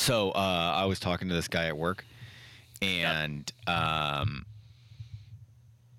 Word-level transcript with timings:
So 0.00 0.30
uh, 0.30 0.72
I 0.76 0.86
was 0.86 0.98
talking 0.98 1.28
to 1.28 1.34
this 1.34 1.46
guy 1.46 1.66
at 1.66 1.76
work, 1.76 2.06
and 2.80 3.52
um, 3.66 4.46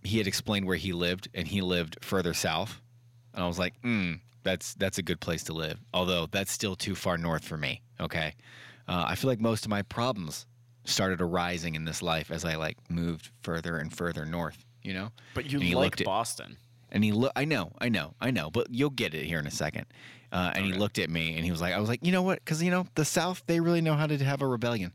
he 0.04 0.18
had 0.18 0.26
explained 0.26 0.66
where 0.66 0.76
he 0.76 0.92
lived, 0.92 1.28
and 1.36 1.48
he 1.48 1.62
lived 1.62 1.98
further 2.02 2.34
south. 2.34 2.82
And 3.36 3.43
I 3.43 3.48
was 3.48 3.60
like, 3.60 3.79
mm, 3.84 4.20
that's 4.42 4.74
that's 4.74 4.98
a 4.98 5.04
good 5.04 5.20
place 5.20 5.43
to 5.46 5.54
live. 5.54 5.79
Although 5.93 6.25
that's 6.32 6.52
still 6.52 6.75
too 6.75 6.96
far 6.96 7.20
north 7.20 7.43
for 7.43 7.57
me. 7.57 7.84
Okay, 8.00 8.34
uh, 8.88 9.06
I 9.07 9.14
feel 9.14 9.29
like 9.29 9.39
most 9.39 9.66
of 9.66 9.70
my 9.70 9.84
problems 9.84 10.47
started 10.83 11.21
arising 11.21 11.75
in 11.75 11.86
this 11.86 12.02
life 12.02 12.32
as 12.32 12.43
I 12.43 12.56
like 12.56 12.78
moved 12.89 13.29
further 13.43 13.78
and 13.78 13.96
further 13.96 14.25
north. 14.25 14.65
You 14.82 14.96
know. 14.96 15.11
But 15.36 15.46
you 15.52 15.60
like 15.60 15.75
looked 15.75 16.02
at- 16.02 16.06
Boston. 16.06 16.57
And 16.92 17.04
he 17.04 17.12
looked. 17.12 17.38
I 17.38 17.46
know, 17.46 17.71
I 17.79 17.89
know, 17.89 18.14
I 18.20 18.32
know. 18.32 18.50
But 18.50 18.68
you'll 18.71 18.89
get 18.89 19.14
it 19.14 19.25
here 19.25 19.39
in 19.39 19.47
a 19.47 19.52
second. 19.52 19.86
Uh, 20.32 20.52
and 20.56 20.65
he 20.65 20.74
looked 20.74 20.98
at 20.98 21.10
me 21.10 21.36
and 21.36 21.43
he 21.43 21.52
was 21.52 21.60
like, 21.60 21.74
I 21.74 21.79
was 21.79 21.89
like, 21.89 22.06
you 22.06 22.11
know 22.11 22.21
what? 22.21 22.39
Because 22.39 22.64
you 22.64 22.71
know 22.71 22.86
the 22.96 23.04
South, 23.04 23.43
they 23.48 23.60
really 23.60 23.82
know 23.82 23.96
how 23.96 24.07
to 24.07 24.18
have 24.24 24.42
a 24.42 24.48
rebellion. 24.48 24.93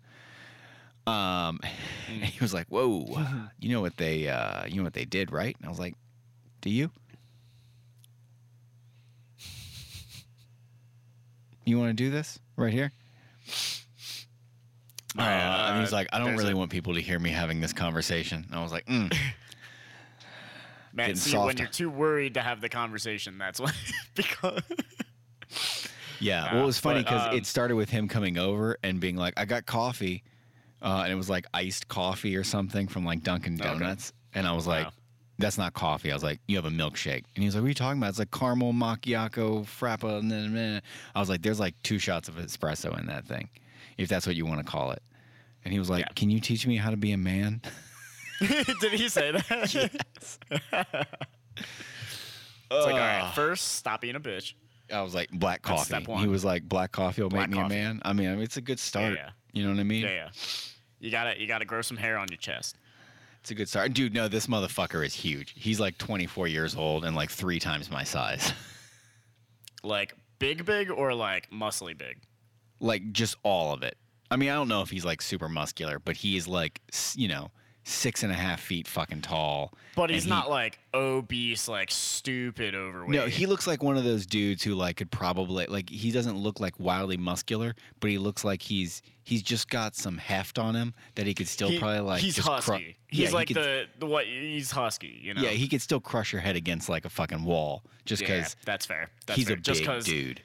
Um, 1.07 1.61
and 2.09 2.25
he 2.25 2.39
was 2.41 2.55
like, 2.55 2.67
whoa, 2.69 3.07
you 3.61 3.69
know 3.71 3.81
what 3.83 3.97
they, 3.99 4.29
uh, 4.29 4.65
you 4.67 4.77
know 4.77 4.85
what 4.85 4.95
they 4.95 5.05
did, 5.05 5.31
right? 5.33 5.55
And 5.59 5.67
I 5.67 5.69
was 5.69 5.79
like, 5.79 5.95
do 6.63 6.71
you? 6.71 6.91
You 11.67 11.79
want 11.79 11.91
to 11.91 11.95
do 11.95 12.11
this 12.11 12.39
right 12.57 12.73
here? 12.73 12.93
Uh, 15.19 15.23
and 15.23 15.77
he 15.77 15.81
was 15.81 15.93
Uh, 15.93 15.97
like, 15.97 16.09
I 16.13 16.19
don't 16.19 16.37
really 16.37 16.55
want 16.55 16.71
people 16.71 16.95
to 16.95 17.01
hear 17.01 17.19
me 17.19 17.31
having 17.31 17.61
this 17.61 17.73
conversation. 17.73 18.45
And 18.49 18.55
I 18.55 18.63
was 18.63 18.73
like, 18.73 18.87
mm. 18.87 19.15
Man, 20.97 21.09
getting 21.09 21.21
see, 21.21 21.37
when 21.37 21.57
you're 21.59 21.67
too 21.69 21.91
worried 21.91 22.35
to 22.35 22.41
have 22.41 22.61
the 22.61 22.69
conversation, 22.69 23.37
that's 23.39 23.61
why. 23.61 23.71
because 24.15 24.63
Yeah. 26.21 26.55
well, 26.55 26.63
it 26.63 26.67
was 26.67 26.79
funny 26.79 27.03
because 27.03 27.29
um, 27.29 27.35
it 27.37 27.45
started 27.47 27.77
with 27.77 27.91
him 27.91 28.09
coming 28.09 28.39
over 28.39 28.79
and 28.83 28.99
being 29.01 29.17
like, 29.17 29.35
I 29.37 29.45
got 29.45 29.67
coffee. 29.67 30.23
Uh, 30.83 31.03
and 31.05 31.13
it 31.13 31.17
was 31.17 31.29
like 31.31 31.47
iced 31.55 31.89
coffee 31.89 32.37
or 32.37 32.45
something 32.45 32.87
from 32.89 33.05
like 33.05 33.23
Dunkin' 33.23 33.61
Okay. 33.61 33.69
Donuts. 33.69 34.13
And 34.35 34.47
I 34.47 34.53
was 34.53 34.67
like, 34.67 34.87
Wow. 34.87 34.93
that's 35.39 35.59
not 35.59 35.75
coffee. 35.75 36.11
I 36.11 36.15
was 36.15 36.23
like, 36.23 36.41
you 36.49 36.57
have 36.57 36.65
a 36.67 36.71
milkshake. 36.71 37.25
And 37.35 37.43
he 37.43 37.45
was 37.47 37.55
like, 37.55 37.63
what 37.63 37.67
are 37.67 37.69
you 37.69 37.75
talking 37.75 37.99
about? 37.99 38.11
It's 38.11 38.19
like 38.19 38.31
caramel 38.31 38.73
macchiato 38.73 39.65
frappa. 39.67 40.19
And 40.19 40.31
then 40.31 40.55
then- 40.55 40.83
I 41.15 41.21
was 41.21 41.29
like, 41.29 41.43
there's 41.43 41.61
like 41.61 41.75
two 41.83 41.99
shots 41.99 42.29
of 42.29 42.37
espresso 42.37 42.99
in 42.99 43.07
that 43.07 43.27
thing, 43.27 43.49
if 43.99 44.09
that's 44.09 44.27
what 44.27 44.37
you 44.37 44.47
want 44.47 44.61
to 44.61 44.71
call 44.71 44.93
it. 44.93 45.03
And 45.65 45.73
he 45.73 45.79
was 45.79 45.91
like, 45.91 46.01
Yeah. 46.07 46.13
can 46.15 46.31
you 46.31 46.41
teach 46.41 46.67
me 46.67 46.77
how 46.77 46.91
to 46.91 46.97
be 46.97 47.13
a 47.13 47.19
man? 47.19 47.61
did 48.81 48.93
he 48.93 49.09
say 49.09 49.33
that? 49.33 49.93
It's 52.69 52.85
like, 52.85 52.95
all 52.95 52.99
right, 53.01 53.33
first, 53.35 53.75
stop 53.75 54.01
being 54.01 54.17
a 54.17 54.21
bitch. 54.21 54.55
I 54.93 55.01
was 55.03 55.15
like, 55.15 55.31
black 55.31 55.63
That's 55.63 55.89
coffee. 55.89 56.05
step 56.05 56.19
He 56.19 56.27
was 56.27 56.45
like, 56.45 56.69
black 56.69 56.91
coffee 56.91 57.23
will 57.23 57.29
Black 57.29 57.49
make 57.49 57.57
me 57.59 57.63
coffee. 57.63 57.75
a 57.77 57.79
man. 57.79 58.03
I 58.05 58.13
mean, 58.13 58.29
I 58.29 58.33
mean, 58.35 58.43
it's 58.43 58.57
a 58.57 58.61
good 58.61 58.81
start. 58.81 59.15
yeah. 59.15 59.31
You 59.53 59.63
know 59.65 59.71
what 59.71 59.79
I 59.79 59.85
mean? 59.85 60.03
Yeah, 60.03 60.11
yeah. 60.11 60.29
You 60.99 61.11
gotta, 61.13 61.41
you 61.41 61.47
gotta 61.47 61.65
grow 61.65 61.81
some 61.83 61.97
hair 61.97 62.19
on 62.19 62.27
your 62.29 62.39
chest. 62.39 62.77
It's 63.41 63.53
a 63.53 63.55
good 63.55 63.69
start. 63.69 63.93
Dude, 63.95 64.13
no, 64.15 64.27
this 64.27 64.49
motherfucker 64.49 65.07
is 65.07 65.15
huge. 65.15 65.55
He's 65.57 65.79
like 65.79 65.97
24 65.99 66.49
years 66.49 66.75
old 66.75 67.05
and 67.05 67.15
like 67.15 67.31
three 67.31 67.61
times 67.61 67.89
my 67.89 68.03
size. 68.03 68.53
Like 69.85 70.15
big, 70.41 70.65
big, 70.65 70.91
or 70.91 71.15
like 71.15 71.49
muscly 71.51 71.97
big. 71.97 72.19
like 72.81 73.13
just 73.13 73.37
all 73.45 73.73
of 73.73 73.85
it. 73.85 73.97
I 74.31 74.37
mean, 74.37 74.51
I 74.51 74.55
don't 74.55 74.67
know 74.69 74.83
if 74.83 74.91
he's 74.91 75.05
like 75.05 75.23
super 75.23 75.49
muscular, 75.49 76.01
but 76.01 76.17
he 76.17 76.37
is 76.37 76.49
like, 76.49 76.81
s- 76.93 77.15
you 77.17 77.29
know, 77.29 77.53
six 77.89 78.25
and 78.25 78.33
a 78.33 78.35
half 78.35 78.61
feet 78.61 78.89
fucking 78.89 79.21
tall. 79.23 79.73
But 79.95 80.11
he's 80.11 80.25
he- 80.25 80.31
not 80.31 80.51
like 80.51 80.81
obese, 80.93 81.69
like 81.69 81.89
stupid 81.91 82.75
overweight. 82.75 83.11
No, 83.11 83.27
he 83.27 83.47
looks 83.47 83.67
like 83.67 83.81
one 83.83 83.97
of 83.97 84.03
those 84.03 84.27
dudes 84.27 84.63
who 84.65 84.75
like 84.75 84.97
could 84.97 85.11
probably 85.11 85.67
like 85.67 85.89
he 85.89 86.11
doesn't 86.11 86.37
look 86.37 86.59
like 86.59 86.79
wildly 86.81 87.17
muscular, 87.17 87.77
but 88.01 88.11
he 88.11 88.19
looks 88.19 88.45
like 88.45 88.61
he's 88.61 89.03
he's 89.23 89.41
just 89.43 89.71
got 89.71 89.95
some 89.95 90.19
heft 90.19 90.59
on 90.59 90.75
him 90.75 90.95
that 91.15 91.27
he 91.27 91.35
could 91.35 91.47
still 91.49 91.69
He- 91.69 91.79
probably 91.79 92.01
like 92.01 92.21
he's 92.23 92.35
just 92.35 92.47
cru- 92.49 92.55
husky. 92.75 92.97
Yeah, 93.11 93.21
he's 93.21 93.29
he 93.29 93.35
like 93.35 93.47
could- 93.49 93.57
the, 93.57 93.85
the 94.01 94.07
what? 94.07 94.27
He's 94.27 94.73
husky. 94.73 95.21
You 95.23 95.35
know. 95.35 95.43
yeah 95.43 95.51
he 95.51 95.69
could 95.69 95.81
still 95.81 96.01
crush 96.01 96.33
your 96.33 96.43
head 96.43 96.57
against 96.57 96.89
like 96.89 97.05
a 97.05 97.09
fucking 97.11 97.45
wall 97.45 97.85
just 98.05 98.23
Yeah, 98.23 98.39
because 98.39 98.57
that's 98.65 98.85
fair. 98.85 99.11
That's 99.27 99.37
he's 99.37 99.47
fair. 99.47 99.57
a 99.57 99.61
Just 99.61 99.85
big 99.85 100.05
dude. 100.05 100.43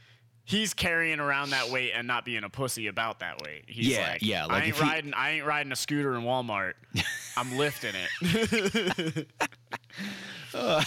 He's 0.51 0.73
carrying 0.73 1.19
around 1.19 1.51
that 1.51 1.69
weight 1.69 1.91
and 1.95 2.05
not 2.07 2.25
being 2.25 2.43
a 2.43 2.49
pussy 2.49 2.87
about 2.87 3.19
that 3.19 3.41
weight. 3.41 3.63
He's 3.67 3.87
Yeah, 3.87 4.09
like, 4.11 4.21
yeah, 4.21 4.45
like 4.45 4.63
I 4.63 4.65
ain't 4.67 4.75
he- 4.75 4.81
riding. 4.81 5.13
I 5.13 5.29
ain't 5.31 5.45
riding 5.45 5.71
a 5.71 5.75
scooter 5.75 6.13
in 6.15 6.23
Walmart. 6.23 6.73
I'm 7.37 7.57
lifting 7.57 7.93
it. 8.21 9.27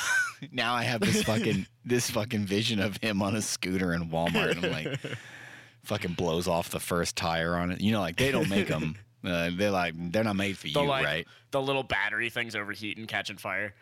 now 0.53 0.75
I 0.75 0.83
have 0.83 1.01
this 1.01 1.23
fucking 1.23 1.67
this 1.85 2.11
fucking 2.11 2.47
vision 2.47 2.81
of 2.81 2.97
him 2.99 3.23
on 3.23 3.35
a 3.35 3.43
scooter 3.43 3.93
in 3.95 4.11
Walmart 4.11 4.53
and 4.57 4.65
I'm 4.67 4.73
like 4.73 5.01
fucking 5.85 6.13
blows 6.15 6.47
off 6.49 6.71
the 6.71 6.81
first 6.81 7.17
tire 7.17 7.57
on 7.57 7.71
it. 7.71 7.81
You 7.81 7.93
know, 7.93 8.01
like 8.01 8.17
they 8.17 8.31
don't 8.31 8.49
make 8.51 8.69
them. 8.69 8.97
Uh, 9.25 9.51
they're 9.57 9.71
like 9.71 9.95
they're 10.13 10.25
not 10.25 10.37
made 10.37 10.59
for 10.59 10.65
The 10.69 10.81
you, 10.81 10.85
like 10.87 11.05
right? 11.07 11.27
the 11.51 11.63
little 11.63 11.83
battery 11.83 12.29
things 12.29 12.55
overheating, 12.55 13.07
catching 13.07 13.39
fire. 13.39 13.75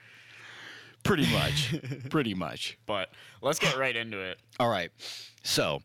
Pretty 1.02 1.26
much, 1.32 1.74
pretty 2.10 2.34
much. 2.34 2.78
But 2.86 3.10
let's 3.40 3.58
get 3.58 3.76
right 3.76 3.94
into 3.96 4.20
it. 4.20 4.38
All 4.60 4.68
right, 4.68 4.90
so 5.42 5.80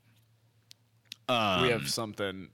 um, 1.29 1.61
we 1.63 1.69
have 1.69 1.89
something. 1.89 2.49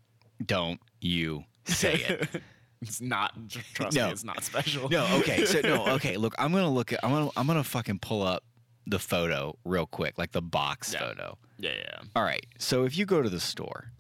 don't 0.45 0.79
you 1.01 1.43
say 1.65 1.93
it? 1.95 2.41
It's 2.81 2.99
not. 2.99 3.31
Trust 3.73 3.95
No. 3.95 4.07
me, 4.07 4.11
it's 4.11 4.25
not 4.25 4.43
special. 4.43 4.89
no, 4.89 5.07
okay, 5.19 5.45
so 5.45 5.61
no, 5.61 5.87
okay. 5.95 6.17
Look, 6.17 6.35
I'm 6.37 6.51
gonna 6.51 6.69
look 6.69 6.91
at. 6.91 6.99
I'm 7.01 7.11
gonna 7.11 7.29
I'm 7.37 7.47
gonna 7.47 7.63
fucking 7.63 7.99
pull 7.99 8.21
up 8.21 8.43
the 8.85 8.99
photo 8.99 9.57
real 9.63 9.85
quick, 9.85 10.17
like 10.17 10.33
the 10.33 10.41
box 10.41 10.91
Yeah. 10.91 10.99
photo. 10.99 11.37
Yeah, 11.59 11.71
yeah. 11.77 11.99
All 12.13 12.23
right. 12.23 12.45
So 12.59 12.83
if 12.83 12.97
you 12.97 13.05
go 13.05 13.21
to 13.21 13.29
the 13.29 13.39
store 13.39 13.93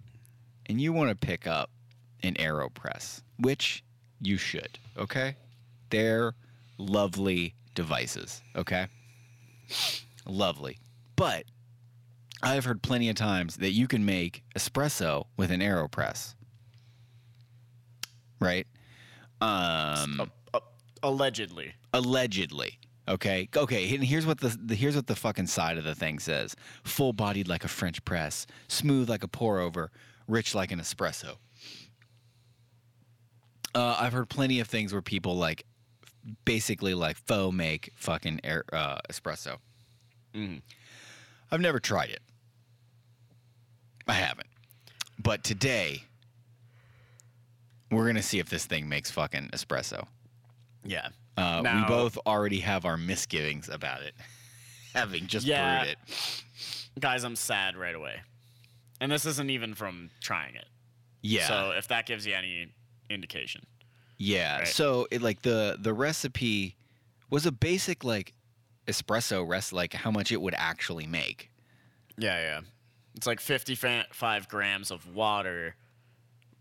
and 0.65 0.81
you 0.81 0.91
want 0.91 1.11
to 1.11 1.15
pick 1.15 1.47
up 1.47 1.69
an 2.23 2.33
AeroPress, 2.33 3.21
which 3.39 3.85
you 4.19 4.35
should, 4.35 4.77
okay? 4.97 5.37
They're 5.89 6.33
lovely 6.77 7.55
devices, 7.73 8.41
okay? 8.55 8.87
Lovely. 10.25 10.77
But 11.15 11.45
I've 12.41 12.65
heard 12.65 12.81
plenty 12.81 13.09
of 13.09 13.15
times 13.15 13.57
that 13.57 13.71
you 13.71 13.87
can 13.87 14.05
make 14.05 14.43
espresso 14.57 15.25
with 15.37 15.51
an 15.51 15.59
AeroPress. 15.61 16.35
Right? 18.39 18.67
Um 19.41 20.19
Uh, 20.19 20.25
uh, 20.53 20.59
allegedly. 21.01 21.73
allegedly 21.93 22.79
okay 23.09 23.49
okay 23.57 23.93
and 23.95 24.01
here's 24.03 24.25
what 24.25 24.39
the, 24.39 24.57
the 24.63 24.75
here's 24.75 24.95
what 24.95 25.07
the 25.07 25.15
fucking 25.15 25.45
side 25.47 25.77
of 25.77 25.83
the 25.83 25.93
thing 25.93 26.17
says 26.19 26.55
full 26.85 27.11
bodied 27.11 27.49
like 27.49 27.65
a 27.65 27.67
french 27.67 28.03
press 28.05 28.47
smooth 28.69 29.09
like 29.09 29.23
a 29.23 29.27
pour 29.27 29.59
over 29.59 29.91
rich 30.29 30.55
like 30.55 30.71
an 30.71 30.79
espresso 30.79 31.35
uh, 33.75 33.97
i've 33.99 34.13
heard 34.13 34.29
plenty 34.29 34.61
of 34.61 34.67
things 34.69 34.93
where 34.93 35.01
people 35.01 35.35
like 35.35 35.65
basically 36.45 36.93
like 36.93 37.17
faux 37.17 37.53
make 37.55 37.91
fucking 37.95 38.39
air, 38.43 38.63
uh, 38.73 38.97
espresso 39.09 39.57
Mhm. 40.33 40.61
i've 41.51 41.61
never 41.61 41.79
tried 41.79 42.09
it 42.09 42.21
i 44.07 44.13
haven't 44.13 44.47
but 45.19 45.43
today 45.43 46.03
we're 47.91 48.07
gonna 48.07 48.23
see 48.23 48.39
if 48.39 48.49
this 48.49 48.65
thing 48.65 48.89
makes 48.89 49.11
fucking 49.11 49.49
espresso 49.49 50.07
Yeah. 50.83 51.09
uh, 51.37 51.61
we 51.63 51.85
both 51.87 52.17
already 52.25 52.59
have 52.61 52.85
our 52.85 52.97
misgivings 52.97 53.69
about 53.69 54.01
it, 54.01 54.15
having 54.93 55.27
just 55.27 55.45
Yeah. 55.45 55.79
brewed 55.83 55.91
it. 55.93 55.97
Guys, 56.99 57.23
I'm 57.23 57.35
sad 57.35 57.75
right 57.77 57.95
away. 57.95 58.21
And 58.99 59.11
this 59.11 59.25
isn't 59.25 59.49
even 59.49 59.73
from 59.75 60.09
trying 60.21 60.55
it. 60.55 60.67
Yeah, 61.21 61.47
So 61.47 61.71
if 61.71 61.87
that 61.87 62.05
gives 62.05 62.25
you 62.27 62.33
any 62.35 62.67
indication. 63.09 63.65
Yeah. 64.17 64.59
right. 64.59 64.67
So 64.67 65.07
it 65.11 65.21
like 65.21 65.41
the 65.41 65.77
the 65.79 65.93
recipe 65.93 66.75
was 67.29 67.45
a 67.45 67.51
basic 67.51 68.03
like 68.03 68.33
espresso 68.87 69.47
rest, 69.47 69.73
like 69.73 69.93
how 69.93 70.11
much 70.11 70.31
it 70.31 70.41
would 70.41 70.55
actually 70.57 71.07
make. 71.07 71.49
Yeah, 72.17 72.39
yeah. 72.39 72.61
It's 73.15 73.27
like 73.27 73.39
55 73.39 74.47
grams 74.49 74.91
of 74.91 75.07
water, 75.15 75.75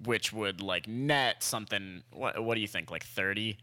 which 0.04 0.32
would 0.32 0.60
like 0.60 0.87
net 0.88 1.43
something. 1.43 2.02
What, 2.12 2.43
what 2.43 2.54
do 2.54 2.60
you 2.60 2.69
think? 2.69 2.90
Like 2.90 3.04
30? 3.04 3.56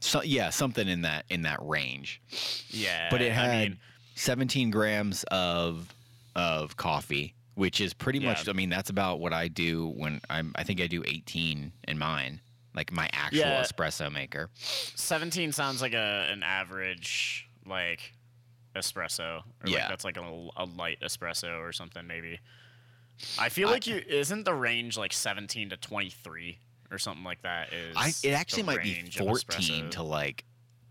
So 0.00 0.22
yeah, 0.22 0.50
something 0.50 0.86
in 0.88 1.02
that 1.02 1.24
in 1.30 1.42
that 1.42 1.58
range. 1.62 2.20
Yeah. 2.68 3.08
But 3.10 3.22
it 3.22 3.32
had 3.32 3.50
I 3.50 3.62
mean, 3.68 3.78
17 4.14 4.70
grams 4.70 5.24
of 5.30 5.92
of 6.34 6.76
coffee, 6.76 7.34
which 7.54 7.80
is 7.80 7.94
pretty 7.94 8.18
Yeah. 8.18 8.28
much. 8.28 8.48
I 8.48 8.52
mean, 8.52 8.68
that's 8.68 8.90
about 8.90 9.20
what 9.20 9.32
I 9.32 9.48
do 9.48 9.88
when 9.96 10.20
I'm. 10.28 10.52
I 10.56 10.64
think 10.64 10.80
I 10.82 10.86
do 10.86 11.02
18 11.06 11.72
in 11.88 11.98
mine, 11.98 12.40
like 12.76 12.92
my 12.92 13.08
actual 13.12 13.40
Yeah. 13.40 13.62
espresso 13.62 14.12
maker. 14.12 14.50
17 14.94 15.50
sounds 15.52 15.80
like 15.82 15.94
a 15.94 16.28
an 16.30 16.42
average, 16.42 17.48
like, 17.66 18.12
espresso. 18.76 19.38
Or 19.40 19.44
Yeah. 19.64 19.78
Like 19.80 19.88
that's 19.88 20.04
like 20.04 20.16
a, 20.18 20.48
a 20.58 20.64
light 20.66 21.00
espresso 21.00 21.58
or 21.58 21.72
something, 21.72 22.06
maybe. 22.06 22.38
I 23.38 23.48
feel 23.48 23.68
I- 23.68 23.72
like 23.72 23.86
you. 23.86 23.96
Isn't 24.06 24.44
the 24.44 24.54
range 24.54 24.96
like 24.98 25.12
17 25.14 25.70
to 25.70 25.76
23 25.78 26.58
or 26.90 26.98
something 26.98 27.24
like 27.24 27.40
that? 27.42 27.72
Is 27.72 27.96
I 27.96 28.12
it 28.22 28.32
actually 28.32 28.62
might 28.64 28.82
be 28.82 29.02
14 29.10 29.88
to 29.90 30.02
like 30.02 30.44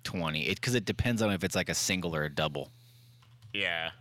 20. 0.04 0.48
It 0.48 0.56
because 0.56 0.74
it 0.76 0.86
depends 0.86 1.22
on 1.22 1.32
if 1.32 1.44
it's 1.44 1.56
like 1.56 1.70
a 1.70 1.76
single 1.76 2.16
or 2.16 2.24
a 2.24 2.30
double. 2.34 2.72
Yeah. 3.54 3.92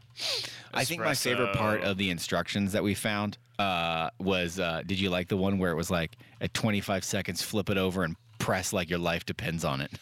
I 0.72 0.84
think 0.84 1.02
my 1.02 1.14
favorite 1.14 1.54
part 1.54 1.82
of 1.82 1.96
the 1.96 2.10
instructions 2.10 2.72
that 2.72 2.82
we 2.82 2.94
found 2.94 3.38
uh, 3.58 4.10
was 4.18 4.58
uh, 4.58 4.82
did 4.86 4.98
you 4.98 5.10
like 5.10 5.28
the 5.28 5.36
one 5.36 5.58
where 5.58 5.70
it 5.70 5.76
was 5.76 5.90
like 5.90 6.16
at 6.40 6.52
25 6.54 7.04
seconds, 7.04 7.42
flip 7.42 7.70
it 7.70 7.78
over 7.78 8.02
and 8.02 8.16
press 8.38 8.72
like 8.72 8.90
your 8.90 8.98
life 8.98 9.24
depends 9.24 9.64
on 9.64 9.80
it? 9.80 9.92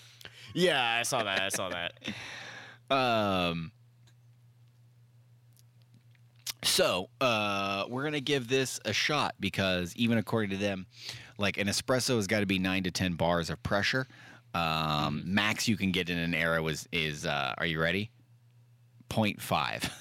Yeah, 0.54 0.82
I 0.98 1.02
saw 1.02 1.22
that. 1.22 1.40
I 1.40 1.48
saw 1.48 1.68
that. 1.70 1.92
Um, 2.90 3.72
so 6.62 7.08
uh, 7.22 7.86
we're 7.88 8.04
gonna 8.04 8.20
give 8.20 8.48
this 8.48 8.78
a 8.84 8.92
shot 8.92 9.34
because 9.40 9.96
even 9.96 10.18
according 10.18 10.50
to 10.50 10.58
them, 10.58 10.86
like 11.38 11.56
an 11.56 11.68
espresso 11.68 12.16
has 12.16 12.26
got 12.26 12.40
to 12.40 12.46
be 12.46 12.58
nine 12.58 12.82
to 12.82 12.90
ten 12.90 13.14
bars 13.14 13.48
of 13.48 13.62
pressure. 13.62 14.06
Um, 14.54 15.22
max 15.24 15.66
you 15.66 15.78
can 15.78 15.90
get 15.90 16.10
in 16.10 16.18
an 16.18 16.32
AeroPress 16.32 16.86
is 16.92 17.24
uh, 17.24 17.54
are 17.56 17.64
you 17.64 17.80
ready? 17.80 18.10
0.5. 19.12 19.90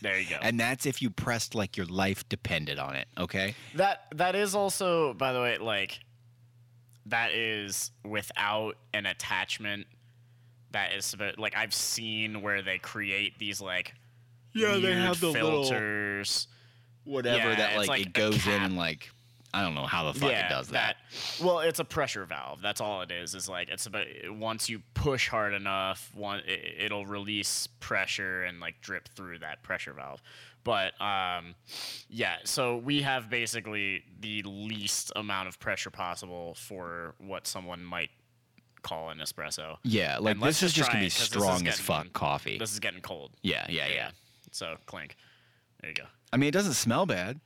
There 0.00 0.16
you 0.16 0.30
go. 0.30 0.36
and 0.40 0.60
that's 0.60 0.86
if 0.86 1.02
you 1.02 1.10
pressed 1.10 1.56
like 1.56 1.76
your 1.76 1.86
life 1.86 2.28
depended 2.28 2.78
on 2.78 2.94
it. 2.94 3.08
Okay. 3.18 3.56
That 3.74 4.04
that 4.14 4.36
is 4.36 4.54
also, 4.54 5.12
by 5.14 5.32
the 5.32 5.40
way, 5.40 5.58
like 5.58 5.98
that 7.06 7.32
is 7.32 7.90
without 8.04 8.76
an 8.94 9.06
attachment. 9.06 9.88
That 10.70 10.92
is 10.92 11.04
supposed- 11.04 11.38
like 11.40 11.56
I've 11.56 11.74
seen 11.74 12.42
where 12.42 12.62
they 12.62 12.78
create 12.78 13.40
these 13.40 13.60
like 13.60 13.92
yeah 14.54 14.74
they 14.74 14.94
weird 14.94 15.16
filters. 15.16 16.46
whatever 17.02 17.36
Yeah, 17.50 17.54
that 17.56 17.70
it's 17.70 17.78
like, 17.78 17.88
like 17.88 18.00
it 18.02 18.06
a 18.08 18.10
goes 18.10 18.46
in 18.46 18.62
and 18.62 18.76
like 18.76 19.10
I 19.54 19.62
don't 19.62 19.74
know 19.74 19.86
how 19.86 20.12
the 20.12 20.18
fuck 20.18 20.30
it 20.30 20.48
does 20.50 20.68
that. 20.68 20.96
Well, 21.42 21.60
it's 21.60 21.78
a 21.78 21.84
pressure 21.84 22.24
valve. 22.26 22.60
That's 22.60 22.80
all 22.80 23.00
it 23.02 23.10
is. 23.10 23.34
Is 23.34 23.48
like 23.48 23.68
it's 23.70 23.86
about 23.86 24.04
once 24.28 24.68
you 24.68 24.82
push 24.94 25.28
hard 25.28 25.54
enough, 25.54 26.10
one 26.14 26.40
it, 26.46 26.74
it'll 26.84 27.06
release 27.06 27.66
pressure 27.80 28.44
and 28.44 28.60
like 28.60 28.80
drip 28.82 29.08
through 29.08 29.38
that 29.38 29.62
pressure 29.62 29.94
valve. 29.94 30.20
But 30.64 31.00
um, 31.00 31.54
yeah. 32.10 32.36
So 32.44 32.76
we 32.76 33.00
have 33.02 33.30
basically 33.30 34.02
the 34.20 34.42
least 34.42 35.12
amount 35.16 35.48
of 35.48 35.58
pressure 35.58 35.90
possible 35.90 36.54
for 36.54 37.14
what 37.18 37.46
someone 37.46 37.82
might 37.82 38.10
call 38.82 39.08
an 39.10 39.18
espresso. 39.18 39.76
Yeah, 39.82 40.18
like 40.18 40.38
this 40.40 40.62
is 40.62 40.72
just 40.74 40.90
gonna 40.90 41.00
be 41.00 41.06
it, 41.06 41.10
'cause 41.14 41.30
this 41.30 41.36
is 41.36 41.42
strong 41.42 41.56
as 41.66 41.76
getting- 41.80 41.84
fuck 41.84 42.12
coffee. 42.12 42.58
This 42.58 42.72
is 42.72 42.80
getting 42.80 43.00
cold. 43.00 43.32
yeah, 43.42 43.66
yeah, 43.70 43.86
yeah. 43.86 44.10
So 44.52 44.76
clink. 44.86 45.16
There 45.80 45.88
you 45.90 45.94
go. 45.96 46.04
I 46.32 46.36
mean, 46.36 46.48
it 46.48 46.52
doesn't 46.52 46.74
smell 46.74 47.06
bad. 47.06 47.40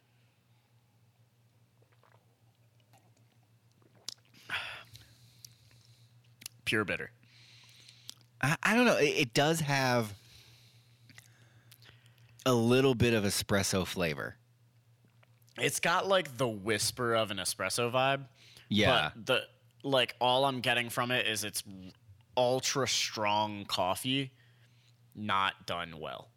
Pure 6.72 6.86
bitter. 6.86 7.10
I, 8.40 8.56
I 8.62 8.74
don't 8.74 8.86
know. 8.86 8.96
It, 8.96 9.04
it 9.04 9.34
does 9.34 9.60
have 9.60 10.14
a 12.46 12.54
little 12.54 12.94
bit 12.94 13.12
of 13.12 13.24
espresso 13.24 13.86
flavor. 13.86 14.36
It's 15.58 15.80
got 15.80 16.08
like 16.08 16.38
the 16.38 16.48
whisper 16.48 17.12
of 17.12 17.30
an 17.30 17.36
espresso 17.36 17.92
vibe. 17.92 18.22
Yeah. 18.70 19.10
But 19.14 19.26
the 19.26 19.42
like 19.86 20.16
all 20.18 20.46
I'm 20.46 20.60
getting 20.60 20.88
from 20.88 21.10
it 21.10 21.26
is 21.26 21.44
it's 21.44 21.62
ultra 22.38 22.88
strong 22.88 23.66
coffee, 23.66 24.32
not 25.14 25.66
done 25.66 26.00
well. 26.00 26.30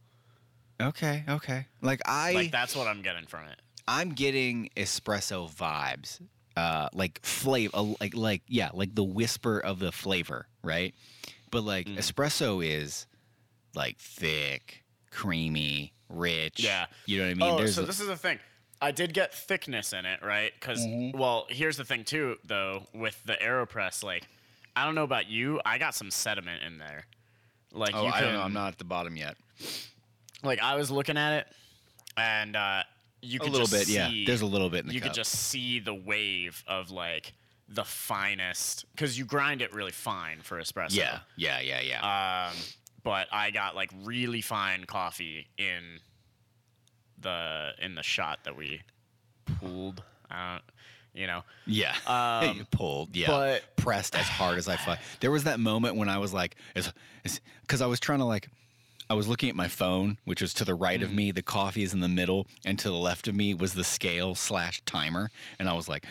Okay. 0.81 1.23
Okay. 1.29 1.65
Like 1.81 2.01
I, 2.03 2.33
Like 2.33 2.51
that's 2.51 2.75
what 2.75 2.87
I'm 2.87 3.01
getting 3.01 3.25
from 3.25 3.45
it. 3.47 3.61
I'm 3.87 4.09
getting 4.09 4.69
espresso 4.75 5.49
vibes. 5.49 6.19
Uh, 6.55 6.87
like 6.93 7.19
flavor, 7.23 7.95
like 7.99 8.15
like 8.15 8.41
yeah, 8.47 8.69
like 8.73 8.95
the 8.95 9.03
whisper 9.03 9.59
of 9.59 9.79
the 9.79 9.91
flavor, 9.91 10.47
right? 10.63 10.93
But 11.51 11.63
like 11.63 11.87
Mm. 11.87 11.97
espresso 11.97 12.65
is 12.65 13.07
like 13.75 13.97
thick, 13.99 14.83
creamy, 15.11 15.93
rich. 16.09 16.61
Yeah. 16.61 16.85
You 17.05 17.17
know 17.19 17.23
what 17.25 17.31
I 17.31 17.33
mean? 17.33 17.49
oh, 17.53 17.57
There's 17.57 17.75
so 17.75 17.83
this 17.83 17.99
is 17.99 18.07
the 18.07 18.15
thing. 18.17 18.39
I 18.81 18.91
did 18.91 19.13
get 19.13 19.33
thickness 19.33 19.91
in 19.93 20.05
it, 20.05 20.21
right? 20.21 20.51
Because 20.59 20.85
well, 21.13 21.45
here's 21.49 21.75
the 21.77 21.85
thing 21.85 22.03
too, 22.03 22.37
though, 22.45 22.83
with 22.93 23.21
the 23.25 23.33
AeroPress, 23.33 24.03
like 24.03 24.27
I 24.77 24.85
don't 24.85 24.95
know 24.95 25.03
about 25.03 25.27
you, 25.29 25.59
I 25.65 25.77
got 25.77 25.93
some 25.95 26.09
sediment 26.11 26.63
in 26.63 26.77
there. 26.77 27.05
Like 27.73 27.95
oh, 27.95 28.03
you 28.03 28.09
I 28.09 28.21
don't 28.21 28.33
know. 28.33 28.41
I'm 28.41 28.53
not 28.53 28.69
at 28.69 28.77
the 28.77 28.83
bottom 28.85 29.17
yet. 29.17 29.35
like 30.43 30.61
I 30.61 30.75
was 30.75 30.89
looking 30.91 31.17
at 31.17 31.39
it, 31.39 31.47
and 32.17 32.55
uh, 32.55 32.83
you 33.21 33.39
A 33.39 33.43
little 33.43 33.59
just 33.67 33.71
bit, 33.73 33.87
yeah. 33.89 34.09
see- 34.09 34.25
There's 34.25 34.41
a 34.41 34.45
little 34.45 34.69
bit 34.69 34.81
in 34.81 34.87
the 34.87 34.93
you 34.93 34.99
cup. 35.01 35.09
could 35.09 35.15
just 35.15 35.31
see 35.31 35.79
the 35.79 35.93
wave 35.93 36.63
of 36.67 36.91
like 36.91 37.33
the 37.67 37.83
finest 37.83 38.85
because 38.93 39.17
you 39.17 39.25
grind 39.25 39.61
it 39.61 39.73
really 39.73 39.91
fine 39.91 40.39
for 40.41 40.59
espresso. 40.61 40.95
yeah, 40.95 41.19
yeah, 41.35 41.59
yeah, 41.61 41.79
yeah. 41.81 42.47
Um, 42.51 42.55
but 43.03 43.27
I 43.31 43.49
got 43.51 43.75
like 43.75 43.89
really 44.03 44.41
fine 44.41 44.85
coffee 44.85 45.47
in 45.57 45.99
the 47.19 47.71
in 47.81 47.95
the 47.95 48.03
shot 48.03 48.39
that 48.43 48.55
we 48.55 48.81
pulled. 49.59 50.03
Don't, 50.29 50.61
you 51.13 51.27
know. 51.27 51.43
Yeah. 51.65 51.95
Um, 52.07 52.57
You 52.57 52.65
pulled. 52.65 53.15
Yeah. 53.15 53.27
but- 53.27 53.75
pressed 53.77 54.15
as 54.15 54.27
hard 54.27 54.57
as 54.57 54.67
I 54.67 54.75
fuck. 54.77 54.99
There 55.19 55.31
was 55.31 55.43
that 55.45 55.59
moment 55.59 55.95
when 55.95 56.09
I 56.09 56.17
was 56.17 56.33
like, 56.33 56.55
because 56.73 57.81
I 57.81 57.85
was 57.85 57.99
trying 57.99 58.19
to 58.19 58.25
like, 58.25 58.49
I 59.09 59.13
was 59.13 59.27
looking 59.27 59.49
at 59.49 59.55
my 59.55 59.67
phone, 59.67 60.17
which 60.25 60.41
was 60.41 60.53
to 60.55 60.65
the 60.65 60.73
right 60.73 60.99
Mm. 60.99 61.03
of 61.03 61.11
me. 61.13 61.31
The 61.31 61.41
coffee 61.43 61.83
is 61.83 61.93
in 61.93 61.99
the 61.99 62.07
middle, 62.07 62.47
and 62.65 62.79
to 62.79 62.89
the 62.89 62.95
left 62.95 63.27
of 63.27 63.35
me 63.35 63.53
was 63.53 63.73
the 63.73 63.83
scale 63.83 64.33
slash 64.35 64.81
timer. 64.85 65.29
And 65.59 65.69
I 65.69 65.73
was 65.73 65.87
like, 65.87 66.05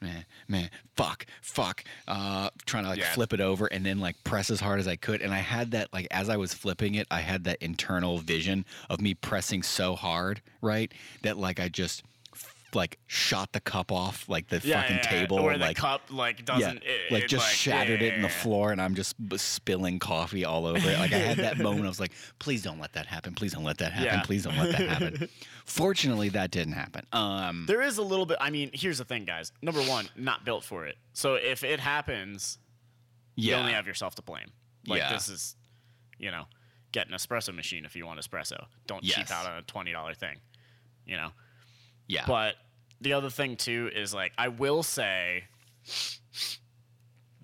man, 0.00 0.24
man, 0.48 0.70
fuck, 0.96 1.26
fuck, 1.42 1.84
uh, 2.06 2.50
trying 2.66 2.84
to 2.84 2.90
like 2.90 2.98
Yeah. 3.00 3.12
flip 3.14 3.32
it 3.32 3.40
over 3.40 3.66
and 3.66 3.84
then 3.84 3.98
like 3.98 4.22
press 4.24 4.50
as 4.50 4.60
hard 4.60 4.78
as 4.80 4.86
I 4.86 4.96
could. 4.96 5.22
And 5.22 5.34
I 5.34 5.38
had 5.40 5.72
that 5.72 5.92
like 5.92 6.06
as 6.10 6.28
I 6.28 6.36
was 6.36 6.54
flipping 6.54 6.94
it, 6.94 7.06
I 7.10 7.20
had 7.20 7.44
that 7.44 7.58
internal 7.60 8.18
vision 8.18 8.64
of 8.88 9.00
me 9.00 9.14
pressing 9.14 9.62
so 9.62 9.96
hard, 9.96 10.40
right, 10.60 10.92
that 11.22 11.36
like 11.36 11.58
I 11.58 11.68
just 11.68 12.02
like 12.74 12.98
shot 13.06 13.52
the 13.52 13.60
cup 13.60 13.90
off 13.92 14.28
like 14.28 14.48
the 14.48 14.60
Yeah, 14.62 14.80
fucking 14.82 14.96
yeah, 14.96 15.02
yeah. 15.12 15.20
table 15.20 15.38
or 15.38 15.56
like 15.56 15.76
the 15.76 15.80
cup 15.80 16.02
like 16.10 16.44
doesn't 16.44 16.82
it, 16.84 17.10
like 17.10 17.26
just 17.26 17.52
shattered 17.52 18.02
it 18.02 18.14
in 18.14 18.22
the 18.22 18.28
yeah, 18.28 18.34
yeah, 18.34 18.42
floor, 18.42 18.72
and 18.72 18.80
I'm 18.80 18.94
just 18.94 19.14
b- 19.28 19.36
spilling 19.38 19.98
coffee 19.98 20.44
all 20.44 20.66
over 20.66 20.78
it. 20.88 20.98
Like 20.98 21.12
I 21.12 21.18
had 21.18 21.38
that 21.38 21.58
moment. 21.58 21.84
I 21.84 21.88
was 21.88 22.00
like, 22.00 22.12
"Please 22.38 22.62
don't 22.62 22.78
let 22.80 22.92
that 22.94 23.06
happen. 23.06 23.34
Please 23.34 23.52
don't 23.52 23.64
let 23.64 23.78
that 23.78 23.92
happen. 23.92 24.18
Yeah. 24.18 24.22
Please 24.22 24.44
don't 24.44 24.56
let 24.56 24.72
that 24.72 24.88
happen." 24.88 25.28
Fortunately, 25.64 26.28
that 26.30 26.50
didn't 26.50 26.72
happen. 26.74 27.06
Um, 27.12 27.64
There 27.66 27.82
is 27.82 27.98
a 27.98 28.02
little 28.02 28.26
bit. 28.26 28.38
I 28.40 28.50
mean, 28.50 28.70
here's 28.72 28.98
the 28.98 29.04
thing, 29.04 29.24
guys. 29.24 29.52
Number 29.62 29.80
one, 29.82 30.08
not 30.16 30.44
built 30.44 30.64
for 30.64 30.86
it. 30.86 30.96
So 31.12 31.34
if 31.34 31.62
it 31.64 31.78
happens, 31.80 32.58
you 33.36 33.54
only 33.54 33.72
have 33.72 33.86
yourself 33.86 34.14
to 34.16 34.22
blame. 34.22 34.50
Like 34.86 34.98
Yeah. 34.98 35.12
this 35.12 35.28
is, 35.28 35.56
you 36.18 36.30
know, 36.30 36.44
get 36.92 37.06
an 37.08 37.14
espresso 37.14 37.54
machine 37.54 37.84
if 37.84 37.94
you 37.94 38.04
want 38.06 38.18
espresso. 38.20 38.66
Don't 38.86 39.04
Yes. 39.04 39.16
cheap 39.16 39.30
out 39.30 39.46
on 39.46 39.58
a 39.58 39.62
twenty 39.62 39.92
dollar 39.92 40.14
thing. 40.14 40.38
You 41.06 41.16
know. 41.16 41.30
Yeah, 42.10 42.24
But 42.26 42.56
the 43.00 43.12
other 43.12 43.30
thing 43.30 43.56
too 43.56 43.90
is 43.94 44.12
like 44.12 44.32
I 44.36 44.48
will 44.48 44.82
say 44.82 45.44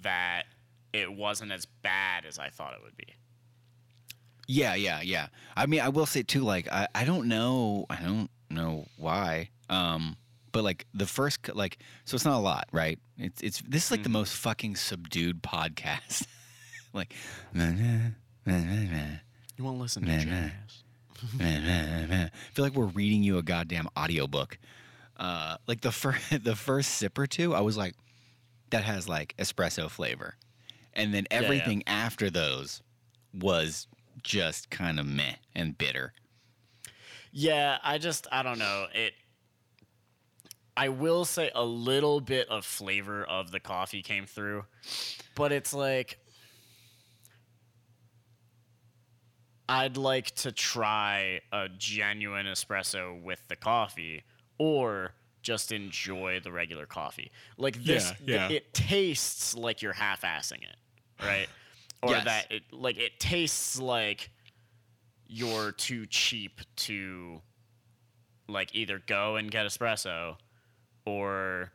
that 0.02 0.44
it 0.92 1.12
wasn't 1.12 1.52
as 1.52 1.66
bad 1.82 2.24
as 2.24 2.38
I 2.38 2.48
thought 2.48 2.74
it 2.74 2.80
would 2.82 2.96
be. 2.96 3.06
yeah, 4.48 4.74
yeah, 4.74 5.00
yeah. 5.02 5.28
I 5.56 5.66
mean, 5.66 5.80
I 5.80 5.88
will 5.88 6.06
say 6.06 6.22
too. 6.22 6.42
Like, 6.42 6.70
I, 6.72 6.86
I 6.94 7.04
don't 7.04 7.28
know, 7.28 7.86
I 7.90 7.96
don't 7.96 8.30
know 8.50 8.86
why. 8.96 9.50
Um, 9.68 10.16
but 10.52 10.64
like 10.64 10.86
the 10.94 11.06
first, 11.06 11.54
like, 11.54 11.78
so 12.04 12.14
it's 12.14 12.24
not 12.24 12.36
a 12.36 12.40
lot, 12.40 12.68
right? 12.72 12.98
It's 13.18 13.42
it's 13.42 13.62
this 13.68 13.86
is 13.86 13.90
like 13.90 14.02
the 14.02 14.08
most 14.08 14.34
fucking 14.34 14.76
subdued 14.76 15.42
podcast. 15.42 16.26
like, 16.92 17.14
You 19.56 19.64
won't 19.64 19.78
listen 19.78 20.04
to 20.04 20.08
jazz. 20.18 20.82
I 21.40 22.30
feel 22.52 22.64
like 22.64 22.74
we're 22.74 22.86
reading 22.86 23.22
you 23.22 23.38
a 23.38 23.42
goddamn 23.42 23.88
audiobook. 23.98 24.58
Uh, 25.16 25.56
like 25.66 25.80
the 25.80 25.92
first 25.92 26.22
the 26.44 26.56
first 26.56 26.92
sip 26.94 27.18
or 27.18 27.26
two, 27.26 27.54
I 27.54 27.60
was 27.60 27.76
like, 27.76 27.94
that 28.70 28.84
has 28.84 29.08
like 29.08 29.34
espresso 29.38 29.90
flavor, 29.90 30.36
and 30.94 31.14
then 31.14 31.26
yeah. 31.30 31.38
everything 31.38 31.82
after 31.86 32.30
those 32.30 32.82
was 33.32 33.86
just 34.22 34.70
kind 34.70 34.98
of 34.98 35.06
meh 35.06 35.36
and 35.54 35.76
bitter. 35.76 36.12
Yeah, 37.32 37.78
I 37.82 37.98
just 37.98 38.26
I 38.30 38.42
don't 38.42 38.58
know. 38.58 38.86
It 38.94 39.14
I 40.76 40.90
will 40.90 41.24
say 41.24 41.50
a 41.54 41.64
little 41.64 42.20
bit 42.20 42.48
of 42.50 42.64
flavor 42.64 43.24
of 43.24 43.50
the 43.50 43.60
coffee 43.60 44.02
came 44.02 44.26
through, 44.26 44.64
but 45.34 45.52
it's 45.52 45.72
like 45.72 46.18
I'd 49.68 49.96
like 49.96 50.30
to 50.36 50.52
try 50.52 51.40
a 51.52 51.68
genuine 51.76 52.46
espresso 52.46 53.20
with 53.20 53.40
the 53.48 53.56
coffee 53.56 54.22
or 54.58 55.12
just 55.42 55.72
enjoy 55.72 56.40
the 56.40 56.52
regular 56.52 56.86
coffee. 56.86 57.30
Like 57.58 57.82
this 57.82 58.12
Yeah, 58.24 58.48
yeah. 58.48 58.54
it 58.56 58.72
tastes 58.74 59.54
like 59.56 59.82
you're 59.82 59.92
half-assing 59.92 60.62
it, 60.62 60.76
right? 61.24 61.48
Or 62.02 62.10
Yes. 62.10 62.24
that 62.26 62.52
it 62.52 62.62
like 62.72 62.98
it 62.98 63.18
tastes 63.18 63.80
like 63.80 64.30
you're 65.26 65.72
too 65.72 66.04
cheap 66.06 66.60
to 66.76 67.40
like 68.48 68.74
either 68.74 69.00
go 69.06 69.36
and 69.36 69.50
get 69.50 69.66
espresso 69.66 70.36
or 71.06 71.72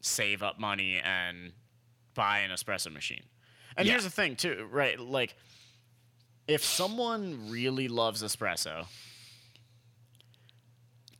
save 0.00 0.42
up 0.42 0.58
money 0.60 1.00
and 1.04 1.52
buy 2.14 2.38
an 2.38 2.50
espresso 2.52 2.90
machine. 2.92 3.24
And 3.76 3.84
Yeah. 3.86 3.94
here's 3.94 4.04
the 4.04 4.10
thing 4.10 4.36
too, 4.36 4.68
right? 4.70 4.98
Like 4.98 5.34
if 6.46 6.64
someone 6.64 7.48
really 7.50 7.88
loves 7.88 8.22
espresso 8.22 8.86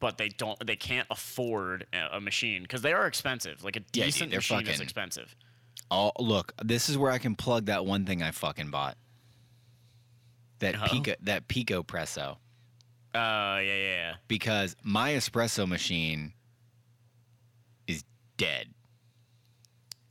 but 0.01 0.19
they 0.19 0.29
don't 0.29 0.59
they 0.67 0.77
can't 0.77 1.07
afford 1.11 1.87
a, 1.95 2.17
a 2.17 2.21
machine 2.21 2.63
because 2.63 2.83
they 2.83 2.93
are 2.93 3.07
expensive. 3.07 3.65
Like 3.65 3.77
a 3.77 3.81
Yeah, 3.95 4.05
dude, 4.05 4.05
decent 4.05 4.31
they're 4.31 4.39
machine 4.39 4.61
is 4.63 4.69
fucking- 4.69 4.83
expensive. 4.83 5.35
Oh, 5.91 6.13
look, 6.19 6.53
this 6.63 6.89
is 6.89 6.99
where 6.99 7.11
I 7.11 7.19
can 7.19 7.35
plug 7.37 7.67
that 7.67 7.87
one 7.87 8.05
thing 8.05 8.23
I 8.23 8.31
fucking 8.31 8.71
bought. 8.71 8.97
That 10.59 10.75
Uh-oh. 10.77 10.89
Pico, 10.89 11.15
that 11.23 11.47
Picopresso, 11.49 12.33
Uh, 12.33 12.37
yeah, 13.15 13.61
yeah, 13.61 13.77
yeah. 13.77 14.15
because 14.29 14.77
my 14.83 15.13
espresso 15.13 15.67
machine 15.69 16.33
is 17.87 18.03
dead. 18.37 18.69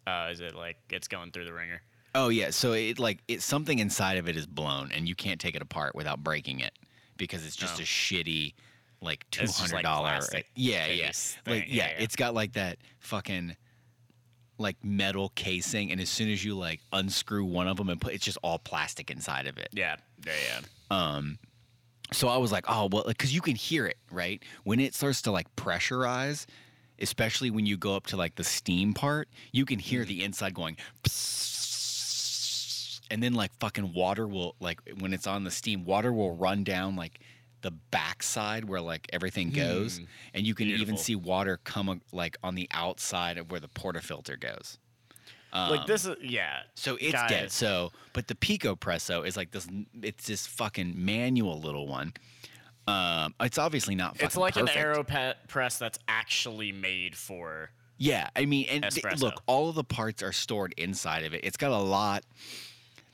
Uh, 0.08 0.30
is 0.32 0.40
it 0.42 0.56
like 0.56 0.78
it's 0.90 1.08
going 1.08 1.32
through 1.32 1.46
the 1.46 1.54
ringer? 1.54 1.82
Oh 2.16 2.30
yeah, 2.30 2.52
so 2.52 2.74
it 2.74 3.00
like 3.00 3.20
it 3.28 3.42
something 3.42 3.80
inside 3.80 4.18
of 4.18 4.28
it 4.30 4.38
is 4.38 4.46
blown, 4.46 4.92
and 4.92 5.08
you 5.08 5.16
can't 5.16 5.40
take 5.40 5.56
it 5.56 5.62
apart 5.62 5.96
without 5.96 6.24
breaking 6.24 6.60
it 6.60 6.74
because 7.18 7.46
it's 7.46 7.56
just 7.56 7.80
Oh. 7.80 7.84
a 7.84 7.86
shitty 7.86 8.54
like 9.02 9.26
two 9.32 9.46
hundred 9.48 9.82
dollar. 9.84 10.20
like, 10.32 10.46
yeah, 10.56 10.88
yeah, 10.88 11.12
like 11.48 11.66
yeah, 11.68 11.86
Yeah, 11.86 11.90
yeah. 11.90 12.04
it's 12.04 12.16
got 12.16 12.34
like 12.34 12.54
that 12.54 12.78
fucking 13.00 13.56
like 14.60 14.78
metal 14.84 15.32
casing, 15.36 15.92
and 15.92 16.00
as 16.00 16.10
soon 16.10 16.30
as 16.30 16.46
you 16.46 16.56
like 16.56 16.80
unscrew 16.94 17.44
one 17.44 17.68
of 17.68 17.78
them 17.78 17.90
and 17.90 18.00
put, 18.00 18.14
it's 18.14 18.24
just 18.24 18.38
all 18.44 18.60
plastic 18.60 19.10
inside 19.10 19.48
of 19.48 19.58
it. 19.58 19.70
Yeah, 19.74 19.96
yeah, 20.26 20.32
yeah. 20.48 20.62
Um, 21.16 21.40
so 22.12 22.28
I 22.28 22.38
was 22.38 22.52
like, 22.52 22.66
oh 22.68 22.88
well, 22.92 23.04
because 23.08 23.34
you 23.34 23.42
can 23.42 23.56
hear 23.56 23.88
it, 23.88 23.98
right? 24.12 24.42
When 24.64 24.80
it 24.80 24.94
starts 24.94 25.24
to 25.24 25.32
like 25.32 25.54
pressurize, 25.56 26.46
especially 27.00 27.50
when 27.50 27.66
you 27.66 27.76
go 27.76 27.96
up 27.96 28.06
to 28.08 28.18
like 28.18 28.36
the 28.36 28.44
steam 28.44 28.94
part, 28.94 29.28
you 29.52 29.66
can 29.66 29.80
hear 29.80 30.06
the 30.06 30.24
inside 30.24 30.54
going. 30.54 30.78
And 33.12 33.22
then 33.22 33.34
like 33.34 33.52
fucking 33.60 33.94
water 33.94 34.28
will 34.28 34.56
like 34.60 34.80
when 35.00 35.14
it's 35.14 35.28
on 35.28 35.44
the 35.44 35.52
steam, 35.52 35.86
water 35.86 36.12
will 36.12 36.36
run 36.36 36.64
down 36.64 36.96
like 36.96 37.20
the 37.62 37.72
backside 37.92 38.66
where 38.66 38.82
like 38.82 39.08
everything 39.14 39.50
goes, 39.52 40.00
Mm, 40.00 40.08
and 40.34 40.46
you 40.48 40.54
can 40.56 40.68
even 40.68 40.98
see 40.98 41.16
water 41.16 41.60
come 41.64 41.90
uh, 41.90 41.96
like 42.12 42.38
on 42.44 42.56
the 42.56 42.68
outside 42.72 43.38
of 43.38 43.52
where 43.52 43.60
the 43.60 43.68
portafilter 43.70 44.40
goes. 44.40 44.78
like 45.54 45.82
Um, 45.82 45.86
this 45.88 46.06
is 46.06 46.16
yeah. 46.22 46.64
so 46.76 46.98
it's 47.00 47.22
dead. 47.30 47.52
So, 47.52 47.92
but 48.14 48.28
the 48.28 48.36
Picopresso 48.36 49.26
is 49.26 49.38
like 49.38 49.52
this. 49.52 49.68
It's 50.02 50.26
this 50.28 50.48
fucking 50.48 50.94
manual 50.98 51.60
little 51.60 51.88
one. 51.88 52.14
Um, 52.88 53.34
it's 53.40 53.58
obviously 53.58 53.96
not. 53.96 54.16
Fucking 54.16 54.26
It's 54.26 54.36
like 54.38 54.56
perfect. 54.56 54.76
an 54.76 54.84
AeroPress 55.48 55.78
that's 55.78 56.00
actually 56.08 56.72
made 56.74 57.16
for. 57.16 57.70
Yeah, 57.98 58.30
I 58.36 58.46
mean, 58.46 58.66
and 58.70 58.84
th- 58.90 59.22
look, 59.22 59.42
all 59.46 59.70
of 59.70 59.76
the 59.76 59.84
parts 59.86 60.22
are 60.22 60.34
stored 60.34 60.74
inside 60.78 61.24
of 61.24 61.34
it. 61.34 61.42
It's 61.46 61.56
got 61.56 61.72
a 61.72 61.78
lot. 61.78 62.26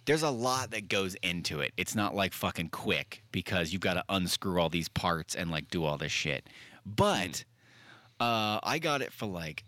There's 0.10 0.24
a 0.24 0.32
lot 0.32 0.72
that 0.72 0.89
goes 0.89 1.13
into 1.22 1.60
it. 1.60 1.72
It's 1.78 1.94
not 1.94 2.16
like 2.16 2.34
fucking 2.34 2.70
quick 2.70 3.22
because 3.32 3.72
you've 3.72 3.84
got 3.84 3.94
to 3.94 4.04
unscrew 4.10 4.60
all 4.60 4.68
these 4.68 4.89
parts 4.89 5.36
and 5.36 5.51
like 5.51 5.70
do 5.70 5.84
all 5.86 6.00
this 6.00 6.12
shit. 6.12 6.50
But 6.84 7.44
uh, 8.20 8.60
I 8.63 8.80
got 8.80 9.04
it 9.04 9.13
for 9.13 9.28
like, 9.28 9.63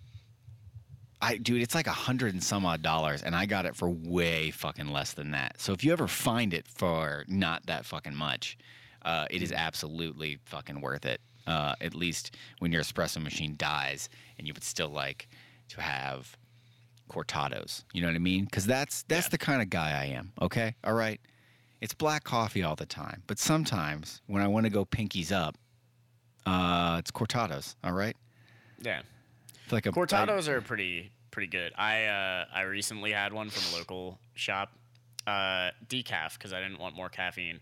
I 1.22 1.38
dude, 1.38 1.62
it's 1.62 1.76
like 1.76 1.86
a 1.86 1.92
hundred 1.92 2.34
and 2.34 2.44
some 2.44 2.66
odd 2.66 2.82
dollars, 2.82 3.22
and 3.22 3.36
I 3.36 3.46
got 3.46 3.68
it 3.68 3.76
for 3.76 3.88
way 3.88 4.50
fucking 4.50 4.88
less 4.88 5.14
than 5.14 5.30
that. 5.30 5.62
So 5.62 5.74
if 5.74 5.84
you 5.84 5.92
ever 5.94 6.08
find 6.08 6.56
it 6.56 6.68
for 6.68 7.24
not 7.28 7.68
that 7.68 7.86
fucking 7.86 8.16
much, 8.16 8.58
uh, 9.04 9.28
it 9.30 9.44
is 9.44 9.52
absolutely 9.52 10.40
fucking 10.46 10.82
worth 10.82 11.06
it. 11.06 11.22
Uh, 11.46 11.76
at 11.82 11.94
least 11.94 12.36
when 12.58 12.72
your 12.72 12.82
espresso 12.82 13.22
machine 13.22 13.54
dies, 13.60 14.10
and 14.40 14.48
you 14.48 14.56
would 14.56 14.64
still 14.64 14.90
like 14.90 15.28
to 15.68 15.82
have 15.82 16.36
cortados. 17.12 17.84
You 17.94 18.01
know 18.01 18.08
what 18.08 18.15
I 18.15 18.20
mean? 18.20 18.46
Because 18.46 18.65
that's 18.65 19.03
that's 19.03 19.27
the 19.27 19.38
kind 19.38 19.62
of 19.62 19.70
guy 19.70 19.91
I 20.01 20.06
am. 20.06 20.32
Okay, 20.41 20.75
all 20.84 20.94
right. 20.94 21.20
It's 21.82 21.94
black 21.94 22.24
coffee 22.24 22.63
all 22.63 22.75
the 22.75 22.86
time, 22.86 23.24
but 23.27 23.39
sometimes 23.39 24.22
when 24.27 24.41
I 24.44 24.48
want 24.48 24.65
to 24.65 24.70
go 24.70 24.86
pinkies 24.86 25.32
up, 25.32 25.58
uh, 26.46 26.98
it's 27.00 27.12
cortados. 27.12 27.75
All 27.84 27.94
right. 27.94 28.15
Yeah, 28.84 29.01
It's 29.63 29.72
like 29.74 29.86
a 29.86 29.89
I- 29.89 29.91
Cortados 29.91 30.48
are 30.48 30.62
pretty 30.62 31.12
pretty 31.32 31.48
good. 31.48 31.72
I 31.77 32.06
uh, 32.06 32.46
I 32.53 32.62
recently 32.63 33.12
had 33.12 33.34
one 33.34 33.50
from 33.50 33.63
a 33.74 33.77
local 33.80 34.20
shop, 34.36 34.72
uh, 35.27 35.72
decaf 35.88 36.34
because 36.34 36.53
I 36.53 36.62
didn't 36.62 36.80
want 36.80 36.96
more 36.96 37.10
caffeine. 37.10 37.60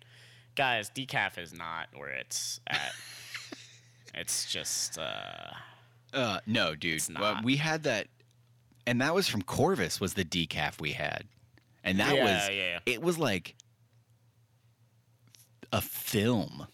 Guys, 0.55 0.89
decaf 0.89 1.37
is 1.37 1.53
not 1.53 1.87
where 1.95 2.09
it's 2.09 2.59
at. 2.67 2.93
it's 4.13 4.51
just 4.51 4.97
uh, 4.97 5.51
Uh, 6.13 6.39
no, 6.45 6.75
dude. 6.75 7.01
Well, 7.19 7.39
we 7.43 7.55
had 7.57 7.83
that, 7.83 8.07
and 8.89 9.01
that 9.01 9.13
was 9.13 9.27
from 9.27 9.43
Corvus. 9.43 10.01
Was 10.01 10.15
the 10.15 10.25
decaf 10.25 10.81
we 10.81 10.93
had, 10.93 11.25
and 11.83 11.99
that 11.99 12.15
Yeah, 12.15 12.23
was 12.23 12.49
yeah, 12.49 12.79
it 12.87 13.03
was 13.03 13.19
like 13.19 13.55
a 15.71 15.79
film, 15.79 16.65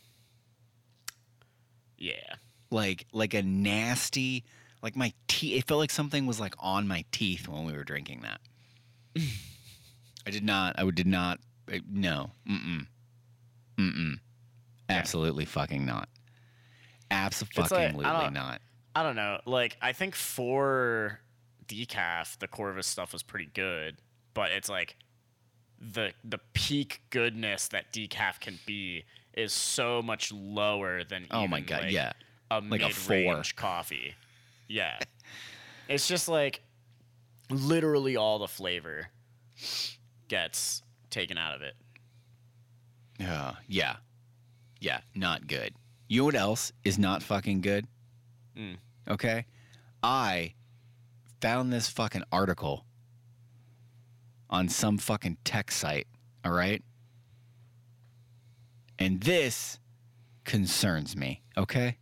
yeah. 1.98 2.36
like 2.72 3.06
like 3.12 3.34
a 3.34 3.44
nasty, 3.44 4.46
like 4.82 4.96
my 4.96 5.12
teeth. 5.28 5.58
It 5.60 5.68
felt 5.68 5.80
like 5.80 5.92
something 5.92 6.26
was 6.26 6.40
like 6.40 6.56
on 6.58 6.88
my 6.88 7.04
teeth 7.12 7.50
when 7.50 7.66
we 7.66 7.74
were 7.74 7.84
drinking 7.84 8.22
that. 8.22 8.40
I 10.26 10.32
did 10.32 10.46
not. 10.46 10.80
I 10.80 10.90
did 10.90 11.08
not. 11.08 11.40
I- 11.70 11.82
No. 11.92 12.32
Mm. 12.50 12.64
Mm. 12.66 12.88
Mm 13.78 13.94
mm. 13.98 14.20
Absolutely 14.88 15.44
fucking 15.44 15.86
not. 15.86 16.08
Absolutely 17.12 18.06
I 18.06 18.30
not. 18.30 18.62
I 18.96 19.04
don't 19.04 19.18
know. 19.18 19.42
Like 19.46 19.76
I 19.82 19.92
think 19.92 20.16
for 20.16 21.20
decaf, 21.68 22.38
the 22.40 22.48
Corvus 22.48 22.88
stuff 22.88 23.14
was 23.14 23.24
pretty 23.24 23.50
good, 23.54 23.98
but 24.34 24.52
it's 24.52 24.70
like 24.70 24.96
the 25.80 26.14
the 26.24 26.40
peak 26.54 27.02
goodness 27.10 27.68
that 27.70 27.92
decaf 27.94 28.40
can 28.40 28.60
be 28.66 29.04
is 29.34 29.52
so 29.54 30.02
much 30.02 30.32
lower 30.32 31.04
than 31.04 31.28
Oh 31.32 31.48
my 31.48 31.60
god. 31.60 31.84
like, 31.84 31.92
yeah. 31.92 32.14
a 32.50 32.62
Like 32.62 32.82
a 32.82 32.90
four. 32.90 33.42
coffee. 33.56 34.16
Yeah, 34.68 34.98
it's 35.90 36.08
just 36.08 36.28
like 36.28 36.62
literally 37.50 38.16
all 38.16 38.40
the 38.40 38.48
flavor 38.48 39.10
gets 40.28 40.82
taken 41.10 41.38
out 41.38 41.56
of 41.56 41.62
it. 41.62 41.76
Yeah, 43.20 43.56
yeah, 43.68 43.96
yeah. 44.80 45.00
Not 45.14 45.48
good. 45.48 45.74
You 46.08 46.22
know 46.22 46.26
what 46.26 46.36
else 46.36 46.72
is 46.84 46.98
not 46.98 47.24
fucking 47.24 47.62
good? 47.62 47.88
Mm. 48.58 48.78
Okay, 49.10 49.46
I 50.04 50.54
found 51.46 51.72
this 51.72 51.88
fucking 51.88 52.24
article 52.32 52.88
on 54.50 54.68
some 54.68 54.98
fucking 54.98 55.38
tech 55.44 55.70
site. 55.70 56.08
All 56.44 56.52
right, 56.52 56.84
and 58.98 59.22
this 59.22 59.80
concerns 60.44 61.16
me. 61.16 61.44
Okay, 61.56 61.98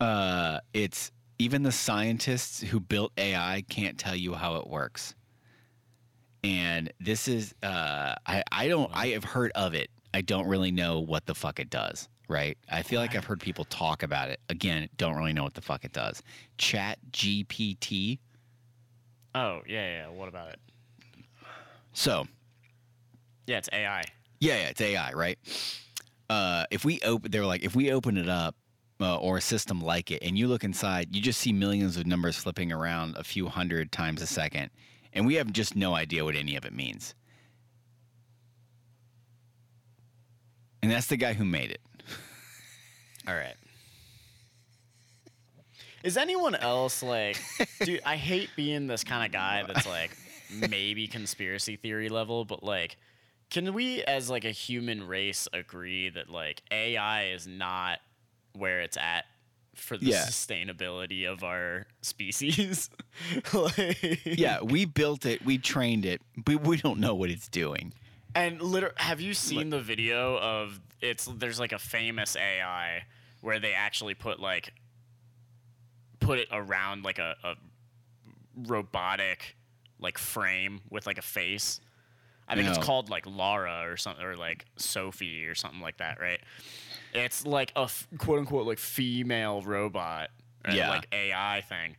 uh, 0.00 0.60
it's 0.72 1.12
even 1.38 1.64
the 1.64 1.70
scientists 1.70 2.62
who 2.62 2.80
built 2.80 3.12
AI 3.18 3.62
can't 3.68 3.98
tell 3.98 4.16
you 4.16 4.32
how 4.32 4.56
it 4.56 4.66
works 4.66 5.14
and 6.42 6.90
this 6.98 7.28
is 7.28 7.54
uh 7.62 8.14
I 8.26 8.42
I 8.52 8.68
don't 8.68 8.90
I 8.94 9.08
have 9.08 9.24
heard 9.24 9.52
of 9.54 9.74
it. 9.74 9.90
I 10.14 10.22
don't 10.22 10.46
really 10.46 10.70
know 10.70 11.00
what 11.00 11.26
the 11.26 11.34
fuck 11.34 11.60
it 11.60 11.68
does, 11.68 12.08
right? 12.28 12.56
I 12.70 12.82
feel 12.82 13.00
like 13.00 13.14
I've 13.14 13.24
heard 13.24 13.40
people 13.40 13.64
talk 13.64 14.02
about 14.02 14.30
it. 14.30 14.40
Again, 14.48 14.88
don't 14.96 15.16
really 15.16 15.32
know 15.32 15.44
what 15.44 15.54
the 15.54 15.60
fuck 15.60 15.84
it 15.84 15.92
does. 15.92 16.22
Chat 16.58 16.98
GPT. 17.12 18.18
Oh 19.34 19.60
yeah, 19.66 20.04
yeah. 20.04 20.08
What 20.08 20.28
about 20.28 20.50
it? 20.50 20.58
So, 21.92 22.26
Yeah, 23.46 23.58
it's 23.58 23.68
AI. 23.72 24.04
yeah, 24.40 24.56
yeah, 24.62 24.68
it's 24.68 24.80
AI, 24.80 25.12
right? 25.12 25.38
Uh 26.28 26.64
if 26.70 26.84
we 26.84 27.00
open 27.02 27.30
they're 27.30 27.46
like 27.46 27.62
if 27.62 27.76
we 27.76 27.92
open 27.92 28.16
it 28.16 28.28
up 28.28 28.56
uh, 28.98 29.16
or 29.18 29.36
a 29.36 29.40
system 29.40 29.80
like 29.80 30.10
it 30.10 30.22
and 30.22 30.36
you 30.38 30.48
look 30.48 30.64
inside, 30.64 31.14
you 31.14 31.20
just 31.22 31.38
see 31.40 31.52
millions 31.52 31.96
of 31.96 32.06
numbers 32.06 32.36
flipping 32.36 32.72
around 32.72 33.16
a 33.16 33.22
few 33.24 33.46
hundred 33.46 33.92
times 33.92 34.22
a 34.22 34.26
second. 34.26 34.70
And 35.12 35.26
we 35.26 35.34
have 35.34 35.52
just 35.52 35.76
no 35.76 35.94
idea 35.94 36.24
what 36.24 36.34
any 36.34 36.56
of 36.56 36.64
it 36.64 36.72
means. 36.74 37.14
And 40.82 40.90
that's 40.90 41.06
the 41.06 41.16
guy 41.16 41.32
who 41.34 41.44
made 41.44 41.70
it. 41.70 41.80
All 43.26 43.34
right. 43.34 43.54
Is 46.02 46.16
anyone 46.16 46.54
else 46.54 47.02
like, 47.02 47.36
dude? 47.84 48.00
I 48.04 48.16
hate 48.16 48.50
being 48.54 48.86
this 48.86 49.02
kind 49.02 49.26
of 49.26 49.32
guy 49.32 49.64
that's 49.66 49.86
like 49.86 50.16
maybe 50.50 51.08
conspiracy 51.08 51.76
theory 51.76 52.08
level, 52.08 52.44
but 52.44 52.62
like, 52.62 52.96
can 53.50 53.72
we 53.74 54.02
as 54.04 54.30
like 54.30 54.44
a 54.44 54.50
human 54.52 55.06
race 55.06 55.48
agree 55.52 56.08
that 56.10 56.30
like 56.30 56.62
AI 56.70 57.28
is 57.30 57.46
not 57.46 57.98
where 58.52 58.80
it's 58.82 58.96
at 58.96 59.24
for 59.74 59.96
the 59.96 60.06
Yeah. 60.06 60.22
sustainability 60.26 61.26
of 61.30 61.42
our 61.42 61.86
species? 62.02 62.88
like, 63.52 64.20
Yeah, 64.24 64.62
we 64.62 64.84
built 64.84 65.26
it, 65.26 65.44
we 65.44 65.58
trained 65.58 66.04
it, 66.04 66.22
but 66.36 66.62
we 66.62 66.76
don't 66.76 67.00
know 67.00 67.14
what 67.16 67.30
it's 67.30 67.48
doing. 67.48 67.92
And 68.34 68.60
liter- 68.62 68.94
have 68.96 69.20
you 69.20 69.34
seen 69.34 69.70
the 69.70 69.80
video 69.80 70.38
of 70.38 70.78
it's 71.00 71.24
there's 71.24 71.58
like 71.58 71.72
a 71.72 71.78
famous 71.78 72.36
AI 72.36 73.02
where 73.40 73.58
they 73.60 73.72
actually 73.74 74.14
put 74.14 74.40
like 74.40 74.72
put 76.20 76.38
it 76.38 76.48
around 76.50 77.04
like 77.04 77.18
a, 77.18 77.34
a 77.44 77.54
robotic 78.66 79.56
like 79.98 80.18
frame 80.18 80.80
with 80.90 81.06
like 81.06 81.18
a 81.18 81.22
face. 81.22 81.80
I 82.48 82.54
think 82.54 82.66
No. 82.66 82.72
it's 82.74 82.84
called 82.84 83.10
like 83.10 83.26
Lara 83.26 83.90
or 83.90 83.96
something, 83.96 84.24
or 84.24 84.36
like 84.36 84.66
Sophie 84.76 85.46
or 85.46 85.54
something 85.54 85.80
like 85.80 85.98
that, 85.98 86.20
right? 86.20 86.40
It's 87.12 87.44
like 87.46 87.72
a 87.76 87.80
f- 87.82 88.06
quote 88.18 88.38
unquote 88.38 88.66
like 88.66 88.78
female 88.78 89.62
robot, 89.62 90.30
right? 90.64 90.74
Yeah. 90.76 90.90
like 90.90 91.08
AI 91.12 91.64
thing, 91.68 91.96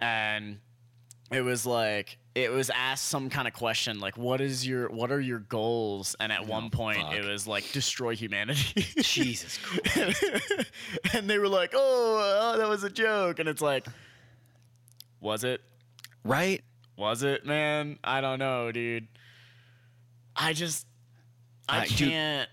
and 0.00 0.58
it 1.30 1.42
was 1.42 1.66
like 1.66 2.18
it 2.36 2.52
was 2.52 2.68
asked 2.68 3.06
some 3.06 3.30
kind 3.30 3.48
of 3.48 3.54
question 3.54 3.98
like 3.98 4.18
what 4.18 4.42
is 4.42 4.66
your 4.66 4.90
what 4.90 5.10
are 5.10 5.20
your 5.20 5.38
goals? 5.38 6.14
And 6.20 6.30
at 6.30 6.46
one 6.46 6.68
point 6.68 7.00
fuck. 7.00 7.14
it 7.14 7.24
was 7.24 7.46
like 7.46 7.72
destroy 7.72 8.14
humanity. 8.14 8.82
Jesus 9.00 9.56
Christ. 9.56 10.22
and 11.14 11.30
they 11.30 11.38
were 11.38 11.48
like 11.48 11.72
oh, 11.74 12.52
oh 12.54 12.58
that 12.58 12.68
was 12.68 12.84
a 12.84 12.90
joke. 12.90 13.38
And 13.38 13.48
it's 13.48 13.62
like 13.62 13.86
was 15.18 15.44
it? 15.44 15.62
Right? 16.24 16.62
was 16.98 17.22
it 17.22 17.46
man? 17.46 17.98
I 18.04 18.20
don't 18.20 18.38
know 18.38 18.70
dude. 18.70 19.08
I 20.36 20.52
just 20.52 20.86
i 21.70 21.80
Uh, 21.80 21.84
can't. 21.86 22.50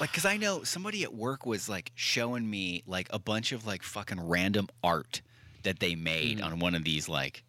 Like, 0.00 0.12
cause 0.12 0.24
I 0.24 0.36
know 0.36 0.62
somebody 0.62 1.02
at 1.02 1.12
work 1.12 1.44
was 1.44 1.68
like 1.68 1.90
showing 1.96 2.48
me 2.48 2.84
like 2.86 3.08
a 3.10 3.18
bunch 3.18 3.50
of 3.50 3.66
like 3.66 3.82
fucking 3.82 4.20
random 4.28 4.68
art 4.82 5.22
that 5.64 5.80
they 5.80 5.96
made 5.96 6.40
on 6.40 6.60
one 6.60 6.76
of 6.76 6.84
these 6.84 7.08
like 7.08 7.42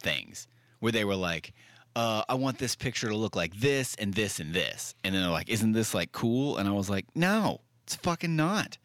things 0.00 0.48
where 0.84 0.92
they 0.92 1.06
were 1.06 1.16
like, 1.16 1.54
uh, 1.96 2.22
I 2.28 2.34
want 2.34 2.58
this 2.58 2.76
picture 2.76 3.08
to 3.08 3.16
look 3.16 3.34
like 3.34 3.54
this 3.56 3.94
and 3.94 4.12
this 4.12 4.38
and 4.38 4.52
this. 4.52 4.94
And 5.02 5.14
then 5.14 5.22
they're 5.22 5.30
like, 5.30 5.48
isn't 5.48 5.72
this 5.72 5.94
like 5.94 6.12
cool? 6.12 6.58
And 6.58 6.68
I 6.68 6.72
was 6.72 6.90
like, 6.90 7.06
no, 7.14 7.62
it's 7.84 7.96
fucking 7.96 8.36
not. 8.36 8.76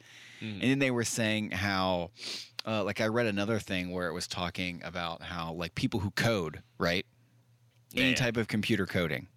And 0.62 0.62
then 0.62 0.80
they 0.80 0.92
were 0.92 1.04
saying 1.04 1.52
how, 1.52 2.12
uh, 2.66 2.86
like, 2.86 3.02
I 3.02 3.08
read 3.08 3.26
another 3.26 3.60
thing 3.60 3.92
where 3.92 4.08
it 4.08 4.14
was 4.14 4.26
talking 4.26 4.80
about 4.86 5.22
how, 5.22 5.52
like, 5.52 5.76
people 5.76 6.00
who 6.00 6.12
code, 6.12 6.64
right? 6.78 7.06
Any 7.94 8.12
type 8.16 8.38
of 8.38 8.48
computer 8.48 8.86
coding. 8.86 9.28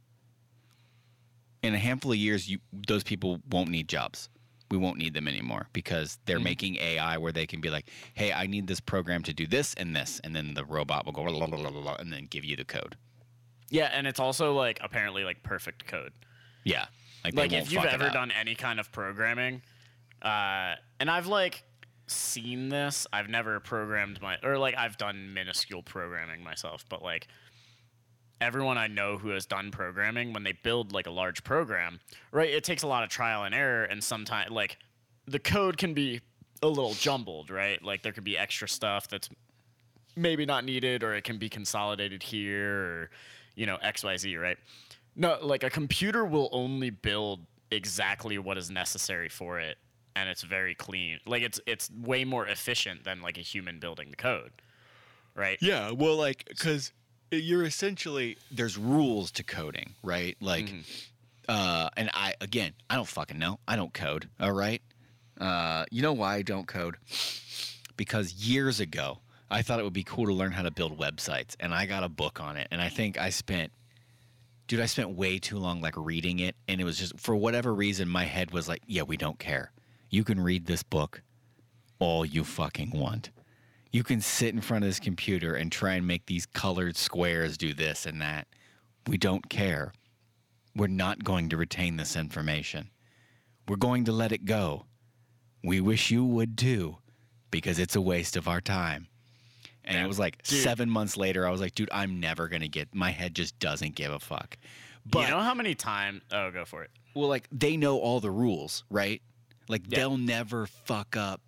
In 1.64 1.75
a 1.75 1.78
handful 1.78 2.12
of 2.12 2.19
years, 2.19 2.49
you 2.49 2.61
those 2.87 3.02
people 3.02 3.40
won't 3.50 3.71
need 3.71 3.88
jobs. 3.88 4.28
We 4.73 4.79
won't 4.79 4.97
need 4.97 5.12
them 5.12 5.29
anymore 5.29 5.69
because 5.75 6.19
they're 6.25 6.41
making 6.41 6.76
AI 6.76 7.19
where 7.19 7.31
they 7.31 7.47
can 7.47 7.61
be 7.61 7.69
like, 7.69 7.91
"Hey, 8.14 8.33
I 8.33 8.47
need 8.47 8.67
this 8.67 8.81
program 8.81 9.23
to 9.25 9.35
do 9.35 9.47
this 9.47 9.75
and 9.75 9.95
this," 9.95 10.19
and 10.25 10.35
then 10.35 10.55
the 10.55 10.64
robot 10.64 11.05
will 11.05 11.12
go 11.12 11.23
la, 11.23 11.45
la, 11.45 11.57
la, 11.57 11.69
la, 11.69 11.81
la, 11.81 11.95
and 11.97 12.11
then 12.11 12.25
give 12.31 12.43
you 12.43 12.57
the 12.57 12.64
code. 12.64 12.97
yeah 13.69 13.91
and 13.93 14.07
it's 14.07 14.19
also 14.19 14.55
like 14.55 14.79
apparently 14.83 15.25
like 15.25 15.43
perfect 15.43 15.87
code. 15.87 16.12
Yeah, 16.64 16.87
like, 17.25 17.35
like 17.35 17.52
if 17.52 17.71
you've 17.71 17.85
ever 17.85 18.09
done 18.11 18.31
any 18.31 18.55
kind 18.55 18.81
of 18.81 18.91
programming 18.93 19.61
uh, 20.23 20.75
and 21.00 21.11
i've 21.11 21.26
like 21.26 21.64
seen 22.07 22.69
this. 22.69 23.07
I've 23.12 23.29
never 23.29 23.61
programmed 23.61 24.21
my 24.21 24.37
or 24.43 24.59
like 24.59 24.75
i've 24.76 24.97
done 24.99 25.33
minuscule 25.35 25.83
programming 25.83 26.43
myself 26.45 26.85
but 26.88 27.02
like 27.02 27.29
everyone 28.42 28.76
i 28.76 28.87
know 28.87 29.16
who 29.16 29.28
has 29.30 29.46
done 29.46 29.70
programming 29.70 30.32
when 30.32 30.42
they 30.42 30.52
build 30.52 30.92
like 30.92 31.06
a 31.06 31.11
large 31.11 31.44
program 31.44 32.00
right 32.32 32.50
it 32.50 32.64
takes 32.64 32.82
a 32.82 32.87
lot 32.87 33.02
of 33.02 33.08
trial 33.08 33.44
and 33.44 33.54
error 33.54 33.84
and 33.84 34.02
sometimes 34.02 34.50
like 34.50 34.76
the 35.26 35.38
code 35.38 35.76
can 35.76 35.94
be 35.94 36.20
a 36.62 36.68
little 36.68 36.94
jumbled 36.94 37.50
right? 37.50 37.82
Like 37.82 38.02
there 38.02 38.12
could 38.12 38.25
be 38.25 38.38
extra 38.38 38.68
stuff 38.68 39.08
that's 39.08 39.28
maybe 40.16 40.46
not 40.46 40.64
needed 40.64 41.02
or 41.02 41.14
it 41.14 41.25
can 41.25 41.38
be 41.38 41.49
consolidated 41.49 42.22
here 42.22 42.75
or 42.75 43.11
you 43.54 43.66
know 43.66 43.78
xyz 43.84 44.40
right? 44.40 44.58
No 45.16 45.38
like 45.42 45.62
a 45.64 45.70
computer 45.70 46.25
will 46.25 46.49
only 46.52 46.90
build 46.90 47.40
exactly 47.70 48.38
what 48.38 48.58
is 48.58 48.70
necessary 48.70 49.28
for 49.28 49.58
it 49.58 49.78
and 50.14 50.28
it's 50.28 50.42
very 50.42 50.75
clean. 50.75 51.18
Like 51.26 51.42
it's 51.42 51.61
it's 51.66 51.90
way 51.90 52.25
more 52.25 52.46
efficient 52.46 53.04
than 53.04 53.22
like 53.22 53.38
a 53.38 53.42
human 53.42 53.78
building 53.78 54.11
the 54.11 54.16
code 54.16 54.52
right? 55.34 55.58
Yeah, 55.61 55.92
well, 55.92 56.16
like 56.16 56.44
because 56.49 56.92
you're 57.36 57.64
essentially 57.64 58.36
there's 58.50 58.76
rules 58.78 59.30
to 59.32 59.42
coding, 59.42 59.94
right? 60.02 60.36
Like, 60.40 60.66
Mm-hmm. 60.66 60.80
uh, 61.48 61.88
and 61.96 62.10
I 62.14 62.34
again, 62.40 62.72
I 62.90 62.96
don't 62.96 63.08
fucking 63.08 63.38
know. 63.38 63.58
I 63.66 63.76
don't 63.76 63.92
code. 63.92 64.28
All 64.40 64.52
right. 64.52 64.82
Uh, 65.40 65.84
you 65.90 66.02
know 66.02 66.12
why 66.12 66.36
I 66.36 66.42
don't 66.42 66.66
code? 66.66 66.97
Because 67.97 68.32
years 68.34 68.80
ago, 68.80 69.18
I 69.50 69.62
thought 69.62 69.80
it 69.80 69.82
would 69.82 69.92
be 69.92 70.04
cool 70.04 70.26
to 70.26 70.32
learn 70.32 70.52
how 70.52 70.62
to 70.62 70.71
build 70.71 70.99
websites, 70.99 71.56
and 71.60 71.75
I 71.75 71.86
got 71.86 72.04
a 72.04 72.08
book 72.08 72.40
on 72.40 72.56
it, 72.56 72.68
and 72.71 72.80
I 72.80 72.88
think 72.88 73.18
I 73.18 73.30
spent. 73.30 73.73
Dude, 74.68 74.80
I 74.80 74.86
spent 74.86 75.10
way 75.10 75.38
too 75.38 75.58
long 75.58 75.80
like 75.82 75.95
reading 75.97 76.38
it, 76.38 76.56
and 76.68 76.80
it 76.80 76.84
was 76.84 76.97
just 76.99 77.18
for 77.18 77.36
whatever 77.36 77.75
reason, 77.75 78.08
my 78.08 78.25
head 78.25 78.50
was 78.52 78.68
like, 78.68 78.82
"Yeah, 78.86 79.02
we 79.02 79.16
don't 79.16 79.38
care. 79.38 79.73
You 80.08 80.25
can 80.25 80.40
read 80.40 80.66
this 80.66 80.82
book 80.82 81.23
all 81.99 82.25
you 82.25 82.45
fucking 82.45 82.90
want." 82.92 83.30
You 83.93 84.02
can 84.02 84.21
sit 84.21 84.55
in 84.55 84.61
front 84.61 84.85
of 84.85 84.89
this 84.89 84.99
computer 85.00 85.55
and 85.55 85.71
try 85.71 85.95
and 85.95 86.07
make 86.07 86.26
these 86.26 86.47
colored 86.47 86.97
squares 86.97 87.57
do 87.59 87.75
this 87.75 88.07
and 88.07 88.21
that. 88.23 88.49
We 89.07 89.19
don't 89.19 89.49
care. 89.49 89.93
We're 90.75 90.87
not 90.87 91.23
going 91.25 91.50
to 91.50 91.57
retain 91.57 91.97
this 91.97 92.17
information. 92.17 92.91
We're 93.69 93.76
going 93.76 94.05
to 94.05 94.13
let 94.13 94.33
it 94.33 94.45
go. 94.45 94.87
We 95.63 95.81
wish 95.81 96.11
you 96.11 96.25
would 96.25 96.57
too, 96.57 96.97
because 97.50 97.78
it's 97.78 97.95
a 97.95 98.00
waste 98.00 98.37
of 98.37 98.49
our 98.49 98.61
time. 98.61 99.09
And 99.85 99.99
it 99.99 100.07
was 100.09 100.19
like 100.19 100.43
Dude. 100.45 100.63
seven 100.63 100.89
months 100.89 101.17
later, 101.17 101.47
I 101.47 101.50
was 101.50 101.61
like, 101.61 101.75
dude, 101.75 101.91
I'm 101.93 102.21
never 102.21 102.49
going 102.49 102.63
to 102.63 102.69
get, 102.69 102.95
my 102.95 103.11
head 103.11 103.35
just 103.35 103.59
doesn't 103.59 103.95
give 103.97 104.13
a 104.13 104.19
fuck. 104.21 104.57
But, 105.05 105.23
you 105.25 105.31
know 105.31 105.41
how 105.41 105.55
many 105.55 105.75
times 105.75 106.23
oh 106.33 106.50
go 106.52 106.65
for 106.65 106.85
it 106.85 106.91
well, 107.15 107.28
like, 107.28 107.47
they 107.52 107.76
know 107.76 107.99
all 107.99 108.21
the 108.21 108.31
rules, 108.31 108.85
right? 108.89 109.21
Like, 109.69 109.83
Yeah. 109.89 109.99
they'll 109.99 110.17
never 110.17 110.67
fuck 110.67 111.15
up 111.17 111.43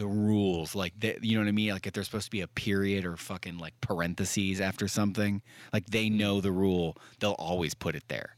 the 0.00 0.06
rules. 0.06 0.74
Like, 0.74 0.94
they, 0.98 1.18
you 1.20 1.36
know 1.36 1.42
what 1.42 1.48
I 1.48 1.52
mean? 1.52 1.72
Like, 1.72 1.86
if 1.86 1.92
there's 1.92 2.06
supposed 2.06 2.24
to 2.24 2.30
be 2.30 2.40
a 2.40 2.48
period 2.48 3.04
or 3.04 3.18
fucking 3.18 3.58
like 3.58 3.78
parentheses 3.82 4.60
after 4.60 4.88
something, 4.88 5.42
like, 5.74 5.86
they 5.86 6.06
mm-hmm. 6.06 6.16
know 6.16 6.40
the 6.40 6.50
rule, 6.50 6.96
they'll 7.20 7.32
always 7.32 7.74
put 7.74 7.94
it 7.94 8.04
there 8.08 8.36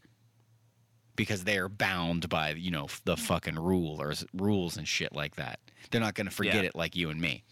because 1.14 1.44
they're 1.44 1.68
bound 1.68 2.28
by, 2.28 2.50
you 2.50 2.72
know, 2.72 2.88
the 3.04 3.14
mm-hmm. 3.14 3.24
fucking 3.24 3.54
rule 3.54 4.02
or 4.02 4.12
rules 4.34 4.76
and 4.76 4.88
shit 4.88 5.14
like 5.14 5.36
that. 5.36 5.60
They're 5.90 6.00
not 6.00 6.14
going 6.14 6.26
to 6.26 6.34
forget 6.34 6.56
Yeah. 6.56 6.70
it 6.70 6.74
like 6.74 6.96
you 6.96 7.10
and 7.10 7.20
me. 7.20 7.44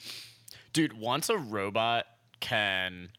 Dude, 0.73 0.93
once 0.93 1.31
a 1.31 1.39
robot 1.39 2.07
can 2.41 3.11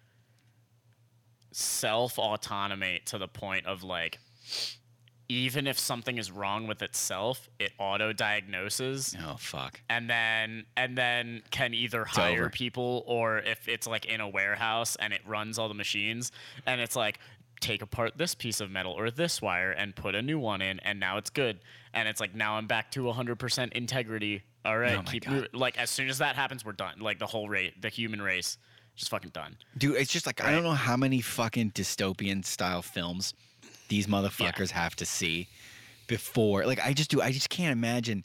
self 1.54 2.18
automate 2.18 3.06
to 3.06 3.18
the 3.18 3.30
point 3.30 3.66
of 3.66 3.84
like, 3.84 4.20
even 5.32 5.66
if 5.68 5.80
something 5.80 6.18
is 6.18 6.30
wrong 6.32 6.68
with 6.68 6.82
itself, 6.82 7.48
it 7.60 7.72
auto 7.78 8.12
diagnoses 8.14 9.16
Oh, 9.26 9.36
fuck. 9.40 9.80
and 9.90 10.10
then 10.10 10.66
and 10.76 10.98
then 10.98 11.42
can 11.52 11.74
either 11.74 12.04
hire 12.06 12.42
over. 12.42 12.50
people 12.50 13.04
or 13.08 13.40
if 13.40 13.68
it's 13.68 13.88
like 13.88 14.06
in 14.06 14.20
a 14.22 14.28
warehouse 14.28 14.96
and 14.98 15.14
it 15.14 15.22
runs 15.26 15.58
all 15.58 15.68
the 15.68 15.74
machines 15.74 16.32
and 16.66 16.82
it's 16.82 16.96
like 16.96 17.20
take 17.62 17.82
apart 17.82 18.14
this 18.18 18.34
piece 18.36 18.60
of 18.60 18.72
metal 18.72 18.92
or 18.92 19.12
this 19.12 19.42
wire 19.42 19.72
and 19.72 19.96
put 19.96 20.16
a 20.16 20.22
new 20.22 20.40
one 20.40 20.62
in 20.62 20.80
and 20.80 21.00
now 21.00 21.18
it's 21.18 21.30
good 21.30 21.60
and 21.94 22.08
it's 22.10 22.20
like 22.20 22.34
now 22.34 22.56
I'm 22.56 22.66
back 22.68 22.92
to 22.92 23.02
100% 23.04 23.74
integrity 23.74 24.42
all 24.66 24.78
right 24.78 24.98
Oh 24.98 25.04
keep 25.04 25.26
God. 25.26 25.48
like 25.54 25.78
as 25.78 25.90
soon 25.90 26.10
as 26.10 26.18
that 26.18 26.36
happens 26.36 26.66
we're 26.66 26.72
done 26.74 27.00
like 27.00 27.20
the 27.20 27.28
whole 27.28 27.48
race 27.48 27.72
the 27.80 27.90
human 27.90 28.22
race 28.22 28.58
just 28.96 29.10
fucking 29.12 29.30
done 29.32 29.56
Dude, 29.78 29.96
it's 29.96 30.12
just 30.12 30.26
like 30.26 30.44
I 30.44 30.52
don't 30.52 30.64
know 30.64 30.72
how 30.72 30.98
many 30.98 31.22
fucking 31.22 31.72
dystopian 31.72 32.44
style 32.44 32.82
films 32.82 33.34
these 33.92 34.08
motherfuckers 34.08 34.72
have 34.72 34.96
to 34.96 35.06
see 35.06 35.50
before. 36.08 36.66
Like 36.66 36.80
I 36.80 36.94
just 36.94 37.12
do 37.12 37.22
I 37.22 37.32
just 37.32 37.50
can't 37.50 37.74
imagine 37.74 38.24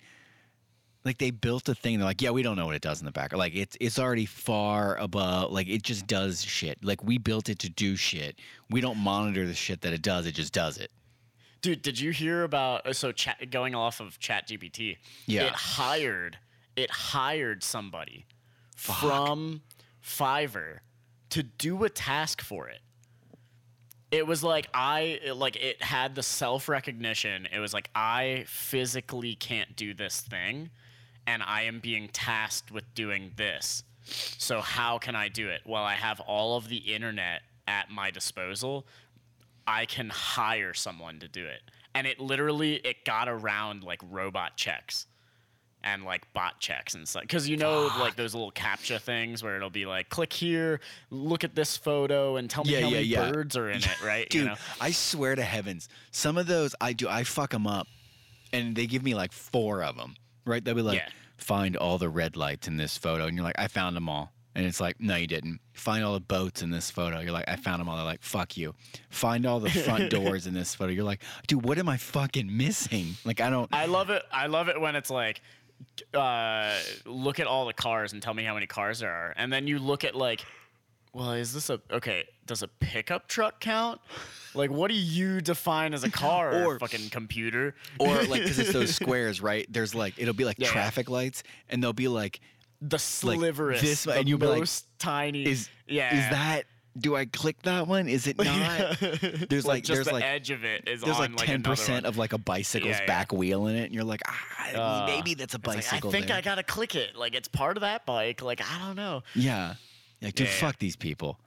like 1.05 1.19
they 1.19 1.33
built 1.33 1.69
a 1.69 1.75
thing 1.75 1.99
they're 1.99 2.07
like, 2.07 2.23
"Yeah, 2.23 2.31
we 2.31 2.43
don't 2.43 2.57
know 2.57 2.67
what 2.67 2.77
it 2.77 2.83
does 2.83 3.01
in 3.01 3.05
the 3.05 3.11
back." 3.11 3.33
Like 3.33 3.55
it's 3.55 3.77
it's 3.81 3.99
already 3.99 4.27
far 4.27 4.97
above 4.97 5.51
like 5.51 5.69
it 5.69 5.83
just 5.83 6.07
does 6.07 6.43
shit. 6.43 6.85
Like 6.85 7.03
we 7.03 7.19
built 7.19 7.49
it 7.49 7.59
to 7.61 7.69
do 7.69 7.97
shit. 7.97 8.39
We 8.71 8.81
don't 8.81 8.97
monitor 8.97 9.45
the 9.45 9.55
shit 9.55 9.81
that 9.81 9.93
it 9.93 10.03
does. 10.03 10.25
It 10.27 10.37
just 10.37 10.53
does 10.53 10.79
it. 10.79 10.93
Dude, 11.63 11.83
did 11.83 11.99
you 11.99 12.13
hear 12.13 12.45
about 12.45 12.87
uh, 12.87 12.93
so 12.93 13.11
chat 13.11 13.51
going 13.51 13.75
off 13.75 13.99
of 13.99 14.21
ChatGPT? 14.21 14.99
Yeah. 15.27 15.47
It 15.47 15.53
hired 15.53 16.39
it 16.77 16.91
hired 16.91 17.65
somebody 17.65 18.25
from 18.77 19.63
Fiverr 20.01 20.79
to 21.31 21.43
do 21.43 21.83
a 21.83 21.91
task 21.91 22.41
for 22.41 22.69
it. 22.69 22.81
It 24.17 24.27
was 24.27 24.43
like 24.43 24.69
I 24.73 25.21
like 25.35 25.57
it 25.57 25.83
had 25.83 26.15
the 26.15 26.23
self-recognition. 26.23 27.49
It 27.53 27.59
was 27.59 27.75
like 27.75 27.91
I 27.95 28.45
physically 28.47 29.35
can't 29.35 29.77
do 29.77 29.93
this 29.93 30.23
thing 30.23 30.71
and 31.27 31.43
I 31.43 31.63
am 31.63 31.81
being 31.81 32.09
tasked 32.09 32.71
with 32.73 32.95
doing 32.95 33.33
this. 33.37 33.85
So 34.05 34.63
how 34.63 34.97
can 34.97 35.15
I 35.15 35.29
do 35.29 35.51
it? 35.51 35.61
Well, 35.67 35.85
I 35.85 35.95
have 35.95 36.21
all 36.21 36.57
of 36.57 36.71
the 36.71 36.77
internet 36.77 37.43
at 37.69 37.91
my 37.91 38.11
disposal. 38.11 38.87
I 39.67 39.85
can 39.85 40.09
hire 40.09 40.73
someone 40.73 41.19
to 41.19 41.29
do 41.29 41.45
it. 41.45 41.61
And 41.95 42.07
it 42.07 42.19
literally 42.19 42.77
it 42.77 43.05
got 43.05 43.29
around 43.29 43.85
like 43.85 44.01
robot 44.11 44.57
checks 44.57 45.07
and 45.87 46.05
like 46.05 46.31
bot 46.33 46.59
checks 46.59 46.95
and 46.95 47.07
stuff. 47.07 47.23
Cause 47.29 47.47
you 47.47 47.57
know 47.57 47.89
ah. 47.91 47.99
like 48.01 48.17
those 48.17 48.35
little 48.35 48.51
captcha 48.51 49.01
things 49.01 49.43
where 49.43 49.57
it'll 49.57 49.71
be 49.71 49.87
like 49.87 50.09
click 50.09 50.33
here, 50.33 50.81
look 51.11 51.45
at 51.45 51.55
this 51.55 51.77
photo 51.77 52.37
and 52.37 52.51
tell 52.51 52.65
me 52.65 52.73
Yeah, 52.73 52.81
how 52.81 52.89
yeah, 52.89 52.97
many 52.97 53.07
yeah. 53.07 53.31
birds 53.31 53.57
are 53.57 53.71
in 53.71 53.79
it, 53.79 54.03
right? 54.05 54.29
Dude, 54.29 54.43
You 54.43 54.49
know? 54.49 54.57
I 54.81 54.91
swear 54.91 55.37
to 55.37 55.43
heavens, 55.43 55.89
some 56.11 56.37
of 56.37 56.49
those 56.49 56.75
I 56.81 56.93
do 56.93 57.09
I 57.09 57.23
fuck 57.23 57.53
them 57.53 57.69
up 57.69 57.87
and 58.53 58.75
they 58.75 58.87
give 58.87 59.05
me 59.05 59.15
like 59.15 59.33
four 59.33 59.83
of 59.85 59.97
them. 59.97 60.17
Right? 60.45 60.65
They'll 60.65 60.75
be 60.75 60.83
like 60.83 61.03
find 61.37 61.77
all 61.77 61.99
the 61.99 62.09
red 62.09 62.37
lights 62.37 62.67
in 62.67 62.77
this 62.77 62.99
photo 62.99 63.27
and 63.27 63.37
you're 63.37 63.45
like 63.45 63.59
I 63.59 63.69
found 63.69 63.97
them 63.97 64.09
all. 64.09 64.33
And 64.57 64.65
it's 64.65 64.81
like, 64.81 64.99
no, 64.99 65.17
you 65.17 65.27
didn't. 65.27 65.61
Find 65.75 66.03
all 66.03 66.15
the 66.15 66.21
boats 66.21 66.63
in 66.63 66.71
this 66.71 66.91
photo. 66.91 67.21
You're 67.21 67.31
like, 67.31 67.45
I 67.47 67.57
found 67.57 67.79
them 67.79 67.91
all. 67.91 67.97
They're 67.97 68.07
like, 68.07 68.23
fuck 68.23 68.57
you. 68.57 68.75
Find 69.11 69.45
all 69.45 69.61
the 69.61 69.69
front 69.69 70.09
doors 70.19 70.47
in 70.47 70.55
this 70.55 70.75
photo. 70.75 70.93
You're 70.93 71.05
like, 71.05 71.23
dude, 71.47 71.63
what 71.63 71.77
am 71.77 71.91
I 71.91 71.99
fucking 71.99 72.57
missing? 72.57 73.17
Like, 73.27 73.43
I 73.43 73.51
don't. 73.51 73.69
I 73.71 73.85
love 73.85 74.09
it. 74.09 74.23
I 74.33 74.47
love 74.47 74.71
it 74.71 74.81
when 74.81 74.97
it's 74.97 75.11
like, 75.11 75.43
uh, 76.15 76.75
look 77.05 77.41
at 77.41 77.47
all 77.47 77.67
the 77.67 77.73
cars 77.73 78.13
and 78.13 78.23
tell 78.23 78.35
me 78.35 78.45
how 78.45 78.55
many 78.55 78.67
cars 78.67 79.01
there 79.01 79.11
are, 79.13 79.35
and 79.37 79.53
then 79.53 79.67
you 79.67 79.79
look 79.79 80.05
at 80.05 80.15
like, 80.15 80.45
well, 81.13 81.33
is 81.33 81.53
this 81.55 81.71
a 81.71 81.81
okay? 81.91 82.25
Does 82.47 82.63
a 82.63 82.69
pickup 82.69 83.27
truck 83.29 83.61
count? 83.61 84.01
Like, 84.55 84.71
what 84.71 84.89
do 84.91 84.95
you 84.97 85.41
define 85.41 85.93
as 85.95 86.05
a 86.05 86.11
car 86.11 86.55
or, 86.55 86.65
Or- 86.65 86.77
a 86.77 86.79
fucking 86.81 87.11
computer? 87.11 87.75
or 87.99 88.23
like, 88.25 88.43
because 88.43 88.59
it's 88.59 88.73
those 88.73 88.95
squares, 89.03 89.41
right? 89.41 89.67
There's 89.71 89.95
like, 89.95 90.15
it'll 90.19 90.33
be 90.35 90.45
like 90.45 90.59
Yeah, 90.59 90.67
yeah. 90.69 90.73
traffic 90.73 91.11
lights, 91.11 91.43
and 91.69 91.83
they'll 91.83 91.93
be 91.93 92.09
like, 92.09 92.41
the 92.81 92.99
sliverest, 92.99 93.83
this- 93.83 94.05
the 94.05 94.13
and 94.13 94.29
you'll 94.29 94.39
be 94.39 94.47
like, 94.47 94.59
most 94.61 94.87
tiny. 94.99 95.47
is 95.47 95.69
yeah, 95.89 96.15
is 96.15 96.31
that? 96.31 96.63
Do 96.99 97.15
I 97.17 97.27
click 97.27 97.61
that 97.63 97.87
one? 97.87 98.09
Is 98.09 98.27
it 98.27 98.39
not? 98.45 98.99
There's 99.51 99.67
like, 99.67 99.85
there's 99.85 100.07
the 100.07 100.13
like 100.15 100.25
edge 100.25 100.51
of 100.51 100.65
it 100.65 100.89
is 100.89 101.03
there's 101.03 101.17
on 101.17 101.33
like 101.33 101.39
like 101.41 101.47
ten 101.47 101.55
another 101.57 101.71
percent 101.77 102.07
of 102.07 102.17
like 102.17 102.33
a 102.33 102.39
bicycle's 102.39 102.91
Yeah, 102.93 103.01
yeah. 103.01 103.07
back 103.07 103.33
wheel 103.33 103.67
in 103.67 103.77
it, 103.77 103.85
and 103.85 103.95
you're 103.95 104.05
like, 104.05 104.23
ah, 104.27 105.03
Uh, 105.05 105.07
maybe 105.07 105.35
that's 105.35 105.55
a 105.55 105.59
It's 105.59 105.67
like, 105.67 105.77
bicycle. 105.77 106.11
I 106.11 106.13
think 106.13 106.27
there. 106.29 106.37
I 106.37 106.41
gotta 106.41 106.63
click 106.63 106.95
it. 106.95 107.15
Like 107.17 107.35
it's 107.35 107.49
part 107.49 107.77
of 107.77 107.83
that 107.83 108.07
bike. 108.07 108.41
Like 108.43 108.61
I 108.63 108.79
don't 108.87 108.97
know. 108.97 109.23
Yeah, 109.35 109.75
like 110.23 110.35
dude, 110.35 110.47
Yeah. 110.47 110.53
fuck 110.55 110.79
these 110.79 110.97
people. 110.97 111.39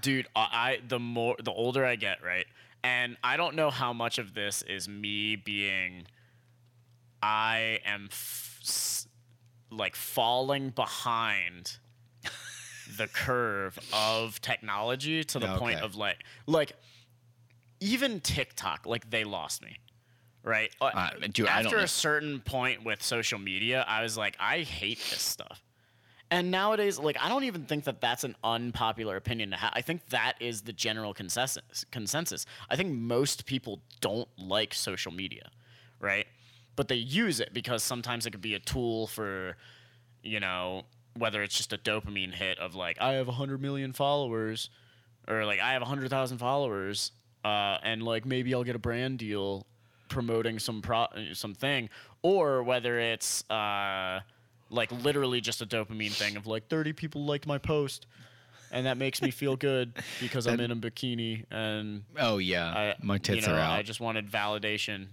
dude 0.00 0.26
I, 0.36 0.40
I 0.52 0.78
the 0.86 0.98
more 0.98 1.36
the 1.42 1.52
older 1.52 1.84
i 1.86 1.94
get 1.96 2.22
right 2.22 2.46
and 2.82 3.16
i 3.24 3.36
don't 3.36 3.54
know 3.54 3.70
how 3.70 3.92
much 3.92 4.18
of 4.18 4.34
this 4.34 4.60
is 4.62 4.88
me 4.88 5.36
being 5.36 6.06
i 7.22 7.78
am 7.86 8.08
f- 8.10 9.06
like 9.70 9.96
falling 9.96 10.70
behind 10.70 11.78
the 12.96 13.06
curve 13.08 13.78
of 13.92 14.40
technology 14.40 15.24
to 15.24 15.38
the 15.38 15.46
point 15.58 15.80
of 15.80 15.94
like 15.96 16.24
like 16.46 16.72
even 17.80 18.20
tiktok 18.20 18.86
like 18.86 19.08
they 19.10 19.24
lost 19.24 19.62
me 19.62 19.76
right 20.42 20.70
Uh, 20.80 20.84
Uh, 20.94 21.10
dude, 21.32 21.46
after 21.46 21.78
a 21.78 21.88
certain 21.88 22.40
point 22.40 22.84
with 22.84 23.02
social 23.02 23.38
media 23.38 23.84
i 23.88 24.02
was 24.02 24.16
like 24.16 24.36
i 24.40 24.60
hate 24.60 24.98
this 25.10 25.22
stuff 25.22 25.62
and 26.30 26.50
nowadays, 26.50 26.98
like 26.98 27.16
I 27.20 27.28
don't 27.28 27.44
even 27.44 27.64
think 27.66 27.84
that 27.84 28.00
that's 28.00 28.24
an 28.24 28.34
unpopular 28.42 29.14
opinion 29.16 29.50
to 29.50 29.56
have. 29.56 29.72
I 29.76 29.82
think 29.82 30.06
that 30.08 30.34
is 30.40 30.62
the 30.62 30.72
general 30.72 31.12
consensus. 31.14 31.84
Consensus. 31.92 32.46
I 32.70 32.74
think 32.76 32.90
most 32.92 33.44
people 33.44 33.82
don't 34.00 34.26
like 34.38 34.72
social 34.74 35.12
media, 35.12 35.50
right? 36.00 36.26
But 36.76 36.88
they 36.88 36.96
use 36.96 37.40
it 37.40 37.52
because 37.52 37.84
sometimes 37.84 38.24
it 38.26 38.30
could 38.30 38.40
be 38.40 38.54
a 38.54 38.58
tool 38.58 39.06
for, 39.06 39.56
you 40.22 40.40
know, 40.40 40.86
whether 41.16 41.42
it's 41.42 41.56
just 41.56 41.72
a 41.72 41.78
dopamine 41.78 42.34
hit 42.34 42.58
of 42.58 42.74
like 42.74 43.00
I 43.00 43.14
have 43.14 43.28
hundred 43.28 43.60
million 43.60 43.92
followers, 43.92 44.70
or 45.28 45.44
like 45.44 45.60
I 45.60 45.72
have 45.72 45.82
hundred 45.82 46.10
thousand 46.10 46.38
followers, 46.38 47.12
uh, 47.44 47.78
and 47.82 48.02
like 48.02 48.24
maybe 48.24 48.54
I'll 48.54 48.64
get 48.64 48.76
a 48.76 48.80
brand 48.80 49.18
deal 49.18 49.66
promoting 50.08 50.58
some 50.58 50.82
pro 50.82 51.06
something, 51.32 51.88
or 52.22 52.62
whether 52.62 52.98
it's 52.98 53.48
uh, 53.50 54.20
like 54.70 54.90
literally 54.92 55.40
just 55.40 55.62
a 55.62 55.66
dopamine 55.66 56.12
thing 56.12 56.36
of 56.36 56.46
like 56.46 56.68
30 56.68 56.92
people 56.92 57.24
liked 57.24 57.46
my 57.46 57.58
post 57.58 58.06
and 58.74 58.86
that 58.86 58.96
makes 58.96 59.22
me 59.22 59.30
feel 59.30 59.56
good 59.56 59.92
because 60.20 60.46
I'm 60.46 60.60
in 60.60 60.70
a 60.70 60.76
bikini 60.76 61.44
and 61.50 62.02
Oh 62.18 62.38
yeah, 62.38 62.66
I 62.66 62.94
my 63.00 63.18
tits 63.18 63.42
you 63.42 63.52
know, 63.52 63.58
are 63.58 63.60
out. 63.60 63.78
I 63.78 63.82
just 63.82 64.00
wanted 64.00 64.30
validation. 64.30 65.06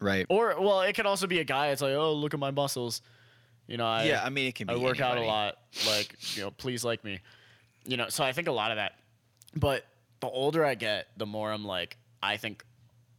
right. 0.00 0.26
Or 0.28 0.56
well, 0.58 0.80
it 0.80 0.94
could 0.94 1.06
also 1.06 1.26
be 1.26 1.38
a 1.38 1.44
guy. 1.44 1.68
It's 1.68 1.82
like, 1.82 1.94
oh, 1.94 2.14
look 2.14 2.34
at 2.34 2.40
my 2.40 2.50
muscles. 2.50 3.02
You 3.68 3.76
know, 3.76 3.86
I 3.86 4.04
yeah, 4.04 4.24
I 4.24 4.30
mean 4.30 4.48
it 4.48 4.54
can 4.54 4.66
be. 4.66 4.72
I 4.72 4.76
work 4.76 5.00
out 5.00 5.18
a 5.18 5.22
lot. 5.22 5.58
Like, 5.86 6.16
you 6.34 6.42
know, 6.42 6.50
please 6.50 6.84
like 6.84 7.04
me. 7.04 7.20
You 7.84 7.98
know, 7.98 8.08
so 8.08 8.24
I 8.24 8.32
think 8.32 8.48
a 8.48 8.52
lot 8.52 8.70
of 8.70 8.78
that. 8.78 8.94
But 9.54 9.84
the 10.20 10.28
older 10.28 10.64
I 10.64 10.74
get, 10.74 11.08
the 11.16 11.26
more 11.26 11.52
I'm 11.52 11.64
like, 11.64 11.98
I 12.22 12.38
think 12.38 12.64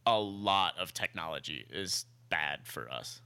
a 0.06 0.18
lot 0.18 0.76
of 0.76 0.92
technology 0.92 1.64
is 1.70 2.04
bad 2.30 2.60
for 2.64 2.90
us. 2.90 3.22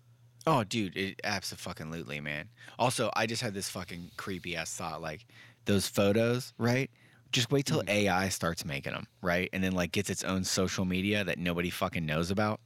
Oh, 0.46 0.64
dude, 0.64 0.96
it 0.96 1.20
absolutely, 1.24 2.20
man. 2.20 2.50
Also, 2.78 3.10
I 3.16 3.26
just 3.26 3.40
had 3.40 3.54
this 3.54 3.70
fucking 3.70 4.10
creepy 4.18 4.54
ass 4.54 4.74
thought, 4.74 5.00
like 5.00 5.26
those 5.64 5.88
photos, 5.88 6.52
right? 6.58 6.90
Just 7.32 7.50
wait 7.50 7.64
till 7.64 7.82
mm. 7.82 7.88
AI 7.88 8.28
starts 8.28 8.66
making 8.66 8.92
them, 8.92 9.06
right? 9.22 9.48
And 9.54 9.64
then 9.64 9.72
like 9.72 9.92
gets 9.92 10.10
its 10.10 10.22
own 10.24 10.44
social 10.44 10.84
media 10.84 11.24
that 11.24 11.38
nobody 11.38 11.70
fucking 11.70 12.04
knows 12.04 12.30
about. 12.30 12.60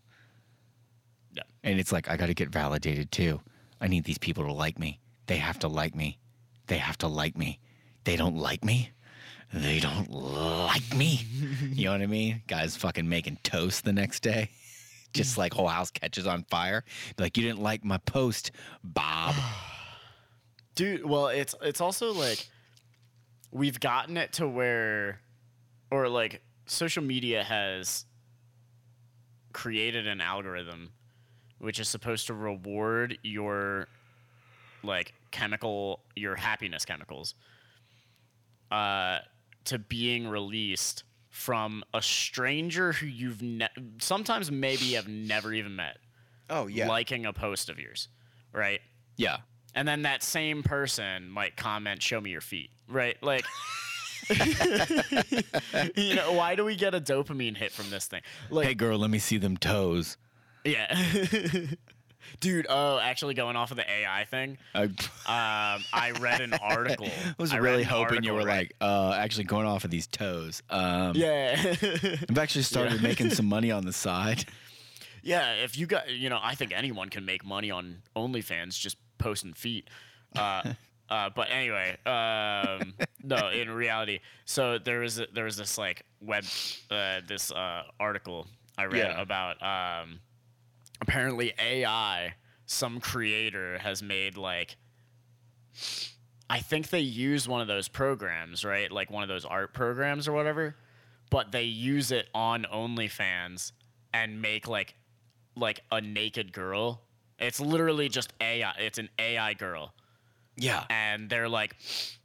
Yeah. 1.33 1.45
And 1.63 1.79
it's 1.79 1.93
like 1.93 2.11
I 2.11 2.17
got 2.17 2.27
to 2.27 2.35
get 2.35 2.49
validated 2.49 3.13
too. 3.13 3.41
I 3.81 3.89
need 3.89 4.05
these 4.05 4.19
people 4.19 4.45
to 4.45 4.53
like 4.53 4.79
me. 4.79 5.01
They 5.27 5.37
have 5.37 5.59
to 5.61 5.69
like 5.69 5.95
me. 5.95 6.19
They 6.67 6.79
have 6.79 6.99
to 6.99 7.07
like 7.07 7.37
me. 7.37 7.61
They 8.05 8.17
don't 8.17 8.37
like 8.37 8.65
me. 8.65 8.91
They 9.53 9.81
don't 9.81 10.11
like 10.11 10.95
me. 10.95 11.27
you 11.73 11.87
know 11.87 11.93
what 11.93 12.03
I 12.03 12.07
mean? 12.07 12.43
Guys 12.47 12.77
fucking 12.77 13.09
making 13.09 13.39
toast 13.43 13.85
the 13.85 13.93
next 13.93 14.21
day. 14.21 14.51
Just 15.15 15.39
like 15.39 15.55
whole 15.55 15.69
house 15.69 15.91
catches 15.91 16.27
on 16.27 16.45
fire. 16.51 16.85
Like, 17.19 17.37
you 17.39 17.43
didn't 17.43 17.63
like 17.63 17.85
my 17.85 17.99
post, 17.99 18.51
Bob. 18.85 19.35
dude 20.79 21.05
well 21.05 21.27
it's 21.27 21.57
it's 21.61 21.81
also 21.81 22.13
like 22.13 22.47
we've 23.51 23.81
gotten 23.81 24.17
it 24.17 24.33
to 24.33 24.47
where 24.47 25.21
or 25.91 26.09
like 26.09 26.41
social 26.67 27.03
media 27.03 27.43
has 27.43 28.07
created 29.53 30.07
an 30.07 30.21
algorithm 30.21 30.93
which 31.61 31.79
is 31.81 31.89
supposed 31.89 32.27
to 32.29 32.35
reward 32.35 33.19
your 33.23 33.89
like 34.83 35.13
chemical 35.31 36.01
your 36.15 36.37
happiness 36.37 36.85
chemicals 36.85 37.35
uh 38.71 39.19
to 39.65 39.79
being 39.79 40.27
released 40.29 41.05
from 41.31 41.83
a 41.93 42.01
stranger 42.01 42.93
who 42.93 43.07
you've 43.07 43.43
ne- 43.43 43.69
sometimes 43.99 44.51
maybe 44.51 44.93
have 44.95 45.09
never 45.09 45.53
even 45.53 45.77
met 45.77 45.99
Oh 46.51 46.67
yeah, 46.67 46.89
liking 46.89 47.27
a 47.27 47.33
post 47.33 47.69
of 47.69 47.79
yours 47.79 48.09
right 48.53 48.81
yeah. 49.17 49.39
and 49.75 49.87
then 49.87 50.03
that 50.03 50.23
same 50.23 50.63
person 50.63 51.29
might 51.29 51.57
comment, 51.57 52.01
"Show 52.03 52.21
me 52.21 52.31
your 52.31 52.41
feet." 52.41 52.71
Right? 52.89 53.21
Like, 53.23 53.45
you 55.97 56.15
know, 56.15 56.33
why 56.33 56.55
do 56.57 56.65
we 56.65 56.77
get 56.77 56.95
a 56.95 57.01
dopamine 57.01 57.57
hit 57.57 57.73
from 57.73 57.91
this 57.91 58.07
thing? 58.07 58.23
Like, 58.49 58.67
Hey 58.69 58.75
girl, 58.75 58.99
let 58.99 59.11
me 59.11 59.19
see 59.19 59.37
them 59.39 59.57
toes. 59.57 60.17
Yeah, 60.65 60.95
dude. 62.41 62.67
Oh, 62.69 62.99
actually, 62.99 63.35
going 63.35 63.57
off 63.57 63.71
of 63.71 63.77
the 63.77 63.91
AI 63.91 64.25
thing, 64.25 64.59
I, 64.75 64.83
um, 64.85 65.85
I 65.93 66.13
read 66.21 66.41
an 66.41 66.55
article. 66.55 67.07
I 67.27 67.35
was 67.39 67.53
read 67.53 67.63
really 67.63 67.85
hoping 67.85 68.23
you 68.23 68.33
were 68.35 68.39
right? 68.45 68.71
like, 68.71 68.75
uh, 68.81 69.13
actually 69.13 69.45
going 69.45 69.67
off 69.67 69.85
of 69.85 69.91
these 69.91 70.07
toes. 70.07 70.63
Um, 70.71 71.13
yeah, 71.15 71.57
I've 72.29 72.39
actually 72.39 72.63
started 72.63 73.03
making 73.03 73.31
some 73.31 73.47
money 73.47 73.71
on 73.71 73.85
the 73.85 73.93
side. 73.93 74.45
yeah. 75.23 75.55
If 75.55 75.79
you 75.79 75.87
got, 75.87 76.11
you 76.11 76.29
know, 76.29 76.39
I 76.43 76.55
think 76.55 76.73
anyone 76.75 77.09
can 77.09 77.25
make 77.25 77.45
money 77.45 77.71
on 77.71 78.03
OnlyFans 78.17 78.79
just 78.79 78.97
posting 79.19 79.53
feet. 79.55 79.89
Uh, 80.37 80.75
uh, 81.11 81.31
but 81.35 81.49
anyway, 81.51 81.97
um, 82.05 82.93
no, 83.23 83.49
in 83.49 83.71
reality, 83.71 84.21
so 84.45 84.79
there 84.79 85.01
was 85.01 85.19
a, 85.19 85.27
there 85.33 85.45
was 85.45 85.57
this 85.57 85.79
like 85.79 86.03
web 86.21 86.45
uh, 86.91 87.21
this 87.27 87.51
uh, 87.51 87.83
article 87.99 88.47
I 88.77 88.85
read 88.85 88.99
Yeah. 88.99 89.21
about 89.21 89.57
um, 89.63 90.21
apparently 91.01 91.53
AI, 91.59 92.35
some 92.67 93.01
creator 93.01 93.79
has 93.79 94.03
made 94.03 94.37
like. 94.37 94.77
I 96.51 96.61
think 96.61 96.89
they 96.89 97.01
use 97.01 97.47
one 97.47 97.61
of 97.61 97.69
those 97.69 97.89
programs, 97.89 98.65
right? 98.65 98.91
Like 98.91 99.11
one 99.11 99.23
of 99.23 99.29
those 99.29 99.45
art 99.45 99.75
programs 99.75 100.27
or 100.27 100.33
whatever, 100.33 100.77
but 101.31 101.53
they 101.53 101.65
use 101.65 102.11
it 102.11 102.29
on 102.35 102.67
OnlyFans 102.73 103.73
and 104.15 104.41
make 104.41 104.67
like 104.67 104.95
like 105.57 105.81
a 105.93 106.01
naked 106.01 106.53
girl. 106.53 107.03
It's 107.39 107.61
literally 107.61 108.09
just 108.09 108.33
AI. 108.41 108.73
It's 108.79 108.99
an 108.99 109.11
AI 109.19 109.55
girl, 109.55 109.93
Yeah. 110.57 110.85
and 110.91 111.29
they're 111.29 111.49
like, 111.49 111.77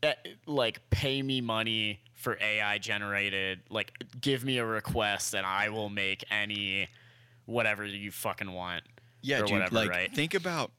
eh, 0.01 0.13
like 0.47 0.89
pay 0.89 1.21
me 1.21 1.41
money 1.41 1.99
for 2.15 2.38
AI 2.41 2.77
generated. 2.77 3.59
Like, 3.69 3.91
give 4.21 4.43
me 4.45 4.57
a 4.59 4.65
request, 4.65 5.36
and 5.36 5.45
I 5.45 5.69
will 5.69 5.89
make 5.89 6.23
any 6.31 6.88
whatever 7.45 7.86
you 7.86 8.12
fucking 8.12 8.51
want. 8.51 8.84
Yeah, 9.21 9.39
or 9.39 9.45
dude. 9.45 9.51
whatever, 9.53 9.75
like, 9.75 9.89
right? 9.89 10.13
think 10.13 10.34
about, 10.34 10.71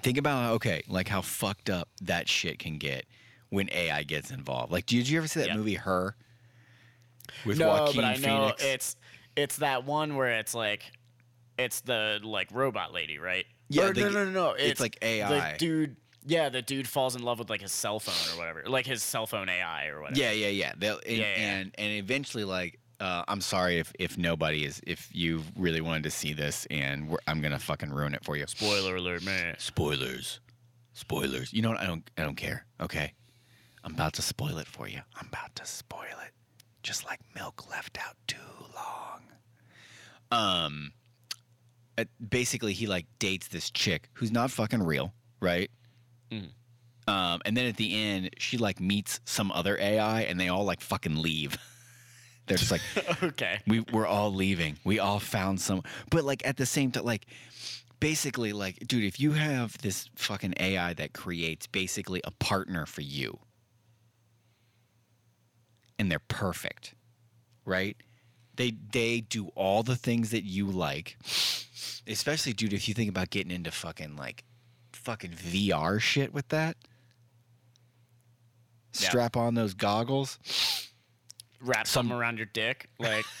think 0.00 0.16
about 0.18 0.54
okay, 0.54 0.82
like 0.88 1.08
how 1.08 1.20
fucked 1.20 1.68
up 1.68 1.88
that 2.02 2.28
shit 2.28 2.58
can 2.58 2.78
get 2.78 3.04
when 3.50 3.68
AI 3.72 4.02
gets 4.04 4.30
involved. 4.30 4.72
Like, 4.72 4.86
did 4.86 5.08
you 5.08 5.18
ever 5.18 5.26
see 5.28 5.40
that 5.40 5.48
Yeah. 5.48 5.56
movie 5.56 5.74
Her? 5.74 6.16
With 7.44 7.58
no, 7.58 7.68
Joaquin 7.68 8.00
but 8.02 8.04
I 8.04 8.16
know 8.16 8.52
it's 8.58 8.96
it's 9.36 9.56
that 9.56 9.84
one 9.84 10.16
where 10.16 10.38
it's 10.38 10.54
like 10.54 10.82
it's 11.58 11.80
the 11.82 12.20
like 12.22 12.48
robot 12.52 12.92
lady, 12.92 13.18
right? 13.18 13.46
Yeah, 13.68 13.84
Or 13.88 13.92
the- 13.92 14.00
no, 14.00 14.08
no, 14.10 14.24
no, 14.24 14.30
no. 14.30 14.50
It's, 14.52 14.80
like 14.80 14.98
AI. 15.00 15.52
The 15.52 15.58
dude, 15.58 15.96
yeah, 16.26 16.48
the 16.48 16.60
dude 16.62 16.88
falls 16.88 17.14
in 17.14 17.22
love 17.22 17.38
with 17.38 17.48
like 17.50 17.60
his 17.60 17.70
cell 17.70 18.00
phone 18.00 18.34
or 18.34 18.38
whatever, 18.38 18.64
like 18.66 18.84
his 18.86 19.02
cell 19.02 19.26
phone 19.28 19.48
AI 19.48 19.86
or 19.86 20.00
whatever. 20.00 20.18
Yeah, 20.18 20.32
yeah, 20.32 20.48
yeah. 20.48 20.72
They'll, 20.76 20.98
and, 21.06 21.16
Yeah, 21.16 21.36
yeah. 21.36 21.50
and 21.58 21.74
and 21.78 21.92
eventually, 21.92 22.44
like, 22.44 22.79
uh, 23.00 23.24
I'm 23.26 23.40
sorry 23.40 23.78
if 23.78 23.92
if 23.98 24.18
nobody 24.18 24.64
is 24.64 24.80
if 24.86 25.08
you 25.12 25.42
really 25.56 25.80
wanted 25.80 26.02
to 26.04 26.10
see 26.10 26.32
this, 26.32 26.66
and 26.70 27.08
we're, 27.08 27.18
I'm 27.26 27.40
gonna 27.40 27.58
fucking 27.58 27.90
ruin 27.90 28.14
it 28.14 28.24
for 28.24 28.36
you. 28.36 28.46
Spoiler 28.46 28.96
alert, 28.96 29.24
man. 29.24 29.56
Spoilers, 29.58 30.40
spoilers. 30.92 31.52
You 31.52 31.62
know 31.62 31.70
what? 31.70 31.80
I 31.80 31.86
don't 31.86 32.08
I 32.18 32.22
don't 32.22 32.36
care. 32.36 32.66
Okay, 32.80 33.12
I'm 33.84 33.94
about 33.94 34.12
to 34.14 34.22
spoil 34.22 34.58
it 34.58 34.66
for 34.66 34.88
you. 34.88 35.00
I'm 35.16 35.28
about 35.28 35.54
to 35.56 35.66
spoil 35.66 36.16
it. 36.24 36.32
Just 36.82 37.04
like 37.06 37.20
milk 37.34 37.70
left 37.70 37.98
out 37.98 38.16
too 38.26 38.36
long. 38.74 39.22
Um 40.30 40.92
uh, 41.98 42.04
basically 42.28 42.72
he 42.72 42.86
like 42.86 43.06
dates 43.18 43.48
this 43.48 43.70
chick 43.70 44.08
who's 44.14 44.30
not 44.30 44.50
fucking 44.50 44.82
real, 44.82 45.12
right? 45.40 45.70
Mm. 46.30 46.50
Um, 47.08 47.40
and 47.44 47.56
then 47.56 47.66
at 47.66 47.76
the 47.76 47.94
end, 47.94 48.30
she 48.38 48.56
like 48.56 48.78
meets 48.78 49.20
some 49.24 49.50
other 49.52 49.76
AI, 49.78 50.22
and 50.22 50.38
they 50.38 50.48
all 50.48 50.64
like 50.64 50.80
fucking 50.80 51.16
leave. 51.16 51.58
They're 52.50 52.58
just 52.58 52.72
like, 52.72 52.82
okay. 53.22 53.60
we 53.68 53.80
we're 53.92 54.08
all 54.08 54.34
leaving. 54.34 54.76
We 54.84 54.98
all 54.98 55.20
found 55.20 55.60
some, 55.60 55.84
but 56.10 56.24
like 56.24 56.44
at 56.44 56.56
the 56.56 56.66
same 56.66 56.90
time, 56.90 57.04
like 57.04 57.26
basically, 58.00 58.52
like 58.52 58.88
dude, 58.88 59.04
if 59.04 59.20
you 59.20 59.32
have 59.32 59.78
this 59.78 60.10
fucking 60.16 60.54
AI 60.58 60.94
that 60.94 61.12
creates 61.12 61.68
basically 61.68 62.20
a 62.24 62.32
partner 62.32 62.86
for 62.86 63.02
you, 63.02 63.38
and 65.96 66.10
they're 66.10 66.18
perfect, 66.18 66.96
right? 67.64 67.96
They 68.56 68.72
they 68.72 69.20
do 69.20 69.48
all 69.54 69.84
the 69.84 69.94
things 69.94 70.32
that 70.32 70.42
you 70.42 70.66
like. 70.66 71.18
Especially, 72.08 72.52
dude, 72.52 72.72
if 72.72 72.88
you 72.88 72.94
think 72.94 73.10
about 73.10 73.30
getting 73.30 73.52
into 73.52 73.70
fucking 73.70 74.16
like 74.16 74.42
fucking 74.92 75.30
VR 75.30 76.00
shit 76.00 76.34
with 76.34 76.48
that. 76.48 76.76
Yeah. 78.98 79.08
Strap 79.08 79.36
on 79.36 79.54
those 79.54 79.74
goggles. 79.74 80.89
Wrap 81.60 81.86
Some- 81.86 82.08
some 82.08 82.18
around 82.18 82.38
your 82.38 82.46
dick, 82.46 82.88
like. 82.98 83.24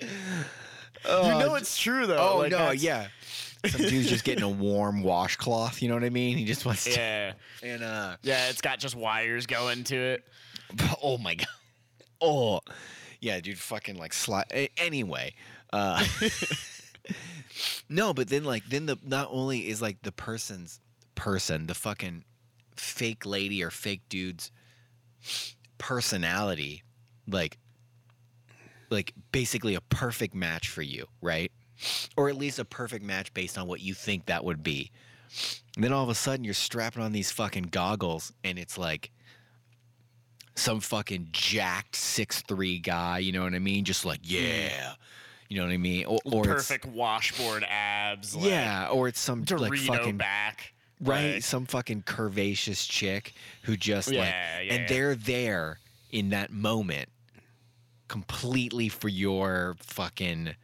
you 0.00 0.08
know 1.06 1.54
it's 1.54 1.78
true 1.78 2.06
though. 2.06 2.16
Oh 2.34 2.38
like, 2.38 2.50
no, 2.52 2.58
that's- 2.58 2.82
yeah. 2.82 3.08
Some 3.66 3.80
dude's 3.80 4.08
just 4.08 4.22
getting 4.24 4.44
a 4.44 4.48
warm 4.48 5.02
washcloth. 5.02 5.82
You 5.82 5.88
know 5.88 5.94
what 5.94 6.04
I 6.04 6.10
mean? 6.10 6.36
He 6.36 6.44
just 6.44 6.64
wants 6.64 6.84
to. 6.84 6.90
Yeah. 6.92 7.32
And 7.64 7.82
uh, 7.82 8.16
Yeah, 8.22 8.48
it's 8.48 8.60
got 8.60 8.78
just 8.78 8.94
wires 8.94 9.46
going 9.46 9.82
to 9.84 9.96
it. 9.96 10.24
oh 11.02 11.18
my 11.18 11.34
god. 11.34 11.46
Oh, 12.20 12.60
yeah, 13.20 13.40
dude. 13.40 13.58
Fucking 13.58 13.96
like 13.98 14.12
slide. 14.12 14.70
Anyway, 14.78 15.34
uh, 15.72 16.04
no, 17.88 18.14
but 18.14 18.28
then 18.28 18.44
like 18.44 18.64
then 18.68 18.86
the 18.86 18.96
not 19.04 19.28
only 19.30 19.68
is 19.68 19.82
like 19.82 20.00
the 20.02 20.12
person's 20.12 20.80
person, 21.16 21.66
the 21.66 21.74
fucking 21.74 22.24
fake 22.76 23.26
lady 23.26 23.64
or 23.64 23.70
fake 23.70 24.02
dude's 24.08 24.52
personality, 25.78 26.84
like 27.28 27.58
like 28.88 29.12
basically 29.32 29.74
a 29.74 29.80
perfect 29.80 30.34
match 30.34 30.68
for 30.68 30.82
you, 30.82 31.06
right? 31.20 31.50
Or 32.16 32.28
at 32.28 32.36
least 32.36 32.60
a 32.60 32.64
perfect 32.64 33.04
match 33.04 33.34
based 33.34 33.58
on 33.58 33.66
what 33.66 33.80
you 33.80 33.94
think 33.94 34.26
that 34.26 34.44
would 34.44 34.62
be. 34.62 34.92
And 35.74 35.84
then 35.84 35.92
all 35.92 36.04
of 36.04 36.08
a 36.08 36.14
sudden 36.14 36.44
you're 36.44 36.54
strapping 36.54 37.02
on 37.02 37.10
these 37.12 37.32
fucking 37.32 37.64
goggles 37.64 38.32
and 38.44 38.58
it's 38.58 38.78
like 38.78 39.10
some 40.54 40.80
fucking 40.80 41.28
jacked 41.32 41.96
six 41.96 42.42
three 42.42 42.78
guy, 42.78 43.18
you 43.18 43.32
know 43.32 43.42
what 43.42 43.54
I 43.54 43.58
mean? 43.58 43.84
Just 43.84 44.04
like, 44.04 44.20
hmm. 44.24 44.34
yeah. 44.34 44.92
You 45.48 45.58
know 45.58 45.64
what 45.64 45.72
I 45.72 45.76
mean? 45.76 46.06
Or, 46.06 46.18
or 46.24 46.42
it's- 46.42 46.54
Perfect 46.68 46.86
washboard 46.86 47.64
abs. 47.64 48.34
Like, 48.34 48.46
yeah, 48.46 48.88
or 48.88 49.08
it's 49.08 49.20
some 49.20 49.44
Dorito 49.44 49.60
like 49.70 49.78
fucking 49.78 50.16
back. 50.16 50.72
Right, 51.00 51.34
like- 51.34 51.42
some 51.42 51.66
fucking 51.66 52.02
curvaceous 52.02 52.88
chick 52.88 53.34
who 53.62 53.76
just 53.76 54.08
like 54.08 54.16
Yeah, 54.16 54.60
yeah, 54.60 54.72
and 54.72 54.80
yeah. 54.82 54.86
they're 54.88 55.14
there 55.14 55.78
in 56.10 56.30
that 56.30 56.50
moment 56.52 57.08
completely 58.08 58.88
for 58.88 59.08
your 59.08 59.76
fucking 59.80 60.54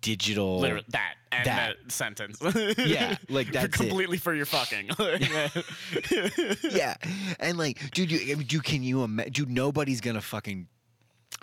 digital 0.00 0.60
Literally, 0.60 0.84
that 0.90 1.14
and 1.32 1.46
That. 1.46 1.76
that, 1.82 1.92
sentence. 1.92 2.38
Yeah, 2.78 3.16
like, 3.28 3.50
that's 3.52 3.66
it. 3.66 3.72
completely 3.72 4.18
for 4.18 4.34
your 4.34 4.44
fucking. 4.46 4.90
yeah, 6.70 6.94
and 7.40 7.56
like, 7.58 7.90
dude, 7.92 8.10
you, 8.10 8.36
dude, 8.36 8.64
can 8.64 8.82
you 8.82 9.02
imagine? 9.02 9.32
Dude, 9.32 9.50
nobody's 9.50 10.00
gonna 10.00 10.20
fucking. 10.20 10.68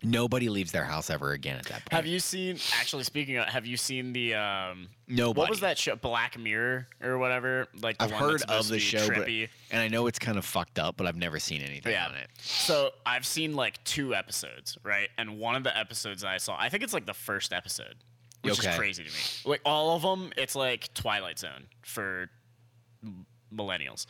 Nobody 0.02 0.48
leaves 0.50 0.72
their 0.72 0.86
house 0.86 1.10
ever 1.10 1.34
again 1.34 1.58
at 1.58 1.66
that 1.66 1.86
point. 1.86 1.92
have 1.94 2.06
you 2.06 2.20
seen? 2.20 2.58
Actually, 2.80 3.04
speaking 3.04 3.36
of, 3.38 3.46
have 3.48 3.66
you 3.66 3.76
seen 3.78 4.14
the? 4.14 4.36
um 4.36 4.88
Nobody. 5.08 5.40
What 5.40 5.50
was 5.50 5.60
that 5.62 5.78
show? 5.78 5.96
Black 5.96 6.38
Mirror 6.38 6.88
or 7.04 7.18
whatever. 7.18 7.68
Like 7.82 7.98
the 7.98 8.06
I've 8.06 8.12
heard 8.12 8.42
of 8.44 8.68
the 8.68 8.80
show, 8.80 9.08
but, 9.10 9.28
and 9.28 9.50
I 9.82 9.88
know 9.88 10.08
it's 10.08 10.20
kind 10.20 10.38
of 10.38 10.46
fucked 10.46 10.80
up, 10.80 10.96
but 10.98 11.06
I've 11.08 11.18
never 11.18 11.40
seen 11.40 11.62
anything 11.62 11.92
Yeah. 11.92 12.08
on 12.08 12.16
it. 12.16 12.30
So 12.40 12.92
I've 13.06 13.26
seen 13.26 13.56
like 13.56 13.84
two 13.84 14.14
episodes, 14.16 14.78
right? 14.84 15.10
And 15.18 15.38
one 15.40 15.56
of 15.56 15.64
the 15.64 15.76
episodes 15.78 16.24
I 16.24 16.38
saw, 16.38 16.56
I 16.58 16.70
think 16.70 16.84
it's 16.84 16.94
like 16.94 17.06
the 17.08 17.14
first 17.14 17.52
episode, 17.52 17.96
which 18.44 18.60
Okay. 18.60 18.70
is 18.70 18.78
crazy 18.78 19.04
to 19.04 19.10
me. 19.10 19.18
Like 19.46 19.62
all 19.66 19.96
of 19.96 20.02
them, 20.04 20.32
it's 20.38 20.56
like 20.56 20.94
Twilight 20.94 21.40
Zone 21.40 21.66
for 21.82 22.30
millennials. 23.54 24.06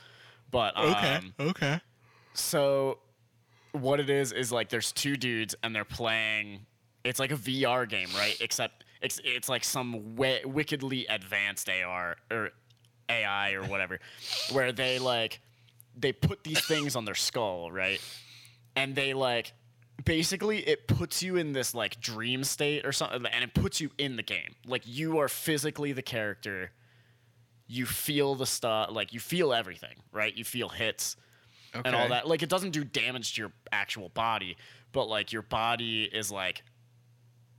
But 0.51 0.75
um, 0.77 1.33
okay. 1.39 1.79
so 2.33 2.99
what 3.71 3.99
it 3.99 4.09
is 4.09 4.31
is 4.31 4.51
like 4.51 4.69
there's 4.69 4.91
two 4.91 5.15
dudes 5.15 5.55
and 5.63 5.75
they're 5.75 5.85
playing. 5.85 6.65
It's 7.03 7.19
like 7.19 7.31
a 7.31 7.35
VR 7.35 7.87
game, 7.87 8.09
right? 8.15 8.35
Except 8.41 8.83
it's 9.01 9.19
it's 9.23 9.49
like 9.49 9.63
some 9.63 10.15
wi- 10.15 10.41
wickedly 10.45 11.05
advanced 11.07 11.69
AR 11.69 12.17
or 12.31 12.49
AI 13.09 13.53
or 13.53 13.63
whatever, 13.63 13.99
where 14.51 14.71
they 14.71 14.99
like 14.99 15.39
they 15.97 16.11
put 16.11 16.43
these 16.43 16.65
things 16.65 16.95
on 16.95 17.05
their 17.05 17.15
skull, 17.15 17.71
right? 17.71 18.01
And 18.75 18.95
they 18.95 19.13
like 19.13 19.53
basically 20.05 20.59
it 20.59 20.87
puts 20.87 21.21
you 21.21 21.35
in 21.37 21.53
this 21.53 21.73
like 21.73 21.99
dream 21.99 22.43
state 22.43 22.85
or 22.85 22.91
something, 22.91 23.25
and 23.25 23.43
it 23.43 23.53
puts 23.53 23.79
you 23.79 23.91
in 23.97 24.15
the 24.15 24.23
game. 24.23 24.55
Like 24.65 24.83
you 24.85 25.19
are 25.19 25.27
physically 25.27 25.93
the 25.93 26.01
character. 26.01 26.71
You 27.67 27.85
feel 27.85 28.33
the 28.33 28.47
stuff, 28.47 28.89
like 28.91 29.13
you 29.13 29.19
feel 29.19 29.53
everything, 29.53 29.95
right? 30.11 30.35
You 30.35 30.43
feel 30.43 30.69
hits 30.69 31.15
and 31.73 31.95
all 31.95 32.09
that. 32.09 32.27
Like 32.27 32.43
it 32.43 32.49
doesn't 32.49 32.71
do 32.71 32.83
damage 32.83 33.35
to 33.35 33.41
your 33.41 33.51
actual 33.71 34.09
body, 34.09 34.57
but 34.91 35.05
like 35.05 35.31
your 35.31 35.41
body 35.41 36.03
is 36.03 36.31
like 36.31 36.63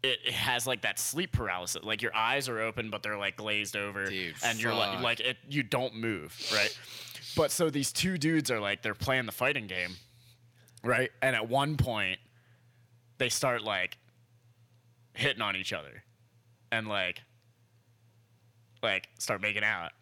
it, 0.03 0.19
it 0.25 0.33
has 0.33 0.67
like 0.67 0.83
that 0.83 0.99
sleep 0.99 1.33
paralysis. 1.33 1.83
Like 1.83 2.03
your 2.03 2.15
eyes 2.15 2.49
are 2.49 2.61
open, 2.61 2.91
but 2.91 3.03
they're 3.03 3.19
like 3.19 3.37
glazed 3.37 3.77
over, 3.77 4.07
Dude, 4.07 4.35
and 4.45 4.61
you're 4.61 4.75
like 4.75 5.01
like 5.01 5.21
it. 5.21 5.37
You 5.49 5.63
don't 5.63 5.95
move, 5.95 6.37
right? 6.53 6.77
But 7.37 7.51
so 7.51 7.71
these 7.71 7.93
two 7.93 8.19
dudes 8.19 8.51
are 8.51 8.61
like 8.61 8.83
they're 8.83 8.95
playing 8.95 9.27
the 9.27 9.33
fighting 9.33 9.67
game, 9.67 9.97
right? 10.83 11.11
And 11.23 11.37
at 11.37 11.49
one 11.49 11.77
point, 11.77 12.19
they 13.19 13.29
start 13.29 13.63
like 13.63 13.99
hitting 15.15 15.43
on 15.43 15.57
each 15.57 15.73
other, 15.73 16.03
and 16.73 16.89
like 16.89 17.21
like 18.83 19.09
start 19.19 19.43
making 19.43 19.65
out, 19.65 19.93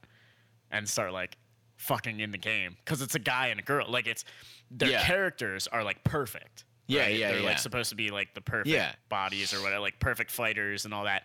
and 0.71 0.89
start 0.89 1.13
like 1.13 1.37
fucking 1.79 2.21
in 2.21 2.31
the 2.31 2.39
game 2.39 2.77
because 2.85 3.01
it's 3.01 3.15
a 3.15 3.19
guy 3.21 3.47
and 3.49 3.59
a 3.59 3.63
girl. 3.63 3.87
Like 3.91 4.07
it's 4.07 4.25
their 4.71 4.91
Yeah. 4.91 5.03
characters 5.05 5.67
are 5.67 5.83
like 5.83 6.05
perfect. 6.05 6.65
Yeah, 6.87 7.03
right? 7.03 7.17
yeah, 7.17 7.31
They're 7.33 7.41
yeah. 7.41 7.47
like 7.47 7.59
supposed 7.59 7.89
to 7.91 7.97
be 7.97 8.11
like 8.11 8.35
the 8.35 8.41
perfect 8.41 8.69
Yeah. 8.69 8.93
bodies 9.09 9.55
or 9.55 9.63
whatever, 9.63 9.81
like 9.81 9.99
perfect 10.01 10.31
fighters 10.31 10.85
and 10.85 10.93
all 10.93 11.05
that. 11.05 11.25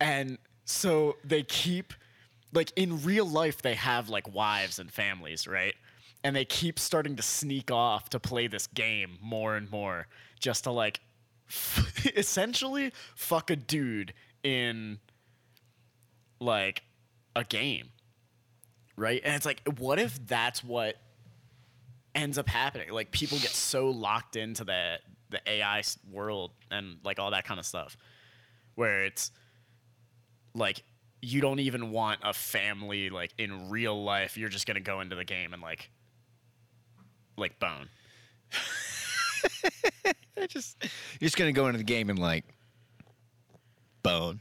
And 0.00 0.38
so 0.64 1.16
they 1.24 1.42
keep 1.42 1.92
like 2.52 2.72
in 2.76 3.02
real 3.02 3.26
life 3.26 3.60
they 3.60 3.74
have 3.74 4.08
like 4.08 4.32
wives 4.34 4.78
and 4.78 4.90
families, 4.90 5.46
right? 5.46 5.74
And 6.24 6.34
they 6.34 6.44
keep 6.44 6.78
starting 6.78 7.16
to 7.16 7.22
sneak 7.22 7.70
off 7.70 8.10
to 8.10 8.20
play 8.20 8.46
this 8.46 8.66
game 8.68 9.18
more 9.20 9.56
and 9.56 9.70
more 9.70 10.06
just 10.40 10.64
to 10.64 10.70
like 10.70 11.00
essentially 12.16 12.92
fuck 13.14 13.50
a 13.50 13.56
dude 13.56 14.12
in 14.42 14.98
like 16.40 16.82
a 17.34 17.44
game. 17.44 17.88
Right? 18.98 19.20
And 19.24 19.34
it's 19.34 19.46
like 19.46 19.62
what 19.78 19.98
if 20.00 20.26
that's 20.26 20.62
what 20.64 20.96
ends 22.14 22.36
up 22.36 22.48
happening? 22.48 22.90
Like 22.90 23.12
people 23.12 23.38
get 23.38 23.50
so 23.50 23.88
locked 23.90 24.34
into 24.34 24.64
the 24.64 24.98
the 25.30 25.40
AI 25.46 25.82
world 26.10 26.50
and 26.70 26.96
like 27.04 27.18
all 27.18 27.30
that 27.30 27.44
kind 27.44 27.60
of 27.60 27.66
stuff 27.66 27.96
where 28.74 29.04
it's 29.04 29.30
like 30.54 30.82
you 31.20 31.40
don't 31.40 31.60
even 31.60 31.90
want 31.90 32.20
a 32.24 32.32
family 32.32 33.10
like 33.10 33.32
in 33.38 33.70
real 33.70 34.02
life. 34.02 34.36
You're 34.36 34.48
just 34.48 34.66
gonna 34.66 34.80
go 34.80 35.00
into 35.00 35.14
the 35.14 35.24
game 35.24 35.52
and 35.52 35.62
like 35.62 35.90
like 37.36 37.58
bone. 37.60 37.88
I 40.36 40.46
just 40.46 40.76
you're 41.20 41.26
just 41.26 41.36
gonna 41.36 41.52
go 41.52 41.66
into 41.68 41.78
the 41.78 41.84
game 41.84 42.10
and 42.10 42.18
like 42.18 42.44
bone. 44.02 44.40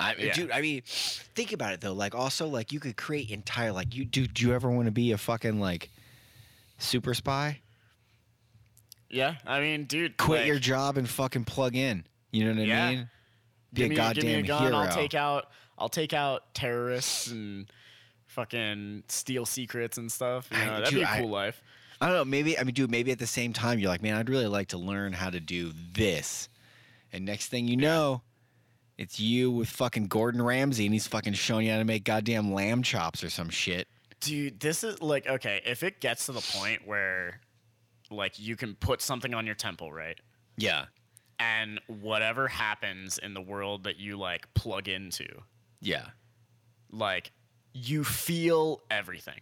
I 0.00 0.14
Yeah. 0.16 0.32
dude, 0.32 0.50
I 0.52 0.60
mean, 0.60 0.82
think 0.86 1.52
about 1.52 1.72
it 1.72 1.80
though. 1.80 1.92
Like 1.92 2.14
also 2.14 2.46
like 2.46 2.72
you 2.72 2.78
could 2.80 2.96
create 2.96 3.30
entire 3.30 3.72
like 3.72 3.94
you 3.94 4.04
do. 4.04 4.26
Do 4.26 4.46
you 4.46 4.54
ever 4.54 4.70
want 4.70 4.86
to 4.86 4.92
be 4.92 5.12
a 5.12 5.18
fucking 5.18 5.58
like 5.60 5.90
super 6.78 7.14
spy? 7.14 7.60
Yeah, 9.10 9.36
I 9.46 9.60
mean, 9.60 9.84
dude, 9.84 10.16
Quit 10.18 10.40
like, 10.40 10.46
your 10.46 10.58
job 10.58 10.98
and 10.98 11.08
fucking 11.08 11.44
plug 11.44 11.74
in. 11.74 12.04
You 12.30 12.44
know 12.44 12.50
what 12.50 12.60
I 12.60 12.64
Yeah. 12.64 12.90
mean? 12.90 13.10
Be 13.72 13.76
give 13.82 13.86
a 13.86 13.88
me, 13.90 13.96
goddamn 13.96 14.22
give 14.24 14.32
me 14.32 14.38
a 14.40 14.42
gun. 14.42 14.62
hero. 14.64 14.76
I'll 14.76 14.94
take 14.94 15.14
out. 15.14 15.50
I'll 15.78 15.88
take 15.88 16.12
out 16.12 16.54
terrorists 16.54 17.28
and 17.28 17.70
fucking 18.26 19.04
steal 19.08 19.46
secrets 19.46 19.96
and 19.96 20.10
stuff. 20.12 20.48
You 20.50 20.58
I- 20.58 20.64
know, 20.66 20.72
that'd 20.80 20.90
dude, 20.90 20.98
be 21.00 21.02
a 21.04 21.08
I- 21.08 21.20
cool 21.20 21.30
life. 21.30 21.62
I 22.00 22.06
don't 22.06 22.14
know. 22.16 22.24
Maybe 22.24 22.56
I 22.58 22.62
mean, 22.64 22.74
dude. 22.74 22.90
Maybe 22.90 23.10
at 23.10 23.18
the 23.18 23.26
same 23.26 23.52
time, 23.52 23.78
you're 23.78 23.88
like, 23.88 24.02
man, 24.02 24.14
I'd 24.14 24.28
really 24.28 24.46
like 24.46 24.68
to 24.68 24.78
learn 24.78 25.12
how 25.14 25.30
to 25.30 25.40
do 25.40 25.72
this. 25.94 26.48
And 27.12 27.24
next 27.24 27.46
thing 27.48 27.66
you 27.66 27.76
know, 27.76 28.22
It's 28.98 29.20
you 29.20 29.50
with 29.52 29.68
fucking 29.68 30.08
Gordon 30.08 30.42
Ramsay, 30.42 30.84
and 30.84 30.92
he's 30.92 31.06
fucking 31.06 31.34
showing 31.34 31.66
you 31.66 31.72
how 31.72 31.78
to 31.78 31.84
make 31.84 32.04
goddamn 32.04 32.52
lamb 32.52 32.82
chops 32.82 33.22
or 33.22 33.30
some 33.30 33.48
shit. 33.48 33.86
Dude, 34.20 34.58
this 34.58 34.82
is 34.82 35.00
like 35.00 35.26
okay, 35.28 35.62
if 35.64 35.82
it 35.84 36.00
gets 36.00 36.26
to 36.26 36.32
the 36.32 36.40
point 36.58 36.86
where 36.86 37.40
like 38.10 38.38
you 38.40 38.56
can 38.56 38.74
put 38.74 39.00
something 39.00 39.32
on 39.34 39.46
your 39.46 39.54
temple, 39.54 39.92
right? 39.92 40.18
Yeah. 40.56 40.86
And 41.38 41.80
whatever 41.86 42.48
happens 42.48 43.18
in 43.18 43.32
the 43.34 43.40
world 43.40 43.84
that 43.84 43.96
you 43.98 44.16
like 44.18 44.52
plug 44.54 44.88
into, 44.88 45.26
Yeah. 45.80 46.06
like 46.90 47.30
you 47.72 48.02
feel 48.02 48.80
everything. 48.90 49.40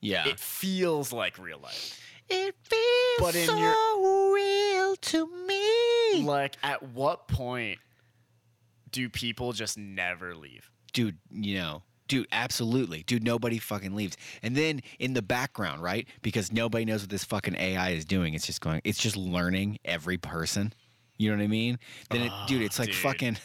Yeah. 0.00 0.26
It 0.26 0.40
feels 0.40 1.12
like 1.12 1.38
real 1.38 1.60
life. 1.60 2.00
It 2.28 2.56
feels 2.64 3.20
But 3.20 3.36
in 3.36 3.46
so 3.46 3.56
your- 3.56 4.34
real 4.34 4.96
to 4.96 5.26
me. 5.46 6.22
Like 6.24 6.56
at 6.64 6.82
what 6.82 7.28
point 7.28 7.78
do 8.92 9.08
people 9.08 9.52
just 9.52 9.78
never 9.78 10.34
leave? 10.34 10.70
Dude, 10.92 11.18
you 11.30 11.56
know, 11.56 11.82
dude, 12.08 12.26
absolutely. 12.32 13.04
Dude, 13.04 13.22
nobody 13.22 13.58
fucking 13.58 13.94
leaves. 13.94 14.16
And 14.42 14.56
then 14.56 14.80
in 14.98 15.12
the 15.12 15.22
background, 15.22 15.82
right? 15.82 16.08
Because 16.22 16.52
nobody 16.52 16.84
knows 16.84 17.02
what 17.02 17.10
this 17.10 17.24
fucking 17.24 17.54
AI 17.56 17.90
is 17.90 18.04
doing. 18.04 18.34
It's 18.34 18.46
just 18.46 18.60
going, 18.60 18.80
it's 18.84 18.98
just 18.98 19.16
learning 19.16 19.78
every 19.84 20.18
person. 20.18 20.72
You 21.18 21.30
know 21.30 21.36
what 21.36 21.44
I 21.44 21.48
mean? 21.48 21.78
Then, 22.10 22.22
it, 22.22 22.32
dude, 22.46 22.62
it's 22.62 22.78
like 22.78 22.88
dude. 22.88 22.96
fucking. 22.96 23.36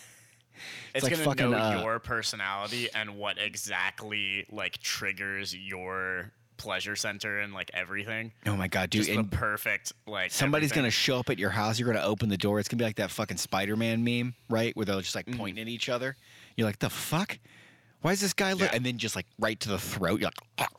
It's, 0.94 1.04
like 1.04 1.14
gonna 1.14 1.24
fucking, 1.24 1.52
know 1.52 1.58
uh, 1.58 1.82
your 1.82 2.00
personality 2.00 2.88
and 2.94 3.18
what 3.18 3.40
exactly 3.40 4.46
like 4.52 4.78
triggers 4.78 5.56
your 5.56 6.32
pleasure 6.58 6.96
center 6.96 7.40
and 7.40 7.54
like 7.54 7.72
everything. 7.74 8.32
Oh 8.46 8.56
my 8.56 8.68
God, 8.68 8.90
dude. 8.90 9.06
Just 9.06 9.18
And 9.18 9.32
the 9.32 9.36
perfect 9.36 9.94
like 10.08 10.32
somebody's 10.32 10.72
everything. 10.72 10.84
to 10.88 10.92
show 10.92 11.20
up 11.20 11.30
at 11.30 11.40
your 11.40 11.50
house. 11.50 11.80
You're 11.80 11.94
to 11.94 12.04
open 12.04 12.30
the 12.30 12.38
door. 12.38 12.60
It's 12.60 12.70
to 12.70 12.76
be 12.76 12.86
like 12.86 12.98
that 12.98 13.12
fucking 13.12 13.38
Spider 13.38 13.76
Man 13.76 14.04
meme, 14.04 14.36
right? 14.50 14.76
Where 14.76 14.86
they're 14.86 15.02
just 15.02 15.16
like 15.16 15.26
mm. 15.26 15.38
pointing 15.38 15.62
at 15.62 15.68
each 15.68 15.90
other. 15.90 16.16
You're 16.56 16.68
like, 16.68 16.80
the 16.80 16.90
fuck? 16.90 17.40
Why 18.02 18.12
is 18.12 18.22
this 18.22 18.34
guy? 18.34 18.54
Yeah. 18.54 18.70
And 18.74 18.86
then 18.86 18.98
just 18.98 19.16
like 19.16 19.26
right 19.40 19.60
to 19.62 19.70
the 19.70 19.80
throat. 19.80 20.20
You're 20.22 20.32
like, 20.60 20.70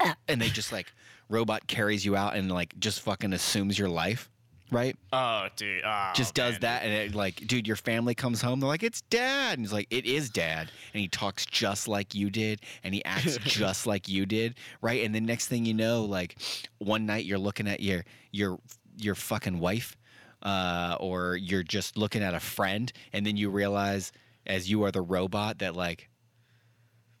and 0.28 0.40
they 0.40 0.48
just 0.48 0.72
like 0.72 0.92
robot 1.28 1.66
carries 1.66 2.04
you 2.04 2.16
out 2.16 2.36
and 2.36 2.50
like 2.50 2.78
just 2.78 3.00
fucking 3.00 3.32
assumes 3.32 3.78
your 3.78 3.88
life, 3.88 4.30
right? 4.70 4.96
Oh, 5.12 5.48
dude. 5.56 5.82
Oh, 5.84 6.10
just 6.14 6.34
does 6.34 6.54
man. 6.54 6.60
that 6.62 6.82
and 6.82 6.92
it, 6.92 7.14
like, 7.14 7.46
dude, 7.46 7.66
your 7.66 7.76
family 7.76 8.14
comes 8.14 8.40
home. 8.40 8.60
They're 8.60 8.68
like, 8.68 8.82
it's 8.82 9.00
dad, 9.02 9.58
and 9.58 9.60
he's 9.66 9.72
like, 9.72 9.86
it 9.90 10.06
is 10.06 10.30
dad, 10.30 10.70
and 10.92 11.00
he 11.00 11.08
talks 11.08 11.46
just 11.46 11.88
like 11.88 12.14
you 12.14 12.30
did, 12.30 12.60
and 12.82 12.94
he 12.94 13.04
acts 13.04 13.36
just 13.42 13.86
like 13.86 14.08
you 14.08 14.26
did, 14.26 14.56
right? 14.80 15.04
And 15.04 15.14
the 15.14 15.20
next 15.20 15.48
thing 15.48 15.64
you 15.64 15.74
know, 15.74 16.04
like, 16.04 16.36
one 16.78 17.06
night 17.06 17.24
you're 17.24 17.38
looking 17.38 17.68
at 17.68 17.80
your 17.80 18.04
your 18.32 18.58
your 18.96 19.14
fucking 19.14 19.58
wife, 19.58 19.96
uh, 20.42 20.96
or 21.00 21.36
you're 21.36 21.62
just 21.62 21.96
looking 21.96 22.22
at 22.22 22.34
a 22.34 22.40
friend, 22.40 22.92
and 23.12 23.26
then 23.26 23.36
you 23.36 23.50
realize, 23.50 24.12
as 24.46 24.70
you 24.70 24.84
are 24.84 24.90
the 24.90 25.02
robot, 25.02 25.58
that 25.58 25.74
like, 25.76 26.08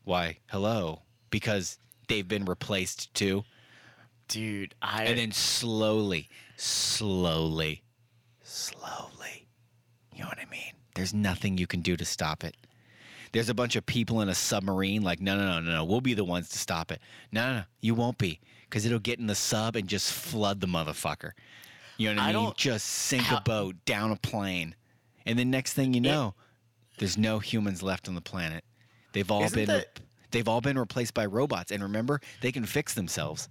why, 0.04 0.38
hello, 0.46 1.02
because 1.30 1.78
they've 2.08 2.26
been 2.26 2.44
replaced 2.44 3.12
too. 3.14 3.44
Dude, 4.28 4.74
I 4.82 5.04
And 5.04 5.18
then 5.18 5.32
slowly, 5.32 6.28
slowly, 6.56 7.82
slowly. 8.42 9.46
You 10.14 10.22
know 10.22 10.28
what 10.28 10.38
I 10.38 10.46
mean? 10.50 10.72
There's 10.94 11.12
nothing 11.14 11.58
you 11.58 11.66
can 11.66 11.80
do 11.80 11.96
to 11.96 12.04
stop 12.04 12.42
it. 12.44 12.56
There's 13.32 13.48
a 13.48 13.54
bunch 13.54 13.76
of 13.76 13.84
people 13.84 14.20
in 14.22 14.28
a 14.28 14.34
submarine, 14.34 15.02
like, 15.02 15.20
no, 15.20 15.36
no, 15.36 15.46
no, 15.46 15.60
no, 15.60 15.72
no. 15.72 15.84
We'll 15.84 16.00
be 16.00 16.14
the 16.14 16.24
ones 16.24 16.48
to 16.50 16.58
stop 16.58 16.90
it. 16.90 17.00
No, 17.32 17.46
no, 17.48 17.56
no. 17.58 17.62
You 17.80 17.94
won't 17.94 18.16
be. 18.18 18.40
Because 18.62 18.86
it'll 18.86 18.98
get 18.98 19.18
in 19.18 19.26
the 19.26 19.34
sub 19.34 19.76
and 19.76 19.86
just 19.86 20.12
flood 20.12 20.60
the 20.60 20.66
motherfucker. 20.66 21.32
You 21.98 22.08
know 22.14 22.20
what 22.20 22.26
I, 22.26 22.30
I 22.30 22.32
mean? 22.32 22.44
don't- 22.44 22.56
Just 22.56 22.86
sink 22.86 23.24
how- 23.24 23.38
a 23.38 23.40
boat, 23.42 23.76
down 23.84 24.10
a 24.10 24.16
plane. 24.16 24.74
And 25.26 25.38
then 25.38 25.50
next 25.50 25.74
thing 25.74 25.92
you 25.92 26.00
know, 26.00 26.34
there's 26.98 27.18
no 27.18 27.38
humans 27.40 27.82
left 27.82 28.08
on 28.08 28.14
the 28.14 28.20
planet. 28.20 28.64
They've 29.12 29.30
all 29.30 29.50
been 29.50 29.66
that- 29.66 30.00
they've 30.30 30.48
all 30.48 30.60
been 30.60 30.78
replaced 30.78 31.12
by 31.14 31.26
robots. 31.26 31.70
And 31.72 31.82
remember, 31.82 32.20
they 32.40 32.52
can 32.52 32.64
fix 32.64 32.94
themselves. 32.94 33.48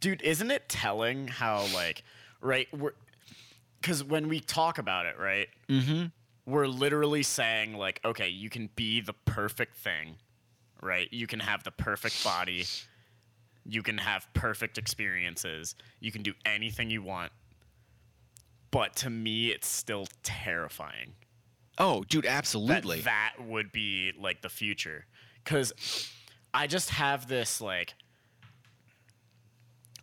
Dude 0.00 0.22
isn't 0.22 0.50
it 0.50 0.68
telling 0.68 1.28
how 1.28 1.66
like 1.74 2.02
right 2.40 2.68
we're 2.76 2.92
because 3.80 4.02
when 4.04 4.28
we 4.28 4.40
talk 4.40 4.78
about 4.78 5.06
it 5.06 5.18
right 5.18 5.48
Mm-hmm. 5.68 6.06
we're 6.50 6.66
literally 6.66 7.22
saying 7.22 7.74
like 7.76 8.00
okay 8.04 8.28
you 8.28 8.48
can 8.50 8.68
be 8.76 9.00
the 9.00 9.12
perfect 9.12 9.76
thing 9.76 10.16
right? 10.82 11.08
You 11.10 11.26
can 11.26 11.40
have 11.40 11.64
the 11.64 11.70
perfect 11.70 12.22
body. 12.22 12.66
You 13.64 13.82
can 13.82 13.96
have 13.98 14.28
perfect 14.34 14.76
experiences. 14.76 15.74
You 16.00 16.12
can 16.12 16.22
do 16.22 16.34
anything 16.44 16.90
you 16.90 17.02
want. 17.02 17.32
But 18.70 18.94
to 18.96 19.10
me 19.10 19.48
it's 19.48 19.66
still 19.66 20.06
terrifying. 20.22 21.14
Oh, 21.78 22.04
dude, 22.04 22.24
that 22.24 22.30
absolutely. 22.30 23.00
that 23.00 23.34
would 23.40 23.72
be 23.72 24.12
like 24.20 24.42
the 24.42 24.48
future. 24.48 25.06
Because 25.42 25.72
i 26.54 26.66
just 26.66 26.90
have 26.90 27.26
this 27.26 27.60
like 27.60 27.94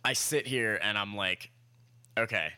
i 0.04 0.12
sit 0.12 0.46
here 0.46 0.78
and 0.82 0.96
i'm 0.96 1.16
like 1.16 1.50
okay 2.18 2.50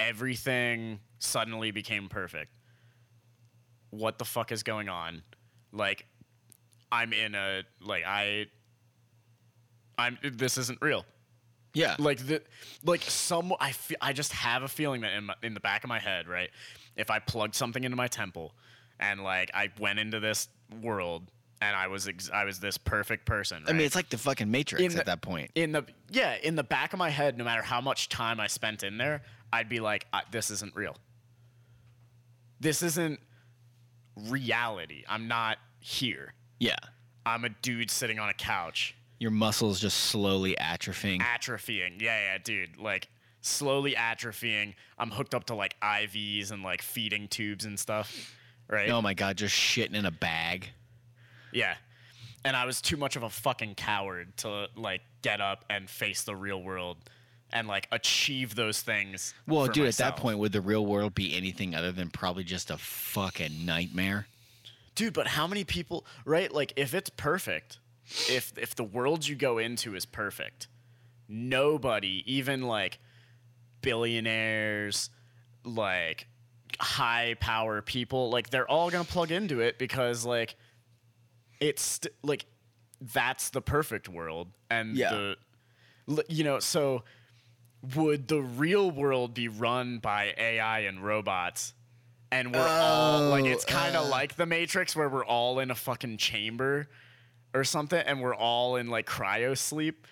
everything 0.00 0.98
suddenly 1.18 1.70
became 1.70 2.08
perfect 2.08 2.58
what 3.90 4.18
the 4.18 4.24
fuck 4.24 4.50
is 4.52 4.62
going 4.62 4.88
on 4.88 5.22
like 5.72 6.06
i'm 6.90 7.12
in 7.12 7.34
a 7.34 7.62
like 7.80 8.04
i 8.04 8.46
i'm 9.98 10.18
this 10.22 10.58
isn't 10.58 10.78
real 10.80 11.04
yeah. 11.74 11.96
like 11.98 12.18
the 12.26 12.42
like 12.84 13.02
some 13.02 13.54
I 13.58 13.72
feel, 13.72 13.96
I 14.00 14.12
just 14.12 14.32
have 14.32 14.62
a 14.62 14.68
feeling 14.68 15.02
that 15.02 15.12
in 15.12 15.24
my, 15.24 15.34
in 15.42 15.54
the 15.54 15.60
back 15.60 15.84
of 15.84 15.88
my 15.88 15.98
head, 15.98 16.28
right? 16.28 16.50
If 16.96 17.10
I 17.10 17.18
plugged 17.18 17.54
something 17.54 17.82
into 17.82 17.96
my 17.96 18.08
temple 18.08 18.54
and 19.00 19.22
like 19.22 19.50
I 19.54 19.70
went 19.78 19.98
into 19.98 20.20
this 20.20 20.48
world 20.82 21.30
and 21.62 21.76
I 21.76 21.86
was 21.86 22.08
ex- 22.08 22.30
I 22.30 22.44
was 22.44 22.58
this 22.58 22.76
perfect 22.76 23.24
person, 23.24 23.64
I 23.66 23.72
mean, 23.72 23.86
it's 23.86 23.94
like 23.94 24.10
the 24.10 24.18
fucking 24.18 24.50
Matrix 24.50 24.96
at 24.96 25.06
that 25.06 25.22
point. 25.22 25.50
in 25.54 25.72
the 25.72 25.84
yeah, 26.10 26.36
in 26.42 26.56
the 26.56 26.64
back 26.64 26.92
of 26.92 26.98
my 26.98 27.10
head, 27.10 27.38
no 27.38 27.44
matter 27.44 27.62
how 27.62 27.80
much 27.80 28.08
time 28.08 28.40
I 28.40 28.48
spent 28.48 28.82
in 28.82 28.98
there, 28.98 29.22
I'd 29.52 29.68
be 29.68 29.80
like, 29.80 30.06
I, 30.12 30.22
this 30.30 30.50
isn't 30.50 30.74
real. 30.74 30.96
This 32.60 32.82
isn't 32.82 33.20
reality. 34.16 35.04
I'm 35.08 35.28
not 35.28 35.58
here. 35.80 36.34
Yeah. 36.58 36.76
I'm 37.24 37.44
a 37.44 37.48
dude 37.48 37.90
sitting 37.90 38.18
on 38.18 38.28
a 38.28 38.34
couch 38.34 38.94
Your 39.18 39.30
muscles 39.30 39.80
just 39.80 39.96
slowly 39.96 40.56
atrophying. 40.60 41.20
atrophying. 41.20 42.00
Yeah, 42.00 42.32
yeah, 42.32 42.38
dude. 42.42 42.78
Like 42.78 43.08
slowly 43.40 43.94
atrophying. 43.94 44.74
I'm 44.98 45.10
hooked 45.10 45.34
up 45.34 45.44
to 45.44 45.54
like 45.54 45.76
IVs 45.80 46.50
and 46.50 46.62
like 46.62 46.82
feeding 46.82 47.28
tubes 47.28 47.64
and 47.64 47.78
stuff. 47.78 48.34
Right? 48.68 48.88
oh 48.90 49.02
my 49.02 49.12
god, 49.12 49.36
just 49.36 49.54
shitting 49.54 49.94
in 49.94 50.06
a 50.06 50.10
bag. 50.10 50.70
Yeah. 51.52 51.74
And 52.44 52.56
I 52.56 52.64
was 52.64 52.80
too 52.80 52.96
much 52.96 53.16
of 53.16 53.22
a 53.22 53.30
fucking 53.30 53.76
coward 53.76 54.36
to 54.38 54.68
like 54.76 55.02
get 55.22 55.40
up 55.40 55.64
and 55.70 55.88
face 55.88 56.24
the 56.24 56.34
real 56.34 56.62
world 56.62 56.96
and 57.52 57.68
like 57.68 57.86
achieve 57.92 58.54
those 58.54 58.80
things. 58.80 59.34
Well, 59.46 59.66
dude, 59.66 59.86
at 59.86 59.96
that 59.96 60.16
point, 60.16 60.38
would 60.38 60.52
the 60.52 60.60
real 60.60 60.84
world 60.84 61.14
be 61.14 61.36
anything 61.36 61.74
other 61.74 61.92
than 61.92 62.10
probably 62.10 62.44
just 62.44 62.70
a 62.70 62.78
fucking 62.78 63.64
nightmare? 63.64 64.26
dude. 64.94 65.14
But 65.14 65.26
how 65.28 65.46
many 65.46 65.64
people? 65.64 66.06
Right? 66.24 66.52
Like, 66.52 66.72
if 66.76 66.94
it's 66.94 67.10
perfect, 67.10 67.78
if 68.28 68.52
if 68.56 68.74
the 68.74 68.84
world 68.84 69.26
you 69.26 69.34
go 69.34 69.58
into 69.58 69.94
is 69.94 70.06
perfect, 70.06 70.68
nobody, 71.28 72.22
even 72.26 72.62
like 72.62 72.98
billionaires, 73.80 75.10
like 75.64 76.26
high 76.78 77.36
power 77.40 77.82
people, 77.82 78.30
like 78.30 78.50
they're 78.50 78.68
all 78.68 78.90
gonna 78.90 79.04
plug 79.04 79.30
into 79.30 79.60
it 79.60 79.78
because 79.78 80.24
like 80.24 80.56
it's 81.62 81.82
st- 81.82 82.14
like 82.22 82.44
that's 83.00 83.50
the 83.50 83.60
perfect 83.60 84.08
world, 84.08 84.48
and 84.70 84.96
Yeah. 84.96 85.34
the 86.06 86.24
you 86.28 86.44
know 86.44 86.58
so. 86.58 87.04
Would 87.96 88.28
the 88.28 88.40
real 88.40 88.92
world 88.92 89.34
be 89.34 89.48
run 89.48 89.98
by 89.98 90.34
AI 90.38 90.80
and 90.80 91.02
robots? 91.04 91.74
and 92.30 92.54
we're 92.54 92.66
all 92.66 93.28
like 93.28 93.44
it's 93.44 93.64
kind 93.64 93.94
of 93.94 94.06
uh. 94.06 94.08
like 94.08 94.36
the 94.36 94.46
matrix 94.46 94.96
where 94.96 95.08
we're 95.08 95.24
all 95.24 95.58
in 95.58 95.70
a 95.70 95.74
fucking 95.74 96.16
chamber 96.16 96.88
or 97.52 97.62
something 97.62 98.02
and 98.06 98.22
we're 98.22 98.34
all 98.34 98.76
in 98.76 98.88
like 98.88 99.06
cryo 99.06 99.58
sleep 99.58 100.06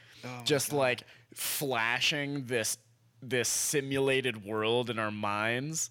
just 0.45 0.71
like 0.71 1.03
flashing 1.35 2.45
this 2.45 2.77
this 3.23 3.49
simulated 3.49 4.45
world 4.45 4.91
in 4.91 4.99
our 4.99 5.11
minds 5.11 5.89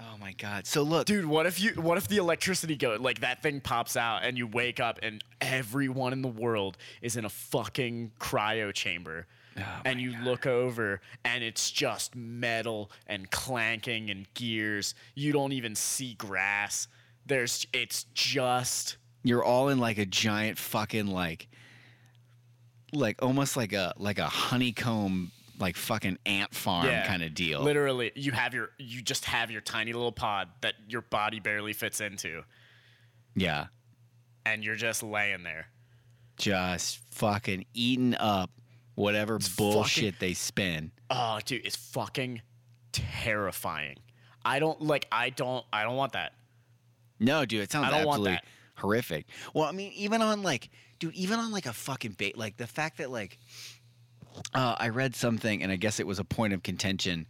Oh 0.00 0.16
my 0.18 0.32
god. 0.32 0.66
So 0.66 0.82
look, 0.82 1.06
dude 1.06 1.26
what 1.26 1.46
if 1.46 1.60
you 1.60 1.72
what 1.72 1.98
if 1.98 2.08
the 2.08 2.16
electricity 2.16 2.76
go 2.76 2.96
like 2.98 3.20
that 3.20 3.42
thing 3.42 3.60
pops 3.60 3.96
out 3.96 4.22
and 4.22 4.36
you 4.38 4.46
wake 4.46 4.80
up 4.80 4.98
and 5.02 5.22
everyone 5.40 6.12
in 6.12 6.22
the 6.22 6.28
world 6.28 6.76
is 7.02 7.16
in 7.16 7.24
a 7.24 7.28
fucking 7.28 8.12
cryo 8.18 8.72
chamber 8.72 9.26
oh 9.58 9.62
and 9.84 10.00
you 10.00 10.14
look 10.22 10.46
over 10.46 11.00
and 11.24 11.44
it's 11.44 11.70
just 11.70 12.14
metal 12.14 12.90
and 13.06 13.30
clanking 13.30 14.10
and 14.10 14.32
gears. 14.34 14.94
You 15.14 15.32
don't 15.32 15.52
even 15.52 15.74
see 15.74 16.14
grass. 16.14 16.88
There's 17.26 17.66
it's 17.72 18.04
just 18.14 18.96
you're 19.22 19.44
all 19.44 19.68
in 19.68 19.78
like 19.78 19.98
a 19.98 20.06
giant 20.06 20.56
fucking 20.58 21.06
like 21.08 21.48
like 22.92 23.22
almost 23.22 23.56
like 23.56 23.72
a 23.72 23.92
like 23.98 24.18
a 24.18 24.26
honeycomb 24.26 25.30
like 25.60 25.76
fucking 25.76 26.18
ant 26.26 26.54
farm 26.54 26.86
Yeah. 26.86 27.06
kind 27.06 27.22
of 27.22 27.34
deal. 27.34 27.60
Literally, 27.62 28.10
you 28.16 28.32
have 28.32 28.52
your 28.54 28.70
you 28.78 29.02
just 29.02 29.26
have 29.26 29.50
your 29.50 29.60
tiny 29.60 29.92
little 29.92 30.10
pod 30.12 30.48
that 30.62 30.74
your 30.88 31.02
body 31.02 31.38
barely 31.38 31.72
fits 31.74 32.00
into, 32.00 32.42
Yeah. 33.36 33.66
and 34.44 34.64
you're 34.64 34.74
just 34.76 35.02
laying 35.02 35.42
there. 35.44 35.66
Just 36.38 37.00
fucking 37.10 37.66
eating 37.74 38.14
up 38.14 38.50
whatever 38.94 39.38
bullshit 39.56 40.18
they 40.18 40.32
spin. 40.34 40.90
Oh, 41.10 41.38
dude, 41.44 41.64
it's 41.66 41.76
fucking 41.76 42.40
terrifying. 42.92 43.96
I 44.44 44.58
don't 44.58 44.80
like. 44.80 45.06
I 45.12 45.30
don't. 45.30 45.64
I 45.72 45.82
don't 45.84 45.96
want 45.96 46.12
that. 46.12 46.32
No, 47.18 47.44
dude, 47.44 47.60
it 47.62 47.70
sounds 47.70 47.88
I 47.88 47.90
don't 47.90 48.06
want 48.06 48.20
absolutely 48.20 48.32
that. 48.32 48.44
horrific. 48.76 49.26
Well, 49.52 49.64
I 49.66 49.72
mean, 49.72 49.92
even 49.92 50.22
on 50.22 50.42
like, 50.42 50.70
dude, 50.98 51.14
even 51.14 51.38
on 51.38 51.52
like 51.52 51.66
a 51.66 51.72
fucking 51.74 52.12
bait, 52.12 52.38
like 52.38 52.56
the 52.56 52.66
fact 52.66 52.96
that 52.98 53.10
like, 53.10 53.38
uh, 54.54 54.76
I 54.78 54.88
read 54.88 55.14
something, 55.14 55.62
and 55.62 55.70
I 55.70 55.76
guess 55.76 56.00
it 56.00 56.06
was 56.06 56.18
a 56.18 56.24
point 56.24 56.52
of 56.52 56.62
contention 56.62 57.26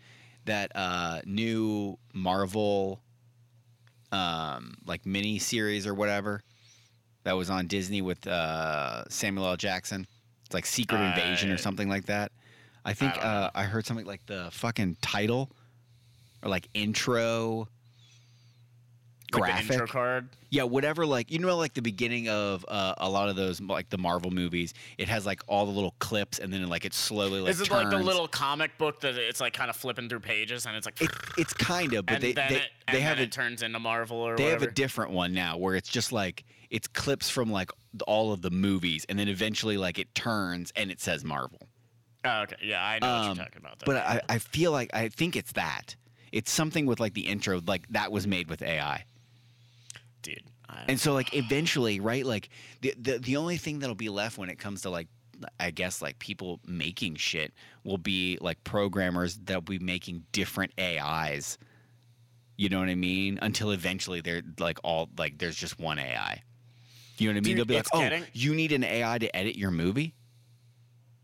that 0.46 0.72
uh, 0.74 1.20
new 1.24 1.98
Marvel, 2.12 3.00
um, 4.12 4.76
like 4.86 5.04
mini 5.06 5.38
series 5.38 5.86
or 5.86 5.94
whatever, 5.94 6.42
that 7.24 7.32
was 7.32 7.50
on 7.50 7.66
Disney 7.66 8.02
with 8.02 8.26
uh, 8.26 9.04
Samuel 9.08 9.46
L. 9.46 9.56
Jackson. 9.56 10.06
It's 10.46 10.54
like 10.54 10.66
Secret 10.66 11.00
Invasion 11.00 11.50
or 11.50 11.58
something 11.58 11.88
like 11.88 12.06
that. 12.06 12.32
I 12.84 12.94
think 12.94 13.14
don't 13.14 13.24
uh, 13.24 13.50
I 13.54 13.64
heard 13.64 13.84
something 13.84 14.06
like 14.06 14.24
the 14.26 14.48
fucking 14.52 14.96
title 15.02 15.50
or 16.42 16.48
like 16.48 16.68
intro 16.74 17.68
graphic. 19.30 19.66
the 19.68 19.72
intro 19.74 19.86
card. 19.86 20.28
Yeah, 20.50 20.64
whatever. 20.64 21.06
Like 21.06 21.30
you 21.30 21.38
know, 21.38 21.56
like 21.56 21.74
the 21.74 21.82
beginning 21.82 22.28
of 22.28 22.64
uh, 22.68 22.94
a 22.98 23.08
lot 23.08 23.28
of 23.28 23.36
those, 23.36 23.60
like 23.60 23.88
the 23.90 23.98
Marvel 23.98 24.30
movies, 24.30 24.74
it 24.98 25.08
has 25.08 25.24
like 25.26 25.42
all 25.46 25.64
the 25.66 25.72
little 25.72 25.94
clips, 26.00 26.38
and 26.38 26.52
then 26.52 26.66
like 26.68 26.84
it 26.84 26.92
slowly 26.94 27.40
like 27.40 27.50
Is 27.50 27.60
it 27.60 27.70
like 27.70 27.90
the 27.90 27.98
little 27.98 28.26
comic 28.28 28.76
book 28.78 29.00
that 29.00 29.16
it's 29.16 29.40
like 29.40 29.52
kind 29.52 29.70
of 29.70 29.76
flipping 29.76 30.08
through 30.08 30.20
pages 30.20 30.66
and 30.66 30.76
it's 30.76 30.86
like, 30.86 31.00
It, 31.00 31.10
it's 31.38 31.52
kind 31.52 31.94
of, 31.94 32.06
but 32.06 32.20
they 32.20 32.32
they, 32.32 32.42
it, 32.56 32.62
they 32.90 33.00
have 33.00 33.18
a 33.18 33.22
it 33.22 33.32
turns 33.32 33.62
into 33.62 33.78
Marvel 33.78 34.16
or 34.18 34.36
they 34.36 34.44
whatever. 34.44 34.64
have 34.64 34.70
a 34.70 34.74
different 34.74 35.12
one 35.12 35.32
now 35.32 35.56
where 35.56 35.74
it's 35.76 35.88
just 35.88 36.10
like 36.12 36.44
it's 36.70 36.88
clips 36.88 37.30
from 37.30 37.50
like 37.52 37.70
all 38.06 38.32
of 38.32 38.42
the 38.42 38.50
movies, 38.50 39.04
and 39.08 39.18
then 39.18 39.28
eventually 39.28 39.76
like 39.76 39.98
it 39.98 40.14
turns 40.14 40.72
and 40.76 40.90
it 40.90 41.00
says 41.00 41.24
Marvel. 41.24 41.60
oh, 42.24 42.42
okay, 42.42 42.56
yeah, 42.62 42.84
I 42.84 42.98
know 42.98 43.06
what 43.06 43.14
Um, 43.30 43.36
you're 43.36 43.44
talking 43.46 43.60
about. 43.60 43.78
Though. 43.78 43.86
But 43.86 43.96
I, 43.96 44.20
I 44.28 44.38
feel 44.38 44.72
like 44.72 44.90
I 44.94 45.08
think 45.08 45.36
it's 45.36 45.52
that. 45.52 45.94
It's 46.32 46.50
something 46.52 46.86
with 46.86 47.00
like 47.00 47.14
the 47.14 47.22
intro, 47.26 47.60
like 47.66 47.88
that 47.88 48.12
was 48.12 48.26
made 48.26 48.48
with 48.50 48.62
AI. 48.62 49.04
Dude, 50.22 50.42
And 50.88 50.98
so 51.00 51.12
like 51.14 51.34
eventually, 51.34 52.00
right? 52.00 52.24
Like 52.24 52.48
the, 52.80 52.94
the 53.00 53.18
the 53.18 53.36
only 53.36 53.56
thing 53.56 53.78
that'll 53.80 53.94
be 53.94 54.08
left 54.08 54.38
when 54.38 54.50
it 54.50 54.58
comes 54.58 54.82
to 54.82 54.90
like 54.90 55.08
I 55.58 55.70
guess 55.70 56.02
like 56.02 56.18
people 56.18 56.60
making 56.66 57.14
shit 57.16 57.52
will 57.84 57.98
be 57.98 58.36
like 58.40 58.62
programmers 58.64 59.36
that'll 59.38 59.62
be 59.62 59.78
making 59.78 60.24
different 60.32 60.72
AIs. 60.78 61.56
You 62.56 62.68
know 62.68 62.78
what 62.78 62.90
I 62.90 62.94
mean? 62.94 63.38
Until 63.40 63.70
eventually 63.70 64.20
they're 64.20 64.42
like 64.58 64.78
all 64.84 65.08
like 65.16 65.38
there's 65.38 65.56
just 65.56 65.78
one 65.80 65.98
AI. 65.98 66.42
You 67.16 67.28
know 67.28 67.32
what 67.34 67.36
I 67.38 67.40
mean? 67.40 67.42
Dude, 67.42 67.56
They'll 67.58 67.64
be 67.64 67.74
like, 67.76 67.86
"Oh, 67.92 68.00
getting- 68.00 68.24
you 68.34 68.54
need 68.54 68.72
an 68.72 68.84
AI 68.84 69.18
to 69.18 69.34
edit 69.36 69.56
your 69.56 69.70
movie? 69.70 70.14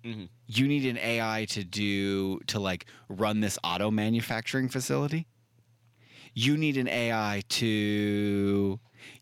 Mhm. 0.04 0.28
You 0.46 0.68
need 0.68 0.86
an 0.86 0.98
AI 0.98 1.46
to 1.50 1.64
do 1.64 2.38
to 2.46 2.60
like 2.60 2.86
run 3.08 3.40
this 3.40 3.58
auto 3.64 3.90
manufacturing 3.90 4.68
facility? 4.68 5.26
You 6.38 6.58
need 6.58 6.76
an 6.76 6.86
AI 6.86 7.42
to 7.48 7.64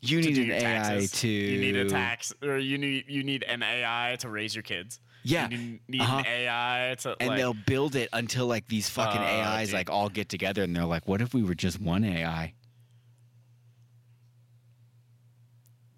you 0.00 0.20
to 0.20 0.28
need 0.28 0.38
an 0.38 0.50
AI 0.50 1.06
to 1.12 1.28
you 1.28 1.60
need 1.60 1.76
a 1.76 1.88
tax 1.88 2.34
or 2.42 2.58
you 2.58 2.76
need 2.76 3.04
you 3.06 3.22
need 3.22 3.44
an 3.44 3.62
AI 3.62 4.16
to 4.18 4.28
raise 4.28 4.52
your 4.52 4.62
kids. 4.64 4.98
Yeah, 5.22 5.48
you 5.48 5.56
need, 5.56 5.80
need 5.86 6.00
uh-huh. 6.00 6.18
an 6.18 6.26
AI 6.26 6.96
to 7.02 7.16
and 7.20 7.28
like, 7.28 7.38
they'll 7.38 7.54
build 7.54 7.94
it 7.94 8.08
until 8.12 8.48
like 8.48 8.66
these 8.66 8.88
fucking 8.88 9.20
Oh, 9.20 9.24
AIs 9.24 9.68
dude. 9.68 9.74
like 9.74 9.90
all 9.90 10.08
get 10.08 10.28
together 10.28 10.64
and 10.64 10.74
they're 10.74 10.84
like, 10.84 11.06
what 11.06 11.20
if 11.20 11.32
we 11.32 11.44
were 11.44 11.54
just 11.54 11.80
one 11.80 12.02
AI? 12.04 12.52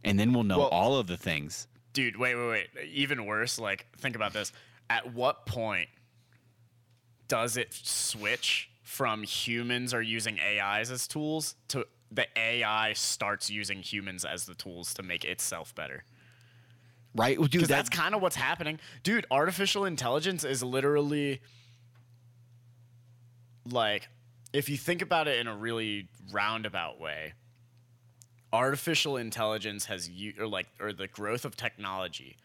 And 0.05 0.21
then 0.21 0.35
we'll 0.35 0.45
know 0.45 0.59
Well- 0.59 0.69
all 0.69 0.97
of 0.99 1.07
the 1.07 1.17
things. 1.17 1.67
dude 1.95 2.19
wait 2.19 2.35
wait 2.35 2.69
wait 2.75 2.89
even 2.93 3.25
worse 3.25 3.59
like 3.59 3.87
think 3.97 4.17
about 4.17 4.35
this 4.35 4.53
at 4.91 5.15
what 5.15 5.47
point 5.47 5.89
does 7.27 7.57
it 7.57 7.73
switch 7.73 8.71
from 8.87 9.25
humans 9.25 9.93
are 9.93 10.01
using 10.01 10.39
ais 10.39 10.93
as 10.93 11.09
tools 11.09 11.57
to 11.67 11.85
the 12.13 12.25
ai 12.39 12.93
starts 12.93 13.51
using 13.51 13.83
humans 13.83 14.25
as 14.25 14.47
the 14.47 14.55
tools 14.55 14.95
to 14.95 15.03
make 15.03 15.25
itself 15.25 15.75
better 15.75 16.05
Right? 17.15 17.39
Well, 17.39 17.49
dude, 17.49 17.63
because 17.63 17.69
that's 17.69 17.89
that's 17.89 17.99
kind 17.99 18.15
of 18.15 18.23
what's 18.23 18.37
happening 18.37 18.79
dude 19.03 19.27
artificial 19.31 19.87
intelligence 19.87 20.45
is 20.45 20.63
literally 20.63 21.41
like 23.69 24.09
if 24.53 24.69
you 24.69 24.77
think 24.77 25.03
about 25.03 25.27
it 25.27 25.41
in 25.41 25.49
a 25.49 25.57
really 25.57 26.09
roundabout 26.31 27.01
way 27.01 27.33
artificial 28.53 29.17
intelligence 29.17 29.87
has 29.87 30.09
u- 30.09 30.35
or 30.39 30.47
like 30.47 30.69
or 30.79 30.93
the 30.93 31.09
growth 31.09 31.45
of 31.45 31.57
technology 31.57 32.37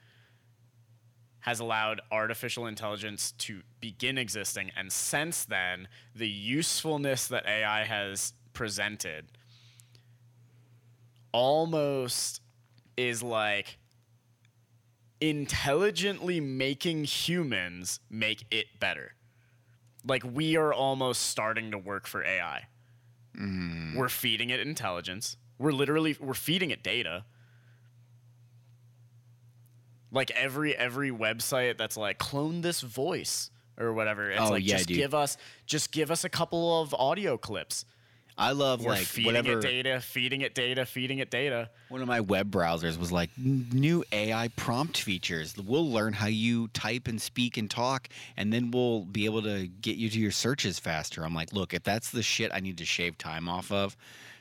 has 1.42 1.60
allowed 1.60 2.02
artificial 2.12 2.66
intelligence 2.68 3.34
to 3.34 3.62
begin 3.80 4.18
existing 4.18 4.72
and 4.76 4.92
since 4.92 5.46
then 5.46 5.88
the 6.16 6.30
usefulness 6.30 7.28
that 7.28 7.46
AI 7.46 7.84
has 7.84 8.34
presented 8.54 9.26
almost 11.32 12.42
is 12.98 13.24
like 13.24 13.78
intelligently 15.20 16.40
making 16.40 17.04
humans 17.04 18.00
make 18.10 18.46
it 18.52 18.80
better. 18.80 19.14
Like 20.06 20.24
we 20.24 20.58
are 20.58 20.74
almost 20.74 21.22
starting 21.22 21.72
to 21.72 21.78
work 21.78 22.08
for 22.08 22.24
AI. 22.24 22.68
Mm-hmm. 23.38 23.96
We're 23.96 24.10
feeding 24.10 24.50
it 24.50 24.60
intelligence. 24.60 25.38
We're 25.58 25.72
literally 25.72 26.18
we're 26.20 26.34
feeding 26.34 26.72
it 26.72 26.84
data. 26.84 27.26
Like 30.12 30.32
every 30.32 30.76
every 30.76 31.12
website 31.12 31.78
that's 31.78 31.98
like 31.98 32.18
clone 32.18 32.62
this 32.62 32.82
voice 32.82 33.50
or 33.80 33.94
whatever. 33.94 34.30
It's 34.30 34.42
Oh, 34.42 34.50
like 34.50 34.66
yeah, 34.66 34.78
just 34.78 34.88
dude. 34.90 34.98
give 34.98 35.14
us 35.14 35.38
just 35.66 35.92
give 35.92 36.12
us 36.12 36.24
a 36.24 36.30
couple 36.30 36.82
of 36.82 36.94
audio 36.94 37.38
clips. 37.38 37.86
I 38.38 38.54
love 38.54 38.84
We're 38.84 38.92
like 38.92 39.02
feeding 39.06 39.36
whatever. 39.36 39.60
it 39.60 39.62
data, 39.62 40.00
feeding 40.02 40.42
it 40.42 40.56
data, 40.56 40.86
feeding 40.86 41.20
it 41.20 41.30
data. 41.30 41.70
One 41.90 42.02
of 42.02 42.08
my 42.08 42.22
web 42.22 42.50
browsers 42.50 42.98
was 42.98 43.12
like 43.12 43.30
new 43.38 44.04
AI 44.12 44.48
prompt 44.56 44.98
features. 45.00 45.54
We'll 45.58 45.90
learn 45.92 46.14
how 46.14 46.28
you 46.28 46.70
type 46.70 47.08
and 47.08 47.22
speak 47.22 47.58
and 47.58 47.70
talk, 47.70 48.08
and 48.38 48.52
then 48.52 48.72
we'll 48.72 49.02
be 49.06 49.26
able 49.26 49.42
to 49.44 49.68
get 49.68 49.98
you 49.98 50.10
to 50.10 50.18
your 50.20 50.32
searches 50.32 50.80
faster. 50.80 51.24
I'm 51.24 51.36
like, 51.36 51.54
look, 51.54 51.74
if 51.74 51.84
that's 51.84 52.10
the 52.10 52.24
shit 52.24 52.52
I 52.54 52.62
need 52.62 52.78
to 52.80 52.86
shave 52.86 53.18
time 53.18 53.48
off 53.50 53.72
of 53.72 53.96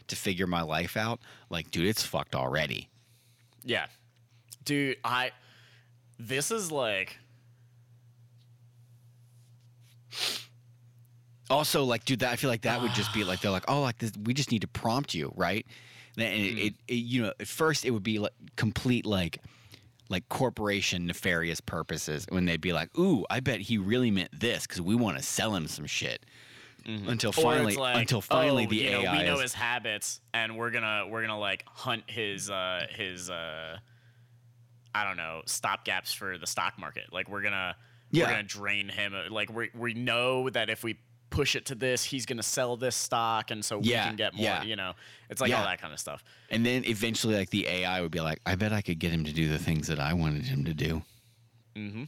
to 0.07 0.17
figure 0.17 0.47
my 0.47 0.63
life 0.63 0.97
out, 0.97 1.21
like, 1.51 1.71
dude, 1.71 1.87
it's 1.87 2.03
fucked 2.05 2.35
already. 2.35 2.89
Yeah. 3.65 3.87
Dude, 4.65 4.97
I 5.05 5.33
this 6.21 6.51
is 6.51 6.71
like 6.71 7.19
Also, 11.49 11.83
like, 11.83 12.05
dude, 12.05 12.21
that 12.21 12.31
I 12.31 12.37
feel 12.37 12.49
like 12.49 12.63
that 12.63 12.81
would 12.81 12.95
just 12.95 13.13
be 13.13 13.25
like 13.25 13.41
they're 13.43 13.51
like, 13.51 13.65
oh, 13.69 13.81
like 13.83 13.99
this, 13.99 14.13
we 14.25 14.35
just 14.35 14.53
need 14.53 14.63
to 14.63 14.69
prompt 14.69 15.15
you, 15.15 15.33
right? 15.35 15.67
And 16.17 16.27
it, 16.27 16.59
it, 16.59 16.75
it, 16.87 16.95
you 16.95 17.23
know, 17.23 17.33
at 17.41 17.49
first 17.49 17.85
it 17.85 17.91
would 17.91 18.03
be 18.03 18.19
like 18.19 18.33
complete 18.57 19.05
like, 19.05 19.39
like 20.09 20.29
corporation 20.29 21.07
nefarious 21.07 21.61
purposes 21.61 22.27
when 22.29 22.45
they'd 22.45 22.61
be 22.61 22.73
like, 22.73 22.97
ooh, 22.99 23.25
I 23.31 23.41
bet 23.41 23.61
he 23.61 23.79
really 23.79 24.11
meant 24.11 24.31
this 24.39 24.67
because 24.67 24.81
we 24.81 24.95
want 24.95 25.17
to 25.17 25.23
sell 25.23 25.55
him 25.55 25.67
some 25.67 25.87
shit. 25.87 26.25
Until 26.87 27.31
finally, 27.31 27.77
like, 27.77 27.97
until 27.97 28.21
finally 28.23 28.65
oh, 28.67 28.71
the 28.71 28.77
you 28.77 28.91
know, 28.91 29.01
AI 29.03 29.19
we 29.19 29.25
know 29.25 29.35
is- 29.35 29.43
his 29.43 29.55
habits 29.55 30.21
and 30.33 30.57
we're 30.57 30.71
gonna 30.71 31.07
we're 31.09 31.21
gonna 31.21 31.39
like 31.39 31.65
hunt 31.67 32.05
his 32.07 32.51
uh 32.51 32.87
his 32.91 33.29
uh 33.29 33.79
I 34.95 35.05
don't 35.05 35.17
know 35.17 35.43
stopgaps 35.47 36.15
for 36.15 36.37
the 36.39 36.47
stock 36.47 36.79
market. 36.79 37.13
Like 37.13 37.29
we're 37.29 37.43
gonna 37.43 37.77
Yeah. 38.11 38.25
we're 38.25 38.31
gonna 38.33 38.43
drain 38.43 38.89
him. 38.89 39.15
Like 39.31 39.53
we 39.53 39.71
we 39.75 39.95
know 39.95 40.51
that 40.51 40.69
if 40.71 40.83
we 40.83 40.97
push 41.31 41.55
it 41.55 41.67
to 41.67 41.77
this, 41.77 42.03
he's 42.03 42.27
gonna 42.27 42.43
sell 42.43 42.77
this 42.77 42.97
stock, 42.97 43.51
and 43.53 43.65
so 43.65 43.79
we 43.79 43.91
Yeah, 43.91 44.07
can 44.09 44.17
get 44.17 44.35
more. 44.35 44.45
yeah. 44.45 44.63
You 44.65 44.75
know, 44.77 44.95
it's 45.29 45.41
like 45.41 45.53
all 45.53 45.63
that 45.65 45.81
kind 45.81 45.93
of 45.93 46.01
stuff. 46.01 46.25
and 46.51 46.67
then 46.67 46.85
eventually, 46.87 47.37
like 47.37 47.51
the 47.51 47.69
AI 47.69 48.01
would 48.01 48.11
be 48.11 48.21
like, 48.21 48.41
I 48.45 48.57
bet 48.57 48.73
I 48.73 48.81
could 48.83 48.99
get 48.99 49.13
him 49.13 49.25
to 49.25 49.33
do 49.33 49.49
the 49.49 49.59
things 49.59 49.87
that 49.87 50.01
I 50.01 50.13
wanted 50.13 50.45
him 50.47 50.65
to 50.65 50.75
do. 50.75 51.03
Mm-hmm. 51.77 52.05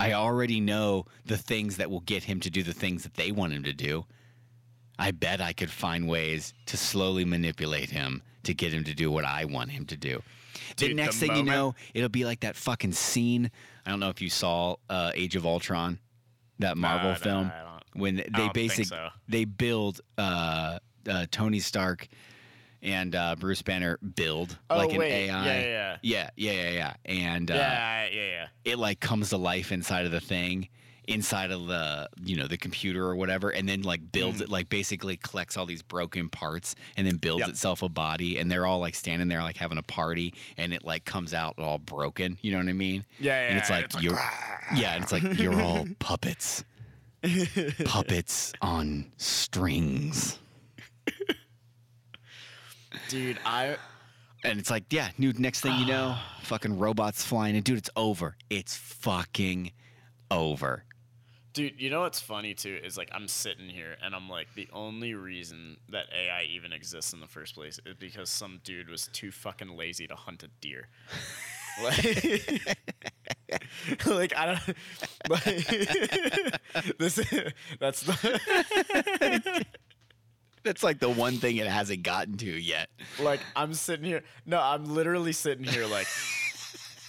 I 0.00 0.12
already 0.12 0.60
know 0.60 1.06
the 1.24 1.36
things 1.38 1.76
that 1.76 1.90
will 1.90 2.00
get 2.00 2.24
him 2.24 2.40
to 2.40 2.50
do 2.50 2.62
the 2.62 2.72
things 2.72 3.04
that 3.04 3.14
they 3.14 3.30
want 3.32 3.52
him 3.52 3.62
to 3.62 3.72
do. 3.72 4.04
I 4.98 5.12
bet 5.12 5.40
I 5.40 5.52
could 5.52 5.70
find 5.70 6.08
ways 6.08 6.52
to 6.66 6.76
slowly 6.76 7.24
manipulate 7.24 7.90
him 7.90 8.22
to 8.42 8.54
get 8.54 8.72
him 8.74 8.84
to 8.84 8.94
do 8.94 9.10
what 9.10 9.24
I 9.24 9.44
want 9.44 9.70
him 9.70 9.86
to 9.86 9.96
do. 9.96 10.22
The 10.76 10.94
next 10.94 11.18
the 11.20 11.28
thing 11.28 11.36
you 11.36 11.42
know, 11.42 11.74
it'll 11.94 12.08
be 12.08 12.24
like 12.24 12.40
that 12.40 12.56
fucking 12.56 12.92
scene. 12.92 13.50
I 13.86 13.90
don't 13.90 14.00
know 14.00 14.08
if 14.10 14.20
you 14.22 14.30
saw 14.30 14.76
uh, 14.88 15.12
Age 15.14 15.36
of 15.36 15.46
Ultron, 15.46 15.98
that 16.58 16.76
Marvel 16.76 17.10
no, 17.10 17.16
film, 17.16 17.52
I 17.54 17.58
don't- 17.62 17.70
when 17.96 18.16
they 18.16 18.48
basically 18.52 18.84
so. 18.86 19.08
they 19.28 19.44
build 19.44 20.00
uh, 20.18 20.78
uh, 21.08 21.26
Tony 21.30 21.60
Stark 21.60 22.08
and 22.82 23.14
uh, 23.14 23.36
Bruce 23.38 23.62
Banner 23.62 23.98
build 23.98 24.58
Oh, 24.68 24.76
like 24.78 24.92
an 24.92 24.98
wait. 24.98 25.28
AI. 25.30 25.46
Yeah, 25.46 25.62
yeah, 25.64 25.96
yeah, 26.02 26.30
yeah, 26.36 26.52
yeah, 26.52 26.70
yeah. 26.70 26.94
And 27.04 27.50
uh, 27.50 27.54
yeah, 27.54 28.06
yeah, 28.12 28.26
yeah. 28.26 28.46
it 28.64 28.78
like 28.78 28.98
comes 29.00 29.30
to 29.30 29.36
life 29.36 29.70
inside 29.72 30.06
of 30.06 30.12
the 30.12 30.20
thing 30.20 30.68
inside 31.08 31.50
of 31.50 31.66
the 31.66 32.08
you 32.22 32.36
know 32.36 32.46
the 32.46 32.56
computer 32.56 33.04
or 33.04 33.16
whatever 33.16 33.50
and 33.50 33.68
then 33.68 33.82
like 33.82 34.00
builds 34.12 34.38
mm. 34.38 34.42
it 34.42 34.48
like 34.48 34.68
basically 34.68 35.16
collects 35.16 35.56
all 35.56 35.66
these 35.66 35.82
broken 35.82 36.28
parts 36.28 36.74
and 36.96 37.06
then 37.06 37.16
builds 37.16 37.40
Yep. 37.40 37.48
itself 37.50 37.82
a 37.82 37.88
body 37.88 38.38
and 38.38 38.50
they're 38.50 38.64
all 38.64 38.78
like 38.78 38.94
standing 38.94 39.28
there 39.28 39.42
like 39.42 39.56
having 39.56 39.76
a 39.78 39.82
party 39.82 40.32
and 40.56 40.72
it 40.72 40.84
like 40.84 41.04
comes 41.04 41.34
out 41.34 41.58
all 41.58 41.78
broken 41.78 42.38
you 42.42 42.52
know 42.52 42.58
what 42.58 42.68
i 42.68 42.72
mean? 42.72 43.04
Yeah, 43.18 43.40
yeah, 43.40 43.48
and 43.48 43.58
it's 43.58 43.70
like 43.70 43.84
it's 43.86 44.02
you're 44.02 44.14
yeah 44.74 44.94
and 44.94 45.04
it's 45.04 45.12
like 45.12 45.38
you're 45.38 45.60
all 45.60 45.86
puppets. 45.98 46.64
Puppets 47.84 48.52
on 48.60 49.10
strings. 49.16 50.38
Dude, 53.08 53.38
I 53.44 53.76
and 54.42 54.58
it's 54.58 54.70
like 54.70 54.84
yeah 54.90 55.08
new 55.18 55.32
next 55.38 55.60
thing 55.60 55.78
you 55.78 55.86
know 55.86 56.16
fucking 56.42 56.78
robots 56.78 57.24
flying 57.24 57.56
and 57.56 57.64
dude 57.64 57.78
it's 57.78 57.90
over. 57.96 58.36
It's 58.50 58.76
fucking 58.76 59.72
over 60.30 60.84
Dude, 61.54 61.80
you 61.80 61.88
know 61.88 62.00
what's 62.00 62.20
funny 62.20 62.52
too 62.52 62.80
is 62.82 62.98
like 62.98 63.08
I'm 63.12 63.28
sitting 63.28 63.68
here 63.68 63.96
and 64.02 64.12
I'm 64.12 64.28
like 64.28 64.52
the 64.54 64.68
only 64.72 65.14
reason 65.14 65.76
that 65.90 66.06
AI 66.12 66.42
even 66.50 66.72
exists 66.72 67.12
in 67.12 67.20
the 67.20 67.28
first 67.28 67.54
place 67.54 67.78
is 67.86 67.94
because 67.94 68.28
some 68.28 68.60
dude 68.64 68.88
was 68.88 69.08
too 69.12 69.30
fucking 69.30 69.76
lazy 69.76 70.08
to 70.08 70.16
hunt 70.16 70.42
a 70.42 70.48
deer. 70.60 70.88
like, 71.82 72.04
like 74.06 74.36
I 74.36 74.46
don't 74.46 74.58
like 75.28 75.44
this 76.98 77.20
that's 77.78 78.00
the 78.02 79.64
That's 80.64 80.82
like 80.82 80.98
the 80.98 81.10
one 81.10 81.34
thing 81.34 81.58
it 81.58 81.68
hasn't 81.68 82.02
gotten 82.02 82.36
to 82.38 82.50
yet. 82.50 82.88
like 83.22 83.38
I'm 83.54 83.74
sitting 83.74 84.06
here 84.06 84.24
no, 84.44 84.60
I'm 84.60 84.86
literally 84.86 85.32
sitting 85.32 85.64
here 85.64 85.86
like 85.86 86.08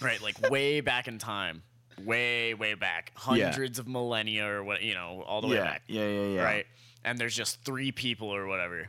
right, 0.02 0.22
like 0.22 0.52
way 0.52 0.82
back 0.82 1.08
in 1.08 1.18
time. 1.18 1.64
Way, 2.04 2.54
way 2.54 2.74
back. 2.74 3.12
Yeah. 3.16 3.46
Hundreds 3.52 3.80
of 3.80 3.88
millennia 3.88 4.46
or 4.48 4.64
what 4.64 4.82
you 4.82 4.94
know, 4.94 5.24
all 5.28 5.42
the 5.42 5.48
way 5.48 5.58
back. 5.58 5.84
yeah, 5.88 6.08
yeah, 6.08 6.26
yeah. 6.36 6.44
right? 6.44 6.66
And 7.04 7.18
there's 7.18 7.36
just 7.36 7.64
three 7.64 7.92
people 7.92 8.28
or 8.34 8.48
whatever, 8.48 8.88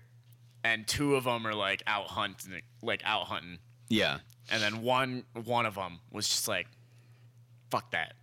and 0.65 0.87
two 0.87 1.17
of 1.17 1.25
them 1.25 1.47
are 1.47 1.55
like 1.55 1.83
out 1.87 2.07
hunting, 2.09 2.63
like 2.83 3.03
out 3.05 3.27
hunting, 3.27 3.59
Yeah. 3.89 4.19
and 4.51 4.63
then 4.63 4.83
one 4.83 5.25
one 5.45 5.67
of 5.67 5.75
them 5.75 6.01
was 6.11 6.27
just 6.29 6.49
like, 6.49 6.67
"Fuck 7.71 7.91
that, 7.93 8.15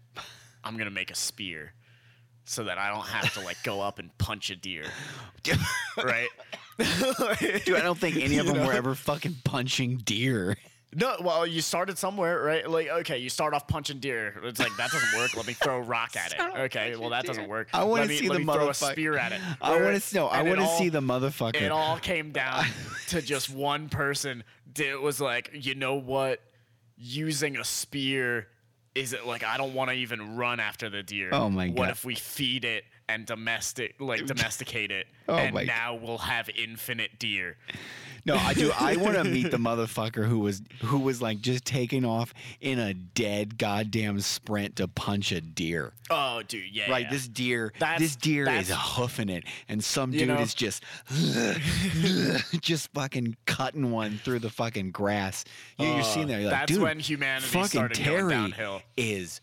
I'm 0.63 0.77
gonna 0.77 0.89
make 0.91 1.11
a 1.11 1.15
spear." 1.15 1.73
So 2.45 2.65
that 2.65 2.77
I 2.77 2.89
don't 2.89 3.05
have 3.07 3.33
to 3.35 3.39
like 3.41 3.55
go 3.63 3.79
up 3.79 3.99
and 3.99 4.15
punch 4.17 4.49
a 4.49 4.55
deer, 4.57 4.83
right? 6.03 6.27
Dude, 6.77 7.75
I 7.75 7.81
don't 7.81 7.97
think 7.97 8.17
any 8.17 8.37
of 8.37 8.45
You 8.47 8.53
them 8.53 8.65
were 8.67 8.73
ever 8.73 8.95
fucking 8.95 9.37
punching 9.45 9.97
deer. 9.97 10.57
No, 10.95 11.15
well, 11.21 11.45
you 11.47 11.61
started 11.61 11.97
somewhere, 11.97 12.41
right? 12.43 12.69
Like, 12.69 12.87
okay, 12.89 13.17
you 13.17 13.29
start 13.29 13.53
off 13.53 13.67
punching 13.67 13.99
deer. 13.99 14.39
It's 14.43 14.59
like 14.59 14.75
that 14.77 14.91
doesn't 14.91 15.17
work. 15.19 15.35
Let 15.35 15.47
me 15.47 15.53
throw 15.53 15.77
a 15.77 15.81
rock 15.81 16.15
at 16.15 16.33
it. 16.33 16.39
Okay, 16.65 16.95
well 16.95 17.09
that 17.11 17.25
doesn't 17.25 17.47
work. 17.47 17.69
I 17.73 17.83
wanna 17.83 18.01
Let 18.03 18.09
me- 18.09 18.17
see 18.17 18.29
let 18.29 18.33
the 18.35 18.39
me 18.45 18.53
throw 18.53 18.67
a 18.67 18.71
motherfuck- 18.71 18.91
spear 18.91 19.17
at 19.17 19.31
it. 19.31 19.41
I 19.61 19.79
want 19.81 20.01
to 20.01 20.15
know. 20.15 20.27
I 20.27 20.39
And 20.39 20.47
it 20.47 20.51
want 20.51 20.61
to 20.61 20.67
all- 20.67 20.77
see 20.77 20.89
the 20.89 21.01
motherfucker. 21.01 21.61
It 21.61 21.71
all 21.71 21.97
came 21.97 22.31
down 22.31 22.65
to 23.09 23.21
just 23.21 23.49
one 23.49 23.89
person. 23.89 24.43
It 24.77 25.01
was 25.01 25.19
like, 25.21 25.49
you 25.53 25.75
know 25.75 25.95
what? 25.95 26.41
Using 26.97 27.57
a 27.57 27.63
spear 27.63 28.47
is 28.95 29.13
it 29.13 29.25
like 29.25 29.43
I 29.43 29.57
don't 29.57 29.73
want 29.73 29.89
to 29.89 29.95
even 29.95 30.35
run 30.37 30.59
after 30.59 30.89
the 30.89 31.01
deer. 31.03 31.29
Oh 31.31 31.49
my 31.49 31.67
god. 31.67 31.77
What 31.77 31.85
God. 31.85 31.91
if 31.91 32.05
we 32.05 32.15
feed 32.15 32.63
it 32.65 32.83
and 33.09 33.25
domestic 33.25 33.95
like 33.99 34.25
domesticate 34.27 34.91
it, 34.91 35.07
Oh 35.27 35.35
and 35.35 35.53
my- 35.55 35.63
now 35.63 35.95
we'll 35.95 36.19
have 36.19 36.49
infinite 36.55 37.17
deer? 37.19 37.57
No, 38.25 38.35
I 38.35 38.53
do. 38.53 38.71
I 38.79 38.95
want 38.97 39.15
to 39.17 39.23
meet 39.25 39.51
the 39.51 39.57
motherfucker 39.57 40.25
who 40.27 40.39
was 40.39 40.61
who 40.83 40.99
was 40.99 41.21
like 41.21 41.41
just 41.41 41.65
taking 41.65 42.05
off 42.05 42.33
in 42.61 42.79
a 42.79 42.93
dead 42.93 43.57
goddamn 43.57 44.19
sprint 44.21 44.77
to 44.77 44.87
punch 44.87 45.31
a 45.31 45.41
deer. 45.41 45.93
Oh, 46.09 46.41
dude, 46.47 46.63
yeah. 46.71 46.89
Right, 46.89 47.03
yeah. 47.05 47.11
this 47.11 47.27
deer, 47.27 47.73
That's- 47.79 47.99
this 47.99 48.15
deer 48.15 48.47
is 48.49 48.69
hoofing 48.71 49.29
it, 49.29 49.43
and 49.67 49.83
some 49.83 50.11
dude 50.11 50.27
know? 50.27 50.37
is 50.39 50.53
just, 50.53 50.83
just 52.61 52.91
fucking 52.93 53.35
cutting 53.45 53.91
one 53.91 54.17
through 54.23 54.39
the 54.39 54.49
fucking 54.49 54.91
grass. 54.91 55.45
You, 55.77 55.87
you're 55.87 55.99
Uh, 55.99 56.03
seeing 56.03 56.27
there, 56.27 56.39
you're 56.41 56.49
like, 56.51 56.61
that's 56.61 56.71
dude, 56.73 56.81
when 56.81 56.99
humanity 56.99 57.47
fucking 57.47 57.67
started 57.67 57.97
going 57.97 58.09
Terry 58.17 58.29
downhill. 58.31 58.81
is 58.97 59.41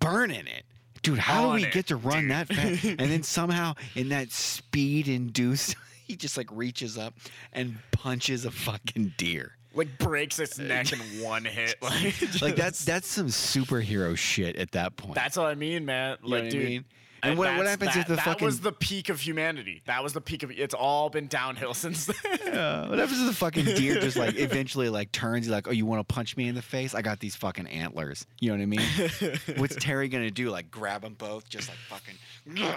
burning 0.00 0.46
it. 0.46 0.64
Dude, 1.02 1.18
how 1.18 1.46
do 1.48 1.54
we 1.54 1.64
it, 1.64 1.72
get 1.72 1.86
to 1.86 1.96
run 1.96 2.22
dude. 2.24 2.30
that 2.32 2.48
fast? 2.48 2.84
and 2.84 2.98
then 2.98 3.22
somehow, 3.24 3.74
in 3.94 4.10
that 4.10 4.30
speed 4.32 5.08
induced, 5.08 5.76
he 6.10 6.16
just 6.16 6.36
like 6.36 6.48
reaches 6.50 6.98
up 6.98 7.14
and 7.52 7.78
punches 7.92 8.44
a 8.44 8.50
fucking 8.50 9.14
deer. 9.16 9.52
like 9.74 9.96
breaks 9.98 10.38
its 10.40 10.58
neck 10.58 10.92
in 10.92 10.98
one 11.22 11.44
hit. 11.44 11.76
Like, 11.80 12.14
Like 12.42 12.56
that's 12.56 12.84
that's 12.84 13.06
some 13.06 13.28
superhero 13.28 14.16
shit 14.16 14.56
at 14.56 14.72
that 14.72 14.96
point. 14.96 15.14
That's 15.14 15.36
what 15.36 15.46
I 15.46 15.54
mean, 15.54 15.84
man. 15.84 16.16
You 16.22 16.28
know 16.30 16.36
Like, 16.36 16.42
what 16.44 16.46
I 16.48 16.50
dude. 16.50 16.64
mean? 16.68 16.84
And 17.22 17.38
what- 17.38 17.56
what 17.56 17.66
happens 17.66 17.94
that, 17.94 18.00
if 18.00 18.06
the 18.06 18.16
fucking 18.16 18.16
that 18.16 18.24
fucking- 18.24 18.44
was 18.46 18.60
the 18.60 18.72
peak 18.72 19.08
of 19.08 19.20
humanity? 19.20 19.82
That 19.86 20.02
was 20.02 20.12
the 20.12 20.20
peak 20.20 20.42
of 20.42 20.50
it's 20.50 20.74
all 20.74 21.10
been 21.10 21.26
downhill 21.26 21.74
since 21.84 22.06
then. 22.06 22.54
Uh, 22.56 22.86
what 22.88 22.98
happens 22.98 23.20
if 23.20 23.26
the 23.26 23.34
fucking 23.34 23.64
deer 23.64 24.00
just 24.00 24.16
like 24.16 24.36
eventually 24.36 24.88
like 24.88 25.12
turns 25.12 25.48
like, 25.48 25.68
oh, 25.68 25.72
you 25.72 25.86
want 25.86 26.06
to 26.06 26.14
punch 26.14 26.36
me 26.36 26.48
in 26.48 26.54
the 26.54 26.62
face? 26.62 26.94
I 26.94 27.02
got 27.02 27.20
these 27.20 27.36
fucking 27.36 27.66
antlers. 27.66 28.26
You 28.40 28.50
know 28.50 28.56
what 28.56 28.62
I 28.62 28.66
mean? 28.66 29.38
What's 29.60 29.76
Terry 29.76 30.08
gonna 30.08 30.30
do? 30.30 30.50
Like 30.50 30.70
grab 30.70 31.02
them 31.02 31.14
both, 31.14 31.48
just 31.48 31.68
like 31.68 31.78
fucking 31.88 32.14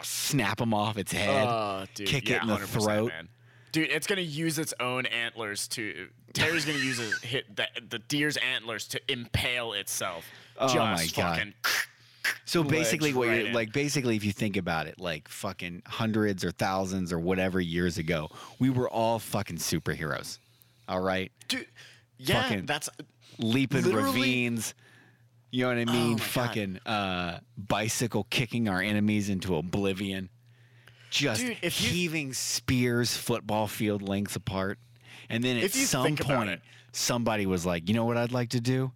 snap 0.04 0.58
them 0.58 0.74
off 0.74 0.98
its 0.98 1.12
head? 1.12 1.48
Oh, 1.48 1.86
dude, 1.94 2.08
kick 2.08 2.30
yeah, 2.30 2.38
it 2.38 2.42
in 2.44 2.48
the 2.50 2.58
throat. 2.58 3.10
man. 3.10 3.30
Dude, 3.72 3.90
it's 3.90 4.06
gonna 4.06 4.22
use 4.22 4.60
its 4.60 4.74
own 4.80 5.06
antlers 5.08 5.68
to. 5.70 6.08
Terry's 6.34 6.64
gonna 6.66 6.78
use 6.78 7.00
it, 7.00 7.12
hit 7.26 7.56
the, 7.56 7.68
the 7.90 8.00
deer's 8.00 8.38
antlers 8.38 8.88
to 8.90 9.02
impale 9.12 9.74
itself. 9.74 10.26
Oh 10.60 10.68
just 10.68 11.16
my 11.18 11.24
God. 11.24 11.54
So 12.46 12.64
basically, 12.64 13.14
what 13.14 13.28
right 13.28 13.46
you're 13.46 13.54
like, 13.54 13.74
basically, 13.74 14.16
if 14.16 14.24
you 14.24 14.32
think 14.32 14.58
about 14.58 14.88
it, 14.88 15.00
like 15.00 15.28
fucking 15.28 15.84
hundreds 15.86 16.44
or 16.44 16.52
thousands 16.52 17.12
or 17.14 17.20
whatever 17.20 17.60
years 17.60 17.98
ago, 17.98 18.30
we 18.60 18.70
were 18.70 18.90
all 18.90 19.20
fucking 19.20 19.58
superheroes. 19.58 20.40
All 20.88 21.02
right, 21.02 21.32
Dude, 21.48 21.66
yeah, 22.18 22.42
Fucking- 22.44 22.66
that's 22.66 22.90
leaping 23.38 23.84
ravines. 23.92 24.74
You 25.52 25.64
know 25.64 25.68
what 25.70 25.78
I 25.78 25.86
mean? 25.86 26.12
my 26.14 26.18
God. 26.18 26.22
Fucking 26.22 26.80
uh, 26.86 27.40
bicycle 27.58 28.26
kicking 28.30 28.68
our 28.68 28.82
enemies 28.82 29.30
into 29.30 29.56
oblivion. 29.56 30.30
Just 31.12 31.42
Dude, 31.42 31.58
if 31.62 31.80
you- 31.80 31.90
heaving 31.90 32.34
spears 32.34 33.16
football 33.16 33.68
field 33.68 34.02
lengths 34.02 34.36
apart. 34.36 34.80
And 35.30 35.44
then 35.44 35.58
at 35.58 35.72
some 35.72 36.16
point, 36.18 36.50
it. 36.50 36.62
somebody 36.92 37.46
was 37.46 37.66
like, 37.66 37.88
you 37.88 37.94
know 37.96 38.06
what 38.06 38.18
I'd 38.18 38.32
like 38.32 38.50
to 38.50 38.60
do? 38.60 38.92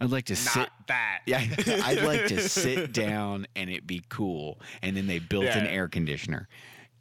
I'd 0.00 0.10
like 0.10 0.26
to 0.26 0.36
sit. 0.36 0.68
that. 0.86 1.20
Yeah, 1.26 1.44
I'd 1.84 2.02
like 2.02 2.26
to 2.26 2.40
sit 2.48 2.92
down 2.92 3.46
and 3.56 3.68
it 3.68 3.86
be 3.86 4.02
cool. 4.08 4.60
And 4.82 4.96
then 4.96 5.06
they 5.06 5.18
built 5.18 5.46
an 5.46 5.66
air 5.66 5.88
conditioner. 5.88 6.48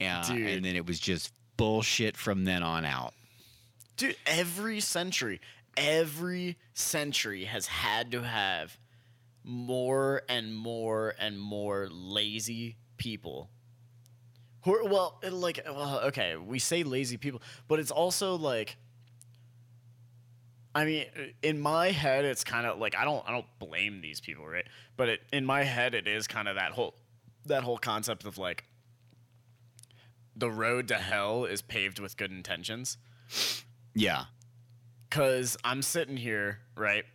Uh, 0.01 0.23
and 0.29 0.65
then 0.65 0.75
it 0.75 0.85
was 0.85 0.99
just 0.99 1.31
bullshit 1.57 2.17
from 2.17 2.45
then 2.45 2.63
on 2.63 2.85
out. 2.85 3.13
Dude, 3.97 4.15
every 4.25 4.79
century, 4.79 5.41
every 5.75 6.57
century 6.73 7.45
has 7.45 7.67
had 7.67 8.11
to 8.11 8.21
have 8.21 8.77
more 9.43 10.23
and 10.29 10.55
more 10.55 11.15
and 11.19 11.39
more 11.39 11.87
lazy 11.89 12.77
people. 12.97 13.49
Who 14.63 14.75
are, 14.75 14.83
well, 14.85 15.19
like, 15.31 15.61
well, 15.65 16.01
okay, 16.05 16.35
we 16.35 16.59
say 16.59 16.83
lazy 16.83 17.17
people, 17.17 17.41
but 17.67 17.79
it's 17.79 17.91
also 17.91 18.35
like, 18.35 18.75
I 20.77 20.85
mean, 20.85 21.05
in 21.41 21.59
my 21.59 21.89
head, 21.89 22.23
it's 22.23 22.43
kind 22.43 22.67
of 22.67 22.77
like 22.77 22.95
I 22.95 23.03
don't, 23.03 23.27
I 23.27 23.31
don't 23.31 23.47
blame 23.57 23.99
these 23.99 24.21
people, 24.21 24.47
right? 24.47 24.65
But 24.95 25.09
it, 25.09 25.21
in 25.33 25.43
my 25.43 25.63
head, 25.63 25.95
it 25.95 26.07
is 26.07 26.27
kind 26.27 26.47
of 26.47 26.53
that 26.53 26.73
whole, 26.73 26.93
that 27.47 27.63
whole 27.63 27.79
concept 27.79 28.25
of 28.25 28.37
like, 28.37 28.63
the 30.35 30.51
road 30.51 30.87
to 30.89 30.93
hell 30.93 31.45
is 31.45 31.63
paved 31.63 31.97
with 31.97 32.15
good 32.15 32.29
intentions. 32.29 32.97
Yeah. 33.95 34.25
Cause 35.09 35.57
I'm 35.63 35.81
sitting 35.81 36.15
here, 36.15 36.59
right? 36.75 37.05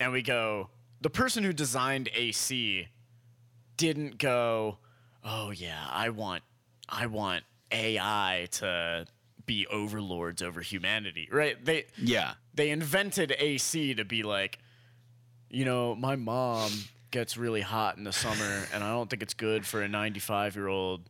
And 0.00 0.10
we 0.10 0.20
go, 0.20 0.70
the 1.00 1.10
person 1.10 1.44
who 1.44 1.52
designed 1.52 2.08
AC 2.12 2.88
didn't 3.76 4.18
go, 4.18 4.78
oh 5.22 5.52
yeah, 5.52 5.86
I 5.88 6.08
want 6.08 6.42
I 6.88 7.06
want 7.06 7.44
AI 7.70 8.48
to 8.50 9.06
be 9.50 9.66
overlords 9.66 10.42
over 10.42 10.60
humanity. 10.60 11.28
Right? 11.32 11.62
They 11.64 11.86
Yeah. 11.98 12.34
they 12.54 12.70
invented 12.70 13.34
AC 13.36 13.94
to 13.94 14.04
be 14.04 14.22
like, 14.22 14.58
you 15.50 15.64
know, 15.64 15.96
my 15.96 16.14
mom 16.14 16.70
gets 17.10 17.36
really 17.36 17.60
hot 17.60 17.96
in 17.98 18.04
the 18.04 18.12
summer 18.12 18.68
and 18.72 18.84
I 18.84 18.90
don't 18.90 19.10
think 19.10 19.22
it's 19.24 19.34
good 19.34 19.66
for 19.66 19.82
a 19.82 19.88
95 19.88 20.54
year 20.54 20.68
old 20.68 21.00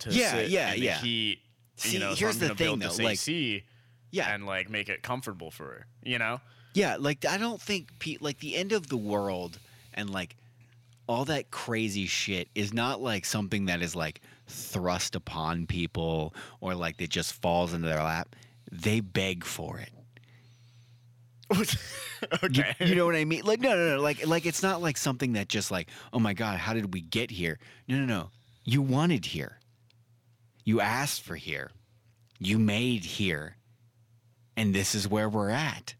to 0.00 0.10
Yeah, 0.12 0.32
sit 0.32 0.50
yeah, 0.50 0.72
in 0.72 0.80
the 0.80 0.84
yeah. 0.86 0.98
heat. 0.98 1.38
See, 1.76 1.92
you 1.92 1.98
know, 2.00 2.14
so 2.14 2.18
here's 2.18 2.34
I'm 2.42 2.48
the 2.48 2.54
thing, 2.56 2.56
build 2.56 2.80
though, 2.80 3.04
like- 3.04 3.12
AC 3.12 3.62
Yeah. 4.10 4.34
and 4.34 4.44
like 4.46 4.68
make 4.68 4.88
it 4.88 5.02
comfortable 5.04 5.52
for 5.52 5.66
her. 5.66 5.86
You 6.02 6.18
know? 6.18 6.40
Yeah, 6.74 6.96
like 6.98 7.24
I 7.24 7.38
don't 7.38 7.62
think 7.62 7.96
pe- 8.00 8.18
like 8.20 8.40
the 8.40 8.56
end 8.56 8.72
of 8.72 8.88
the 8.88 8.96
world 8.96 9.60
and 9.94 10.10
like 10.10 10.34
all 11.06 11.24
that 11.26 11.52
crazy 11.52 12.06
shit 12.06 12.48
is 12.56 12.74
not 12.74 13.00
like 13.00 13.24
something 13.24 13.66
that 13.66 13.80
is 13.80 13.94
like 13.94 14.20
thrust 14.46 15.14
upon 15.16 15.66
people 15.66 16.34
or 16.60 16.74
like 16.74 17.00
it 17.00 17.10
just 17.10 17.32
falls 17.34 17.72
into 17.74 17.88
their 17.88 18.02
lap. 18.02 18.34
they 18.70 19.00
beg 19.00 19.44
for 19.44 19.78
it. 19.78 19.90
Okay. 22.42 22.74
you 22.80 22.94
know 22.94 23.04
what 23.06 23.14
I 23.14 23.24
mean? 23.24 23.44
Like 23.44 23.60
no, 23.60 23.76
no, 23.76 23.96
no. 23.96 24.00
Like 24.02 24.26
like 24.26 24.46
it's 24.46 24.62
not 24.62 24.80
like 24.80 24.96
something 24.96 25.34
that 25.34 25.48
just 25.48 25.70
like, 25.70 25.88
oh 26.12 26.18
my 26.18 26.32
god, 26.32 26.58
how 26.58 26.72
did 26.72 26.94
we 26.94 27.00
get 27.02 27.30
here? 27.30 27.58
No, 27.86 27.98
no, 27.98 28.04
no. 28.06 28.30
You 28.64 28.80
wanted 28.82 29.26
here. 29.26 29.60
You 30.64 30.80
asked 30.80 31.22
for 31.22 31.36
here. 31.36 31.70
You 32.38 32.58
made 32.58 33.04
here. 33.04 33.56
And 34.56 34.74
this 34.74 34.94
is 34.94 35.06
where 35.06 35.28
we're 35.28 35.50
at. 35.50 35.94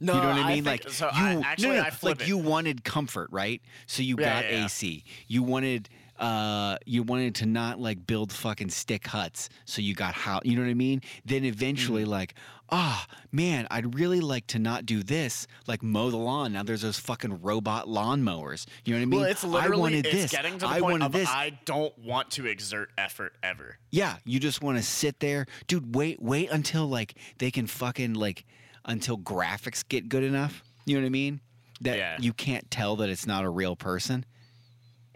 no, 0.00 0.14
you 0.14 0.20
know 0.20 0.26
what 0.28 0.36
I 0.38 0.54
mean? 0.54 0.64
think- 0.64 0.84
like 0.84 0.92
so 0.92 1.06
you, 1.06 1.12
I, 1.14 1.40
actually, 1.44 1.68
no, 1.76 1.82
no, 1.84 1.90
flip 1.90 2.18
like 2.18 2.22
it. 2.22 2.28
you 2.28 2.36
wanted 2.38 2.84
comfort, 2.84 3.28
right? 3.30 3.62
So 3.86 4.02
you 4.02 4.16
Yeah, 4.18 4.42
got 4.42 4.50
yeah, 4.50 4.58
yeah. 4.58 4.64
AC. 4.66 5.04
You 5.28 5.42
wanted 5.44 5.88
uh 6.18 6.76
you 6.86 7.02
wanted 7.02 7.34
to 7.36 7.46
not 7.46 7.80
like 7.80 8.06
build 8.06 8.32
fucking 8.32 8.70
stick 8.70 9.06
huts. 9.06 9.48
So 9.64 9.82
you 9.82 9.94
got 9.94 10.14
how 10.14 10.40
you 10.44 10.56
know 10.56 10.62
what 10.62 10.70
I 10.70 10.74
mean? 10.74 11.02
Then 11.24 11.44
eventually 11.44 12.02
Mm-hmm. 12.02 12.10
like, 12.10 12.34
ah, 12.70 13.06
man, 13.32 13.66
I'd 13.70 13.94
really 13.94 14.20
like 14.20 14.46
to 14.48 14.58
not 14.58 14.86
do 14.86 15.02
this, 15.02 15.46
like 15.66 15.82
mow 15.82 16.10
the 16.10 16.16
lawn. 16.16 16.52
Now 16.52 16.62
there's 16.62 16.82
those 16.82 16.98
fucking 16.98 17.42
robot 17.42 17.88
lawn 17.88 18.22
mowers. 18.22 18.66
You 18.84 18.94
know 18.94 18.98
what 18.98 19.02
I 19.02 19.06
mean? 19.06 19.20
well, 19.20 19.30
it's 19.30 19.44
I 19.44 19.48
literally 19.48 19.80
wanted 19.80 20.06
it's 20.06 20.14
this. 20.14 20.30
getting 20.32 20.54
to 20.54 20.58
the 20.60 20.66
I 20.68 20.80
point 20.80 20.92
wanted 21.00 21.06
of 21.06 21.12
this. 21.12 21.28
I 21.28 21.58
don't 21.64 21.96
want 21.98 22.30
to 22.32 22.46
exert 22.46 22.90
effort 22.98 23.34
ever. 23.42 23.78
Yeah, 23.90 24.16
you 24.24 24.40
just 24.40 24.62
want 24.62 24.78
to 24.78 24.82
sit 24.82 25.20
there, 25.20 25.46
dude. 25.68 25.94
Wait, 25.94 26.20
wait 26.20 26.50
until 26.50 26.86
like 26.86 27.14
they 27.38 27.50
can 27.50 27.66
fucking 27.66 28.14
like 28.14 28.44
until 28.84 29.18
graphics 29.18 29.86
get 29.88 30.08
good 30.08 30.22
enough. 30.24 30.62
You 30.86 30.96
know 30.96 31.02
what 31.02 31.06
I 31.06 31.10
mean? 31.10 31.40
That 31.82 31.98
Yeah. 31.98 32.16
you 32.20 32.32
can't 32.32 32.70
tell 32.70 32.96
that 32.96 33.10
it's 33.10 33.26
not 33.26 33.44
a 33.44 33.50
real 33.50 33.76
person, 33.76 34.24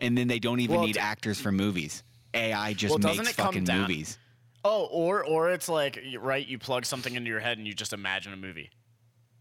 and 0.01 0.17
then 0.17 0.29
they 0.29 0.39
don't 0.39 0.61
even 0.61 0.77
Well, 0.77 0.87
need 0.87 0.97
actors 0.97 1.41
for 1.41 1.53
movies. 1.53 2.03
AI 2.35 2.73
just 2.75 2.99
Well, 2.99 3.15
makes 3.15 3.33
fucking 3.33 3.65
movies. 3.65 4.19
Oh, 4.65 4.85
or 4.87 5.25
or 5.25 5.51
it's 5.53 5.69
like 5.69 5.99
right, 6.19 6.47
you 6.47 6.59
plug 6.59 6.85
something 6.85 7.15
into 7.15 7.29
your 7.29 7.41
head 7.41 7.59
and 7.59 7.67
you 7.67 7.73
just 7.73 7.93
imagine 7.93 8.33
a 8.33 8.37
movie, 8.37 8.71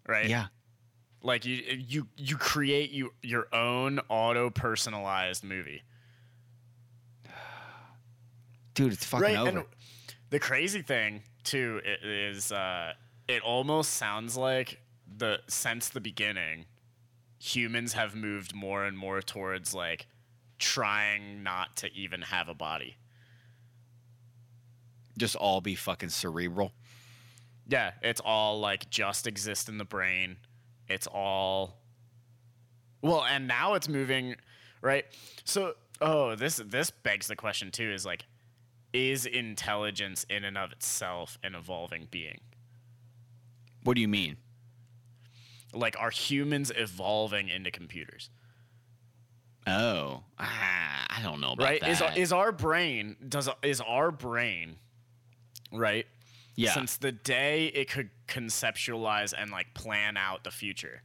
right? 0.08 0.28
Yeah, 0.28 0.48
Like 1.22 1.46
you 1.46 1.56
you 1.56 2.08
you 2.16 2.38
create 2.38 2.92
you 2.92 3.14
your 3.22 3.48
own 3.54 4.00
auto 4.10 4.50
personalized 4.50 5.44
movie. 5.44 5.84
dude, 8.74 8.94
it's 8.94 9.06
fucking 9.06 9.24
right 9.24 9.38
over. 9.38 9.50
and 9.60 9.66
the 10.30 10.40
crazy 10.40 10.82
thing 10.82 11.24
too 11.44 11.82
is 12.04 12.52
uh 12.52 12.94
it 13.28 13.42
almost 13.44 13.94
sounds 13.94 14.38
like 14.38 14.82
the 15.18 15.40
since 15.48 15.90
the 15.90 16.00
beginning 16.02 16.66
humans 17.40 17.94
have 17.94 18.16
moved 18.16 18.54
more 18.54 18.86
and 18.86 18.98
more 18.98 19.22
towards 19.22 19.74
like 19.74 20.08
trying 20.60 21.44
not 21.44 21.78
to 21.78 21.94
even 21.94 22.22
have 22.22 22.50
a 22.50 22.54
body. 22.54 22.98
Just 25.18 25.36
all 25.36 25.62
be 25.62 25.76
fucking 25.76 26.10
cerebral. 26.10 26.72
yeah 27.68 27.92
it's 28.02 28.22
all 28.24 28.60
like 28.60 28.90
just 28.90 29.28
exist 29.28 29.70
in 29.70 29.78
the 29.78 29.86
brain. 29.86 30.38
It's 30.88 31.08
all 31.08 31.78
well 33.02 33.24
and 33.24 33.48
now 33.48 33.74
it's 33.74 33.90
moving 33.90 34.36
right? 34.82 35.06
So 35.44 35.74
oh 36.02 36.36
this 36.36 36.58
this 36.58 36.92
begs 36.92 37.28
the 37.28 37.36
question 37.36 37.72
too 37.72 37.92
is 37.92 38.06
like 38.06 38.26
is 38.92 39.26
intelligence 39.26 40.26
in 40.30 40.44
and 40.44 40.58
of 40.58 40.72
itself 40.72 41.38
an 41.44 41.56
evolving 41.56 42.08
being? 42.12 42.42
What 43.84 43.96
do 43.96 44.02
you 44.02 44.08
mean? 44.08 44.38
like 45.74 45.96
are 46.00 46.10
humans 46.10 46.72
evolving 46.76 47.50
into 47.50 47.72
computers 47.72 48.30
Oh, 49.70 50.24
ah, 50.40 51.06
I 51.10 51.22
don't 51.22 51.40
know 51.42 51.52
about 51.54 51.64
right 51.64 51.88
is 51.88 52.00
that. 52.00 52.18
is 52.18 52.32
our 52.34 52.52
brain 52.52 53.16
does 53.28 53.48
is 53.64 53.82
our 53.82 54.12
brain 54.12 54.78
right 55.72 56.06
yeah, 56.56 56.74
since 56.74 56.98
the 56.98 57.12
day 57.12 57.68
it 57.68 57.90
could 57.90 58.10
conceptualize 58.28 59.34
and 59.38 59.52
like 59.52 59.74
plan 59.74 60.18
out 60.18 60.44
the 60.44 60.52
future 60.52 61.02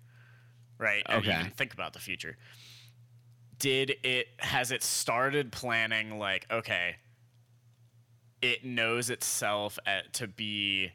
right 0.78 1.02
and 1.08 1.18
Okay. 1.26 1.38
even 1.40 1.50
think 1.52 1.72
about 1.74 1.92
the 1.92 1.98
future 2.00 2.36
did 3.58 3.94
it 4.02 4.26
has 4.38 4.72
it 4.72 4.82
started 4.82 5.52
planning 5.52 6.18
like 6.18 6.46
okay 6.50 6.96
it 8.42 8.64
knows 8.64 9.10
itself 9.10 9.78
at, 9.86 10.12
to 10.14 10.26
be 10.26 10.90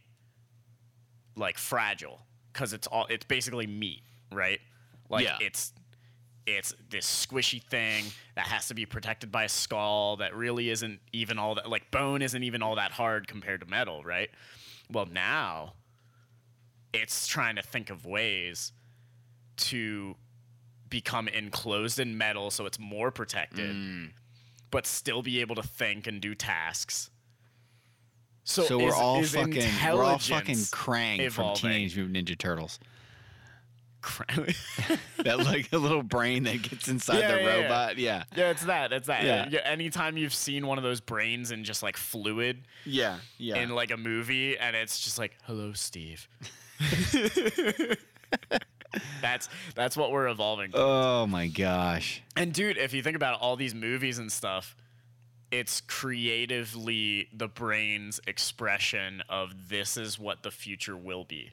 like 1.35 1.57
fragile 1.57 2.19
because 2.51 2.73
it's 2.73 2.87
all 2.87 3.05
it's 3.09 3.25
basically 3.25 3.65
meat 3.67 4.01
right 4.31 4.59
like 5.09 5.23
Yeah. 5.25 5.37
it's 5.39 5.71
it's 6.57 6.73
this 6.89 7.05
squishy 7.25 7.61
thing 7.61 8.05
that 8.35 8.45
has 8.47 8.67
to 8.67 8.73
be 8.73 8.85
protected 8.85 9.31
by 9.31 9.43
a 9.43 9.49
skull 9.49 10.17
that 10.17 10.35
really 10.35 10.69
isn't 10.69 10.99
even 11.13 11.37
all 11.37 11.55
that 11.55 11.69
like 11.69 11.89
bone 11.91 12.21
isn't 12.21 12.43
even 12.43 12.61
all 12.61 12.75
that 12.75 12.91
hard 12.91 13.27
compared 13.27 13.61
to 13.61 13.67
metal 13.67 14.03
right 14.03 14.29
well 14.91 15.05
now 15.05 15.73
it's 16.93 17.27
trying 17.27 17.55
to 17.55 17.61
think 17.61 17.89
of 17.89 18.05
ways 18.05 18.71
to 19.57 20.15
become 20.89 21.27
enclosed 21.27 21.99
in 21.99 22.17
metal 22.17 22.49
so 22.49 22.65
it's 22.65 22.79
more 22.79 23.11
protected 23.11 23.75
Mm. 23.75 24.09
but 24.71 24.87
still 24.87 25.21
be 25.21 25.41
able 25.41 25.55
to 25.55 25.63
think 25.63 26.07
and 26.07 26.19
do 26.21 26.33
tasks 26.33 27.11
so, 28.43 28.63
so 28.63 28.79
we're 28.79 28.95
all 28.95 29.19
is 29.19 29.35
fucking 29.35 29.63
we're 29.93 30.03
all 30.03 30.17
fucking 30.17 30.55
Krang 30.55 31.31
from? 31.31 31.53
Teenage 31.55 31.95
Mutant 31.95 32.17
Ninja 32.27 32.35
Turtles. 32.35 32.79
That 35.23 35.39
like 35.39 35.71
a 35.73 35.77
little 35.77 36.01
brain 36.03 36.43
that 36.43 36.61
gets 36.61 36.87
inside 36.87 37.19
Yeah, 37.19 37.31
the 37.35 37.41
yeah, 37.41 37.45
yeah. 37.57 37.61
robot. 37.63 37.97
Yeah. 37.97 38.23
Yeah, 38.35 38.49
it's 38.51 38.63
that. 38.65 38.93
It's 38.93 39.07
that. 39.07 39.23
Yeah. 39.23 39.47
Yeah. 39.49 39.59
Anytime 39.65 40.15
you've 40.17 40.33
seen 40.33 40.65
one 40.65 40.77
of 40.77 40.83
those 40.83 41.01
brains 41.01 41.51
in 41.51 41.63
just 41.65 41.83
like 41.83 41.97
fluid 41.97 42.59
Yeah. 42.85 43.17
Yeah. 43.37 43.57
in 43.57 43.69
like 43.69 43.91
a 43.91 43.97
movie, 43.97 44.57
and 44.57 44.75
it's 44.75 44.99
just 44.99 45.17
like, 45.19 45.35
"Hello, 45.43 45.73
Steve." 45.73 46.27
that's 49.21 49.49
that's 49.75 49.95
what 49.95 50.11
we're 50.11 50.27
evolving. 50.27 50.71
to. 50.71 50.77
oh 50.77 51.27
my 51.27 51.47
gosh. 51.47 52.21
And 52.35 52.53
dude, 52.53 52.77
if 52.77 52.93
you 52.93 53.03
think 53.03 53.15
about 53.15 53.39
all 53.39 53.55
these 53.55 53.75
movies 53.75 54.17
and 54.19 54.31
stuff, 54.31 54.75
it's 55.51 55.81
creatively 55.81 57.27
the 57.33 57.47
brain's 57.47 58.19
expression 58.27 59.21
of 59.29 59.69
this 59.69 59.97
is 59.97 60.17
what 60.17 60.43
the 60.43 60.51
future 60.51 60.95
will 60.97 61.25
be. 61.25 61.51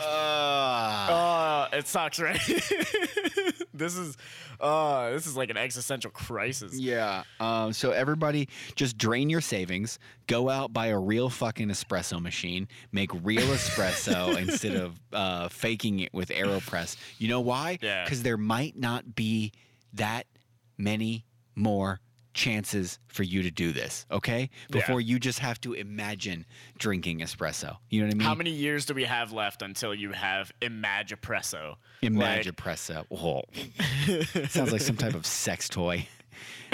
Uh, 0.00 1.06
Uh, 1.10 1.68
it 1.72 1.86
sucks, 1.86 2.20
right? 2.20 2.38
this 3.74 3.96
is 3.96 4.16
uh 4.60 5.10
this 5.10 5.26
is 5.26 5.36
like 5.36 5.50
an 5.50 5.56
existential 5.56 6.10
crisis. 6.10 6.78
yeah. 6.78 7.24
Um, 7.40 7.72
so 7.72 7.90
everybody 7.90 8.48
just 8.74 8.96
drain 8.96 9.28
your 9.30 9.40
savings, 9.40 9.98
go 10.26 10.48
out, 10.48 10.72
buy 10.72 10.86
a 10.88 10.98
real 10.98 11.28
fucking 11.28 11.68
espresso 11.68 12.20
machine, 12.20 12.68
make 12.92 13.10
real 13.22 13.46
espresso 13.48 14.36
instead 14.40 14.76
of 14.76 14.98
uh, 15.12 15.48
faking 15.48 16.00
it 16.00 16.12
with 16.14 16.28
AeroPress. 16.30 16.96
You 17.18 17.28
know 17.28 17.40
why? 17.40 17.78
Yeah. 17.82 18.04
Because 18.04 18.22
there 18.22 18.38
might 18.38 18.76
not 18.76 19.14
be 19.14 19.52
that 19.94 20.26
many 20.78 21.24
more 21.54 22.00
chances 22.36 22.98
for 23.08 23.22
you 23.24 23.42
to 23.42 23.50
do 23.50 23.72
this, 23.72 24.06
okay? 24.12 24.50
Yeah. 24.68 24.80
Before 24.80 25.00
you 25.00 25.18
just 25.18 25.40
have 25.40 25.60
to 25.62 25.72
imagine 25.72 26.44
drinking 26.78 27.20
espresso. 27.20 27.78
You 27.90 28.02
know 28.02 28.06
what 28.08 28.14
I 28.14 28.18
mean? 28.18 28.26
How 28.28 28.34
many 28.34 28.50
years 28.50 28.84
do 28.86 28.94
we 28.94 29.04
have 29.04 29.32
left 29.32 29.62
until 29.62 29.92
you 29.94 30.12
have 30.12 30.52
Imagipresso? 30.60 31.76
Imagine 32.02 32.54
Imagine 32.54 32.54
Oh. 33.10 33.42
Sounds 34.48 34.70
like 34.70 34.82
some 34.82 34.96
type 34.96 35.14
of 35.14 35.26
sex 35.26 35.68
toy. 35.68 36.06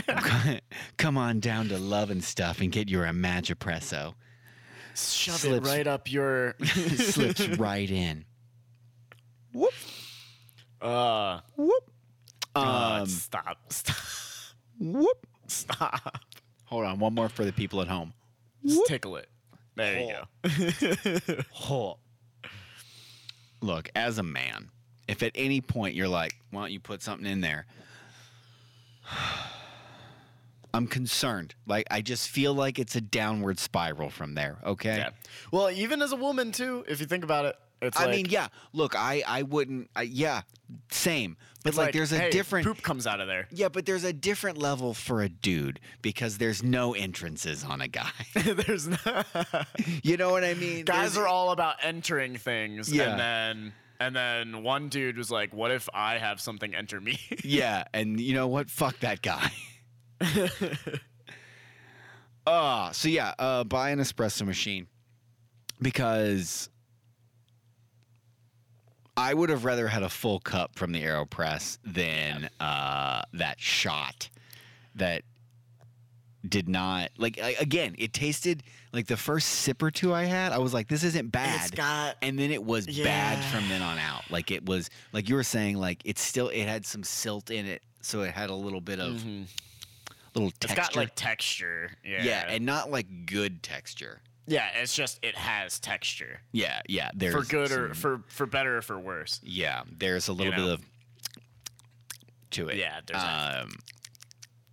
Come 0.99 1.17
on 1.17 1.41
down 1.41 1.69
to 1.69 1.79
Love 1.79 2.11
and 2.11 2.23
Stuff 2.23 2.61
and 2.61 2.71
get 2.73 2.89
your 2.89 3.05
Imagipresso. 3.05 4.15
Shove 4.95 5.37
Slips- 5.37 5.67
it 5.67 5.71
right 5.71 5.87
up 5.87 6.11
your. 6.11 6.55
Slips 6.65 7.47
right 7.57 7.91
in. 7.91 8.25
Whoop. 9.55 9.73
uh, 10.81 11.41
Whoop. 11.57 11.91
uh, 12.55 12.99
Um, 13.03 13.07
stop. 13.07 13.59
Stop. 13.73 13.97
whoop. 14.81 15.27
Stop. 15.53 16.19
Hold 16.65 16.85
on, 16.85 16.99
one 16.99 17.15
more 17.15 17.29
for 17.29 17.45
the 17.45 17.53
people 17.53 17.81
at 17.83 17.89
home. 17.89 18.13
Just 18.65 18.87
tickle 18.87 19.17
it. 19.17 19.29
There 19.77 20.01
you 20.01 20.15
go. 21.69 21.97
Look, 23.61 23.89
as 23.95 24.19
a 24.19 24.23
man, 24.23 24.71
if 25.07 25.23
at 25.23 25.33
any 25.35 25.61
point 25.61 25.95
you're 25.95 26.09
like, 26.09 26.37
why 26.51 26.63
don't 26.63 26.73
you 26.73 26.81
put 26.81 27.03
something 27.03 27.31
in 27.31 27.41
there? 27.41 27.67
I'm 30.75 30.87
concerned. 30.87 31.55
Like, 31.67 31.87
I 31.91 32.01
just 32.01 32.31
feel 32.31 32.55
like 32.55 32.79
it's 32.79 32.97
a 32.97 33.01
downward 33.01 33.59
spiral 33.59 34.09
from 34.09 34.35
there, 34.35 34.57
okay? 34.65 34.97
Yeah. 34.97 35.11
Well, 35.51 35.71
even 35.71 36.01
as 36.01 36.13
a 36.13 36.17
woman 36.17 36.51
too, 36.51 36.85
if 36.89 36.99
you 36.99 37.07
think 37.07 37.25
about 37.25 37.45
it, 37.45 37.57
it's 37.83 37.99
I 37.99 38.07
like, 38.07 38.17
mean, 38.17 38.27
yeah. 38.29 38.49
Look, 38.73 38.95
I, 38.97 39.23
I 39.27 39.43
wouldn't. 39.43 39.91
I, 39.97 40.03
yeah, 40.03 40.43
same. 40.91 41.37
But 41.65 41.71
it's 41.71 41.79
like, 41.79 41.93
there's 41.93 42.13
a 42.13 42.19
hey, 42.19 42.31
different. 42.31 42.67
poop 42.67 42.83
comes 42.83 43.07
out 43.07 43.21
of 43.21 43.29
there. 43.29 43.47
Yeah, 43.51 43.69
but 43.69 43.87
there's 43.87 44.05
a 44.05 44.13
different 44.13 44.59
level 44.59 44.95
for 44.95 45.23
a 45.23 45.29
dude 45.29 45.79
because 46.01 46.39
there's 46.39 46.63
no 46.63 46.95
entrances 46.95 47.63
on 47.65 47.81
a 47.81 47.87
guy. 47.89 48.11
There's 48.35 48.89
not. 48.89 49.27
you 50.03 50.17
know 50.17 50.31
what 50.31 50.43
I 50.45 50.55
mean? 50.55 50.85
Guys 50.85 51.15
There's- 51.15 51.17
are 51.19 51.29
all 51.29 51.51
about 51.53 51.77
entering 51.83 52.37
things, 52.37 52.93
Yeah. 52.93 53.11
and 53.11 53.21
then 53.21 53.73
and 54.01 54.17
then 54.17 54.63
one 54.65 54.89
dude 54.89 55.17
was 55.17 55.31
like, 55.31 55.55
"What 55.55 55.71
if 55.71 55.89
I 55.95 56.19
have 56.19 56.41
something 56.41 56.75
enter 56.75 57.01
me?" 57.01 57.21
Yeah, 57.45 57.85
and 57.95 58.19
you 58.21 58.35
know 58.35 58.49
what? 58.49 58.69
Fuck 58.69 58.99
that 59.01 59.23
guy. 59.23 59.53
Uh, 62.47 62.91
so 62.93 63.09
yeah, 63.09 63.35
uh, 63.39 63.63
buy 63.65 63.91
an 63.91 64.01
espresso 64.01 64.45
machine 64.45 64.89
because 65.81 66.69
I 69.17 69.35
would 69.35 69.51
have 69.51 69.65
rather 69.65 69.89
had 69.89 70.03
a 70.03 70.09
full 70.09 70.41
cup 70.41 70.75
from 70.77 70.93
the 70.93 71.03
AeroPress 71.03 71.79
than 71.85 72.49
uh, 72.61 73.23
that 73.35 73.61
shot 73.61 74.29
that 74.95 75.23
did 76.49 76.69
not 76.69 77.11
like 77.19 77.39
I, 77.41 77.55
again 77.61 77.95
it 77.99 78.13
tasted 78.13 78.65
like 78.93 79.07
the 79.07 79.17
first 79.17 79.47
sip 79.49 79.81
or 79.81 79.93
two 79.93 80.13
i 80.13 80.25
had 80.25 80.51
i 80.51 80.59
was 80.59 80.75
like 80.75 80.89
this 80.89 81.05
isn't 81.05 81.31
bad 81.31 81.61
It's 81.61 81.71
got 81.71 82.17
and 82.21 82.37
then 82.37 82.51
it 82.51 82.65
was 82.65 82.85
bad 82.89 83.39
from 83.55 83.69
then 83.69 83.81
on 83.81 83.97
out 83.97 84.29
like 84.29 84.51
it 84.51 84.67
was 84.67 84.91
like 85.13 85.29
you 85.29 85.37
were 85.37 85.45
saying 85.45 85.77
like 85.79 86.03
it's 86.05 86.21
still 86.21 86.49
it 86.49 86.65
had 86.67 86.85
some 86.85 87.05
silt 87.05 87.51
in 87.53 87.65
it 87.67 87.81
so 88.01 88.23
it 88.23 88.33
had 88.33 88.51
a 88.51 88.55
little 88.57 88.81
bit 88.81 88.99
of 88.99 89.13
Mhm. 89.23 89.47
little 90.35 90.49
It's 90.49 90.59
texture 90.59 90.77
got 90.83 90.97
like 90.97 91.13
texture. 91.15 91.93
Yeah. 92.05 92.25
yeah 92.25 92.45
and 92.49 92.67
not 92.67 92.91
like 92.91 93.07
good 93.27 93.63
texture 93.63 94.21
yeah, 94.53 94.69
it's 94.81 94.95
just 94.95 95.19
it 95.23 95.35
has 95.37 95.81
texture. 95.81 96.41
yeah 96.53 96.81
yeah 96.89 97.11
there's 97.15 97.35
for 97.35 97.43
good 97.45 97.73
or 97.73 97.95
for 97.95 98.23
for 98.29 98.47
better 98.47 98.79
or 98.79 98.83
for 98.83 98.99
worse. 98.99 99.41
yeah 99.43 99.83
there's 99.99 100.29
a 100.29 100.33
little 100.33 100.53
know? 100.53 100.59
bit 100.59 100.73
of 100.75 100.81
to 102.51 102.69
it 102.69 102.77
Yeah, 102.77 103.01
there's 103.07 103.23
that. 103.23 103.63
um 103.65 103.71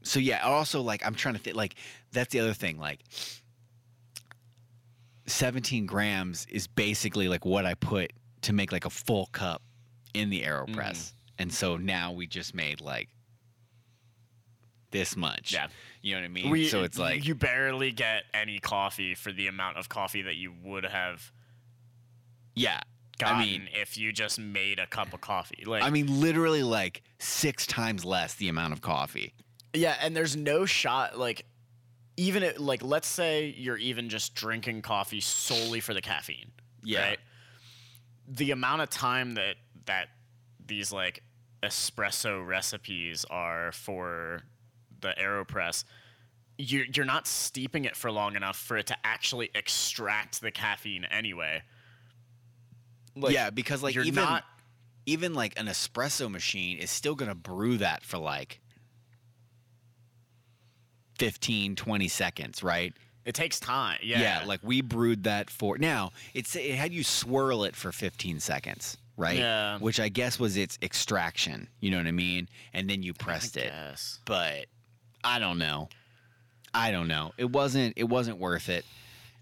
so 0.04 0.20
yeah 0.20 0.40
also 0.44 0.82
like 0.82 1.06
i'm 1.06 1.16
trying 1.16 1.36
to 1.36 1.40
think 1.40 1.56
like 1.56 1.76
that's 2.12 2.32
the 2.32 2.40
other 2.40 2.54
thing 2.54 2.78
like 2.80 3.00
17 5.28 5.86
grams 5.86 6.46
is 6.50 6.68
basically 6.68 7.28
like 7.28 7.46
what 7.46 7.66
i 7.66 7.74
put 7.76 8.12
to 8.42 8.54
make 8.54 8.72
like 8.72 8.86
a 8.86 8.90
full 8.90 9.28
cup 9.32 9.62
in 10.14 10.30
the 10.30 10.42
aeropress 10.42 10.76
Mm-hmm. 10.76 11.16
and 11.44 11.54
so 11.54 11.78
now 11.78 12.12
we 12.12 12.26
just 12.28 12.54
made 12.56 12.82
like 12.82 13.10
this 14.92 15.16
much 15.16 15.54
Yeah. 15.54 15.68
you 16.02 16.16
know 16.16 16.22
what 16.22 16.26
i 16.26 16.30
mean 16.30 16.50
We, 16.50 16.68
so 16.68 16.84
it's 16.84 16.98
like 16.98 17.26
you 17.26 17.36
barely 17.36 17.92
get 17.92 18.24
any 18.34 18.60
coffee 18.60 19.16
for 19.16 19.32
the 19.32 19.48
amount 19.48 19.78
of 19.78 19.90
coffee 19.90 20.22
that 20.24 20.36
you 20.36 20.54
would 20.64 20.86
have 20.86 21.32
yeah 22.56 22.80
gotten 23.18 23.38
i 23.38 23.46
mean 23.46 23.70
if 23.74 23.98
you 23.98 24.12
just 24.12 24.40
made 24.40 24.80
a 24.80 24.88
cup 24.88 25.14
of 25.14 25.22
coffee. 25.22 25.64
Like 25.66 25.84
i 25.84 25.90
mean 25.90 26.20
literally 26.22 26.64
like 26.64 27.02
six 27.20 27.68
times 27.68 28.04
less 28.06 28.34
the 28.36 28.50
amount 28.50 28.74
of 28.74 28.82
coffee 28.82 29.34
Yeah, 29.74 29.96
and 30.02 30.16
there's 30.16 30.36
no 30.36 30.66
shot 30.66 31.18
like 31.20 31.46
even 32.18 32.44
it, 32.44 32.60
like 32.60 32.84
let's 32.84 33.08
say 33.08 33.54
you're 33.58 33.78
even 33.78 34.10
just 34.10 34.36
drinking 34.36 34.82
coffee 34.82 35.22
solely 35.22 35.80
for 35.80 35.94
the 35.94 36.02
caffeine. 36.02 36.52
Yeah. 36.84 37.02
Right? 37.10 37.20
The 38.28 38.52
amount 38.52 38.82
of 38.82 38.90
time 38.90 39.36
that 39.36 39.56
that 39.86 40.10
these 40.66 40.92
like 40.92 41.24
espresso 41.64 42.46
recipes 42.46 43.26
are 43.30 43.72
for 43.72 44.42
the 45.02 45.14
AeroPress, 45.20 45.84
you're 46.58 46.86
you're 46.94 47.06
not 47.06 47.26
steeping 47.28 47.86
it 47.86 47.96
for 47.96 48.12
long 48.12 48.36
enough 48.36 48.58
for 48.58 48.78
it 48.78 48.88
to 48.88 48.98
actually 49.04 49.50
extract 49.56 50.42
the 50.42 50.52
caffeine 50.52 51.06
anyway. 51.06 51.62
Like, 53.16 53.34
yeah 53.34 53.50
because 53.50 53.82
like 53.84 53.96
you're 53.96 54.04
even 54.06 54.24
not 54.24 54.44
even 55.06 55.34
like 55.34 55.60
an 55.60 55.66
espresso 55.68 56.30
machine 56.30 56.78
is 56.78 56.90
still 56.92 57.16
going 57.16 57.30
to 57.30 57.36
brew 57.36 57.78
that 57.78 58.04
for 58.04 58.18
like 58.18 58.62
15 61.18 61.76
20 61.76 62.08
seconds 62.08 62.64
right 62.64 62.94
it 63.26 63.36
takes 63.36 63.60
time. 63.60 64.00
Yeah. 64.02 64.22
Yeah, 64.22 64.44
like 64.48 64.62
we 64.64 64.82
brewed 64.82 65.24
that 65.26 65.50
for 65.50 65.78
now 65.78 66.12
it's 66.34 66.56
it 66.56 66.76
had 66.76 66.94
you 66.94 67.04
swirl 67.04 67.64
it 67.66 67.76
for 67.76 67.92
15 67.92 68.40
seconds 68.40 68.98
right 69.18 69.38
Yeah. 69.38 69.78
which 69.80 70.00
i 70.00 70.08
guess 70.08 70.40
was 70.40 70.56
its 70.56 70.78
extraction 70.82 71.68
you 71.82 71.92
know 71.92 71.98
what 71.98 72.08
i 72.08 72.12
mean 72.12 72.48
and 72.74 72.90
then 72.90 73.04
you 73.04 73.14
pressed 73.14 73.58
it 73.58 73.66
Yes. 73.74 74.20
but 74.26 74.66
i 75.24 75.40
don't 75.40 75.58
know 75.58 75.90
i 76.74 76.92
don't 76.92 77.08
know 77.08 77.32
it 77.38 77.50
wasn't 77.50 77.94
it 77.96 78.06
wasn't 78.06 78.38
worth 78.38 78.70
it 78.70 78.86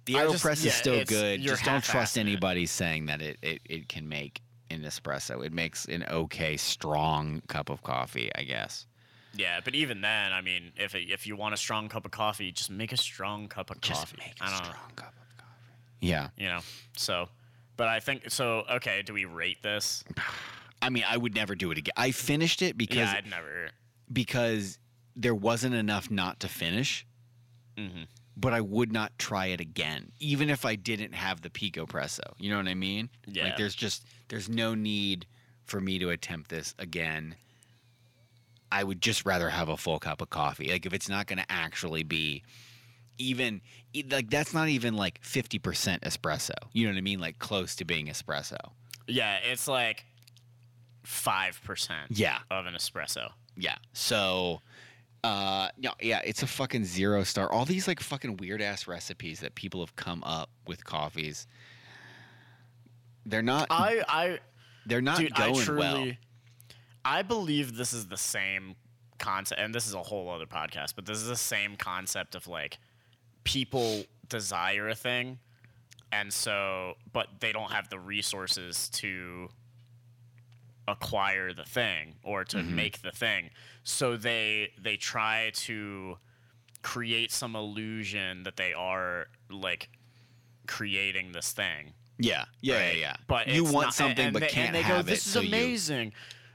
the 0.06 0.14
aeropress 0.14 0.64
yeah, 0.64 0.70
is 0.70 0.74
still 0.74 1.04
good 1.06 1.42
just 1.42 1.64
don't 1.64 1.84
trust 1.84 2.16
half-assing 2.16 2.22
it. 2.22 2.32
anybody 2.32 2.66
saying 2.66 3.06
that 3.08 3.22
it, 3.22 3.38
it 3.42 3.62
it 3.66 3.90
can 3.90 4.08
make 4.08 4.42
an 4.70 4.82
espresso 4.82 5.46
it 5.46 5.54
makes 5.54 5.86
an 5.86 6.06
okay 6.10 6.58
strong 6.58 7.42
cup 7.48 7.70
of 7.70 7.82
coffee 7.84 8.30
i 8.36 8.44
guess 8.44 8.86
Yeah, 9.36 9.60
but 9.64 9.76
even 9.76 10.02
then, 10.02 10.34
I 10.34 10.42
mean, 10.42 10.72
if 10.78 10.96
it, 10.96 11.12
if 11.12 11.28
you 11.28 11.36
want 11.36 11.54
a 11.54 11.58
strong 11.58 11.90
cup 11.90 12.06
of 12.06 12.12
coffee, 12.12 12.52
just 12.52 12.72
make 12.72 12.92
a 12.92 12.98
strong 12.98 13.48
cup 13.48 13.70
of 13.70 13.80
just 13.82 14.00
coffee. 14.02 14.18
make 14.18 14.34
a 14.42 14.48
strong 14.48 14.92
cup 14.96 15.14
of 15.14 15.38
coffee 15.38 15.52
yeah 16.00 16.30
you 16.38 16.48
know. 16.48 16.62
So, 16.96 17.30
but 17.76 17.88
I 17.88 18.00
think 18.00 18.32
so. 18.32 18.64
Okay, 18.78 19.04
do 19.04 19.14
we 19.14 19.26
rate 19.26 19.62
this? 19.62 20.04
i 20.82 20.90
mean 20.90 21.04
i 21.08 21.18
would 21.18 21.34
never 21.36 21.56
do 21.56 21.72
it 21.72 21.78
again 21.80 21.94
i 21.98 22.12
finished 22.12 22.62
it 22.62 22.78
because 22.78 22.98
yeah, 22.98 23.14
I'd 23.18 23.30
never. 23.30 23.70
because 24.14 24.78
there 25.18 25.36
wasn't 25.36 25.76
enough 25.76 26.10
not 26.10 26.40
to 26.40 26.48
finish 26.48 27.06
hmm 27.78 28.04
but 28.38 28.54
I 28.54 28.62
would 28.62 28.94
not 28.94 29.18
try 29.18 29.48
it 29.48 29.60
again, 29.60 30.12
even 30.20 30.52
if 30.52 30.64
I 30.64 30.76
didn't 30.76 31.14
have 31.14 31.42
the 31.42 31.50
Picopresso. 31.50 32.34
You 32.38 32.52
know 32.52 32.58
what 32.58 32.68
I 32.68 32.76
mean? 32.76 33.10
Yeah. 33.26 33.46
Like 33.46 33.58
there's 33.58 33.74
just 33.74 34.06
there's 34.28 34.48
no 34.48 34.76
need 34.76 35.26
for 35.66 35.82
me 35.82 35.98
to 36.00 36.12
attempt 36.12 36.52
this 36.52 36.76
again. 36.78 37.36
I 38.72 38.84
would 38.84 39.02
just 39.02 39.26
rather 39.26 39.50
have 39.50 39.70
a 39.70 39.78
full 39.78 39.98
cup 39.98 40.22
of 40.22 40.30
coffee. 40.30 40.72
Like 40.72 40.86
if 40.86 40.94
it's 40.94 41.10
not 41.10 41.26
going 41.26 41.40
to 41.40 41.52
actually 41.52 42.04
be 42.04 42.44
even 43.18 43.62
like 44.12 44.30
that's 44.30 44.54
not 44.54 44.70
even 44.70 44.96
like 44.96 45.20
50% 45.24 46.02
espresso. 46.02 46.52
You 46.74 46.86
know 46.86 46.92
what 46.94 47.00
I 47.00 47.02
mean? 47.02 47.20
Like 47.20 47.40
close 47.40 47.76
to 47.78 47.86
being 47.86 48.06
espresso. 48.06 48.60
Yeah, 49.08 49.38
it's 49.38 49.68
like 49.68 50.06
five 51.04 51.60
percent. 51.64 52.12
Yeah. 52.12 52.38
of 52.52 52.68
an 52.68 52.76
espresso. 52.76 53.32
Yeah. 53.56 53.78
So 53.94 54.62
uh 55.24 55.70
no, 55.78 55.92
yeah, 56.02 56.22
it's 56.24 56.44
a 56.44 56.48
fucking 56.48 56.86
zero 56.86 57.24
star. 57.24 57.52
All 57.52 57.66
these 57.66 57.88
like 57.88 58.00
fucking 58.00 58.38
weird 58.38 58.62
ass 58.62 58.88
recipes 58.88 59.40
that 59.42 59.56
people 59.56 59.80
have 59.82 59.96
come 59.96 60.24
up 60.24 60.50
with 60.68 60.84
coffees. 60.86 61.48
They're 63.26 63.42
not 63.42 63.68
I 63.70 64.04
I 64.08 64.40
they're 64.86 65.02
not 65.02 65.18
dude, 65.18 65.34
going 65.34 65.56
I 65.60 65.64
truly, 65.64 65.80
well. 65.80 66.12
I 67.04 67.22
believe 67.22 67.76
this 67.76 67.94
is 67.94 68.08
the 68.08 68.18
same 68.18 68.76
concept, 69.18 69.60
and 69.60 69.74
this 69.74 69.88
is 69.88 69.94
a 69.94 70.04
whole 70.04 70.30
other 70.30 70.46
podcast, 70.46 70.94
but 70.96 71.06
this 71.06 71.18
is 71.18 71.28
the 71.28 71.36
same 71.36 71.76
concept 71.76 72.36
of 72.36 72.48
like 72.48 72.78
people 73.44 74.04
desire 74.30 74.88
a 74.90 74.96
thing, 74.96 75.40
and 76.12 76.32
so, 76.32 76.94
but 77.12 77.28
they 77.40 77.52
don't 77.52 77.72
have 77.72 77.90
the 77.90 78.00
resources 78.00 78.90
to 78.90 79.50
acquire 80.88 81.52
the 81.54 81.66
thing 81.66 82.16
or 82.24 82.44
to 82.46 82.58
Mm-hmm. 82.58 82.76
make 82.76 83.02
the 83.02 83.12
thing, 83.12 83.50
so 83.88 84.18
they 84.18 84.72
they 84.82 84.98
try 84.98 85.50
to 85.54 86.18
create 86.82 87.32
some 87.32 87.56
illusion 87.56 88.44
that 88.44 88.58
they 88.58 88.74
are 88.74 89.28
like 89.50 89.90
creating 90.68 91.32
this 91.32 91.52
thing 91.54 91.94
Yeah. 92.20 92.46
Yeah, 92.62 92.76
right? 92.76 92.94
yeah, 92.96 93.00
yeah. 93.00 93.16
But 93.28 93.48
you 93.48 93.64
it's 93.64 93.72
want 93.72 93.88
not- 93.88 93.94
something 93.94 94.26
and 94.26 94.34
but 94.34 94.42
they, 94.42 94.48
can't 94.48 94.68
and 94.68 94.76
they 94.76 94.82
have 94.82 95.06
go, 95.06 95.12
it. 95.12 95.14
This 95.16 95.26
is 95.26 95.32
so 95.32 95.40
you- 95.40 95.48
amazing, 95.48 96.12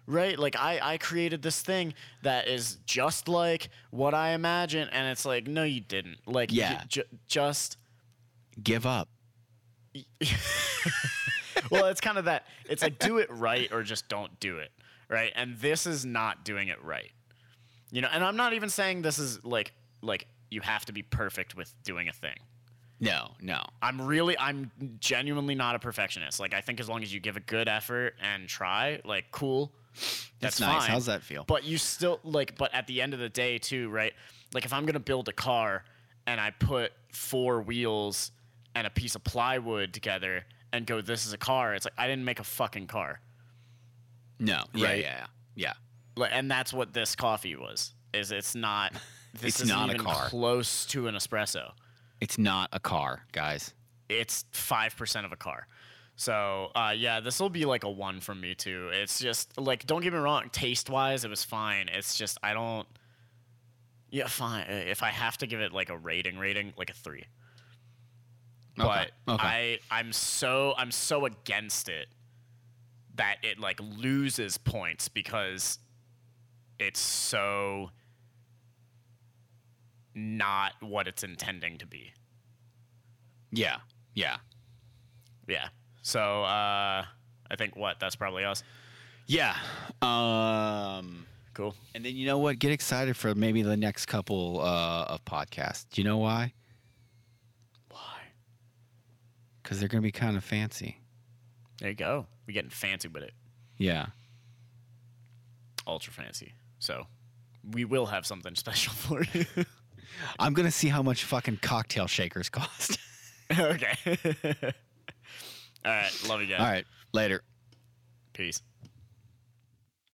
right? 0.06 0.38
Like 0.38 0.56
I 0.56 0.78
I 0.82 0.98
created 0.98 1.40
this 1.42 1.62
thing 1.62 1.94
that 2.22 2.48
is 2.48 2.76
just 2.86 3.28
like 3.28 3.70
what 3.90 4.12
I 4.14 4.32
imagine, 4.34 4.88
and 4.92 5.08
it's 5.08 5.24
like 5.24 5.46
no, 5.46 5.62
you 5.64 5.80
didn't. 5.80 6.18
Like 6.26 6.52
Yeah. 6.52 6.84
ju- 6.88 7.04
just 7.26 7.78
give 8.62 8.84
up. 8.86 9.08
well, 11.70 11.86
it's 11.86 12.00
kind 12.00 12.18
of 12.18 12.24
that. 12.26 12.46
It's 12.68 12.82
like 12.82 12.98
do 12.98 13.18
it 13.18 13.28
right 13.30 13.70
or 13.72 13.82
just 13.82 14.08
don't 14.08 14.38
do 14.40 14.58
it, 14.58 14.70
right? 15.08 15.32
And 15.34 15.56
this 15.58 15.86
is 15.86 16.04
not 16.04 16.44
doing 16.44 16.68
it 16.68 16.82
right. 16.82 17.12
You 17.93 18.01
know, 18.01 18.09
and 18.12 18.24
I'm 18.24 18.36
not 18.36 18.53
even 18.55 18.68
saying 18.70 19.03
this 19.03 19.18
is 19.20 19.45
like 19.45 19.72
like 20.01 20.26
you 20.51 20.61
have 20.62 20.84
to 20.86 20.93
be 20.93 21.03
perfect 21.03 21.55
with 21.57 21.72
doing 21.84 22.09
a 22.09 22.12
thing. 22.12 22.34
No, 23.01 23.32
no. 23.40 23.62
I'm 23.80 24.01
really, 24.01 24.38
I'm 24.38 24.70
genuinely 25.01 25.55
not 25.57 25.74
a 25.74 25.78
perfectionist. 25.80 26.38
Like, 26.38 26.55
I 26.55 26.61
think 26.61 26.78
as 26.78 26.88
long 26.88 27.03
as 27.03 27.12
you 27.12 27.18
give 27.18 27.36
a 27.36 27.40
good 27.40 27.68
effort 27.68 28.14
and 28.22 28.47
try, 28.49 29.01
like, 29.05 29.24
cool. 29.32 29.72
That's, 29.93 30.30
That's 30.40 30.61
nice. 30.61 30.82
fine. 30.82 30.90
How's 30.90 31.07
that 31.07 31.22
feel? 31.22 31.43
But 31.45 31.64
you 31.64 31.78
still 31.78 32.20
like, 32.22 32.57
but 32.57 32.72
at 32.72 32.86
the 32.86 33.03
end 33.03 33.12
of 33.12 33.18
the 33.18 33.28
day, 33.28 33.59
too, 33.59 33.88
right? 33.88 34.12
Like, 34.55 34.64
if 34.64 34.72
I'm 34.72 34.86
gonna 34.86 35.01
build 35.01 35.28
a 35.28 35.32
car 35.32 35.84
and 36.28 36.40
I 36.40 36.51
put 36.53 36.93
four 37.11 37.61
wheels 37.61 38.30
and 38.76 38.86
a 38.86 38.90
piece 38.90 39.16
of 39.16 39.24
plywood 39.24 39.93
together 39.93 40.45
and 40.72 40.86
go, 40.86 41.01
"This 41.01 41.26
is 41.26 41.32
a 41.32 41.38
car," 41.38 41.74
it's 41.74 41.84
like 41.84 41.95
I 41.99 42.07
didn't 42.07 42.24
make 42.24 42.38
a 42.40 42.45
fucking 42.45 42.86
car. 42.86 43.20
No. 44.38 44.64
Yeah, 44.74 44.86
Right? 44.86 45.01
yeah, 45.03 45.16
yeah. 45.18 45.26
Yeah. 45.55 45.72
Like, 46.16 46.30
and 46.32 46.50
that's 46.50 46.72
what 46.72 46.92
this 46.92 47.14
coffee 47.16 47.56
was. 47.56 47.94
Is 48.12 48.30
it's 48.32 48.54
not. 48.54 48.92
This 49.34 49.60
It's 49.60 49.66
not 49.66 49.88
a 49.88 49.94
even 49.94 50.04
car. 50.04 50.28
close 50.28 50.84
to 50.88 51.08
an 51.08 51.14
espresso. 51.14 51.70
It's 52.20 52.36
not 52.36 52.68
a 52.70 52.78
car, 52.78 53.22
guys. 53.32 53.72
it's 54.10 54.44
five 54.52 54.94
percent 54.94 55.24
of 55.24 55.32
a 55.32 55.36
car. 55.36 55.66
So 56.16 56.70
uh, 56.74 56.92
yeah, 56.94 57.20
this 57.20 57.40
will 57.40 57.48
be 57.48 57.64
like 57.64 57.82
a 57.82 57.90
one 57.90 58.20
from 58.20 58.42
me 58.42 58.54
too. 58.54 58.90
It's 58.92 59.18
just 59.18 59.58
like 59.58 59.86
don't 59.86 60.02
get 60.02 60.12
me 60.12 60.18
wrong, 60.18 60.50
taste 60.52 60.90
wise, 60.90 61.24
it 61.24 61.30
was 61.30 61.44
fine. 61.44 61.88
It's 61.88 62.14
just 62.18 62.36
I 62.42 62.52
don't. 62.52 62.86
Yeah, 64.10 64.26
fine. 64.26 64.66
If 64.68 65.02
I 65.02 65.08
have 65.08 65.38
to 65.38 65.46
give 65.46 65.60
it 65.62 65.72
like 65.72 65.88
a 65.88 65.96
rating, 65.96 66.36
rating 66.36 66.74
like 66.76 66.90
a 66.90 66.92
three. 66.92 67.24
Okay. 68.78 69.08
But 69.26 69.32
okay. 69.34 69.78
I 69.90 69.98
I'm 70.00 70.12
so 70.12 70.74
I'm 70.76 70.90
so 70.90 71.24
against 71.24 71.88
it 71.88 72.08
that 73.14 73.36
it 73.42 73.58
like 73.58 73.80
loses 73.80 74.58
points 74.58 75.08
because 75.08 75.78
it's 76.82 77.00
so 77.00 77.90
not 80.14 80.72
what 80.80 81.08
it's 81.08 81.22
intending 81.22 81.78
to 81.78 81.86
be. 81.86 82.12
Yeah. 83.50 83.76
Yeah. 84.14 84.36
Yeah. 85.48 85.68
So 86.02 86.42
uh, 86.42 87.04
I 87.50 87.56
think 87.56 87.76
what 87.76 87.98
that's 88.00 88.16
probably 88.16 88.44
us. 88.44 88.62
Yeah. 89.26 89.56
Um 90.02 91.26
Cool. 91.54 91.74
and 91.94 92.02
then 92.04 92.16
you 92.16 92.24
know 92.26 92.38
what? 92.38 92.58
Get 92.58 92.72
excited 92.72 93.14
for 93.16 93.34
maybe 93.34 93.60
the 93.62 93.76
next 93.76 94.06
couple 94.06 94.60
uh, 94.60 95.04
of 95.04 95.22
podcasts. 95.26 95.84
Do 95.90 96.00
you 96.00 96.08
know 96.08 96.16
why? 96.16 96.54
Why? 97.90 97.98
Because 99.62 99.78
they're 99.78 99.88
going 99.88 100.00
to 100.00 100.06
be 100.06 100.12
kind 100.12 100.38
of 100.38 100.42
fancy. 100.44 100.98
There 101.78 101.90
you 101.90 101.94
go. 101.94 102.26
We're 102.46 102.54
getting 102.54 102.70
fancy 102.70 103.08
with 103.08 103.22
it. 103.22 103.34
Yeah. 103.76 104.06
Ultra 105.86 106.10
fancy. 106.14 106.54
So 106.82 107.06
we 107.72 107.84
will 107.84 108.06
have 108.06 108.26
something 108.26 108.54
special 108.56 108.92
for 108.92 109.22
you. 109.32 109.46
I'm 110.38 110.52
going 110.52 110.66
to 110.66 110.72
see 110.72 110.88
how 110.88 111.02
much 111.02 111.24
fucking 111.24 111.60
cocktail 111.62 112.08
shakers 112.08 112.48
cost. 112.48 112.98
okay. 113.52 113.94
All 115.84 115.92
right. 115.92 116.24
Love 116.28 116.40
you 116.40 116.48
guys. 116.48 116.60
All 116.60 116.66
right. 116.66 116.84
Later. 117.12 117.42
Peace. 118.32 118.62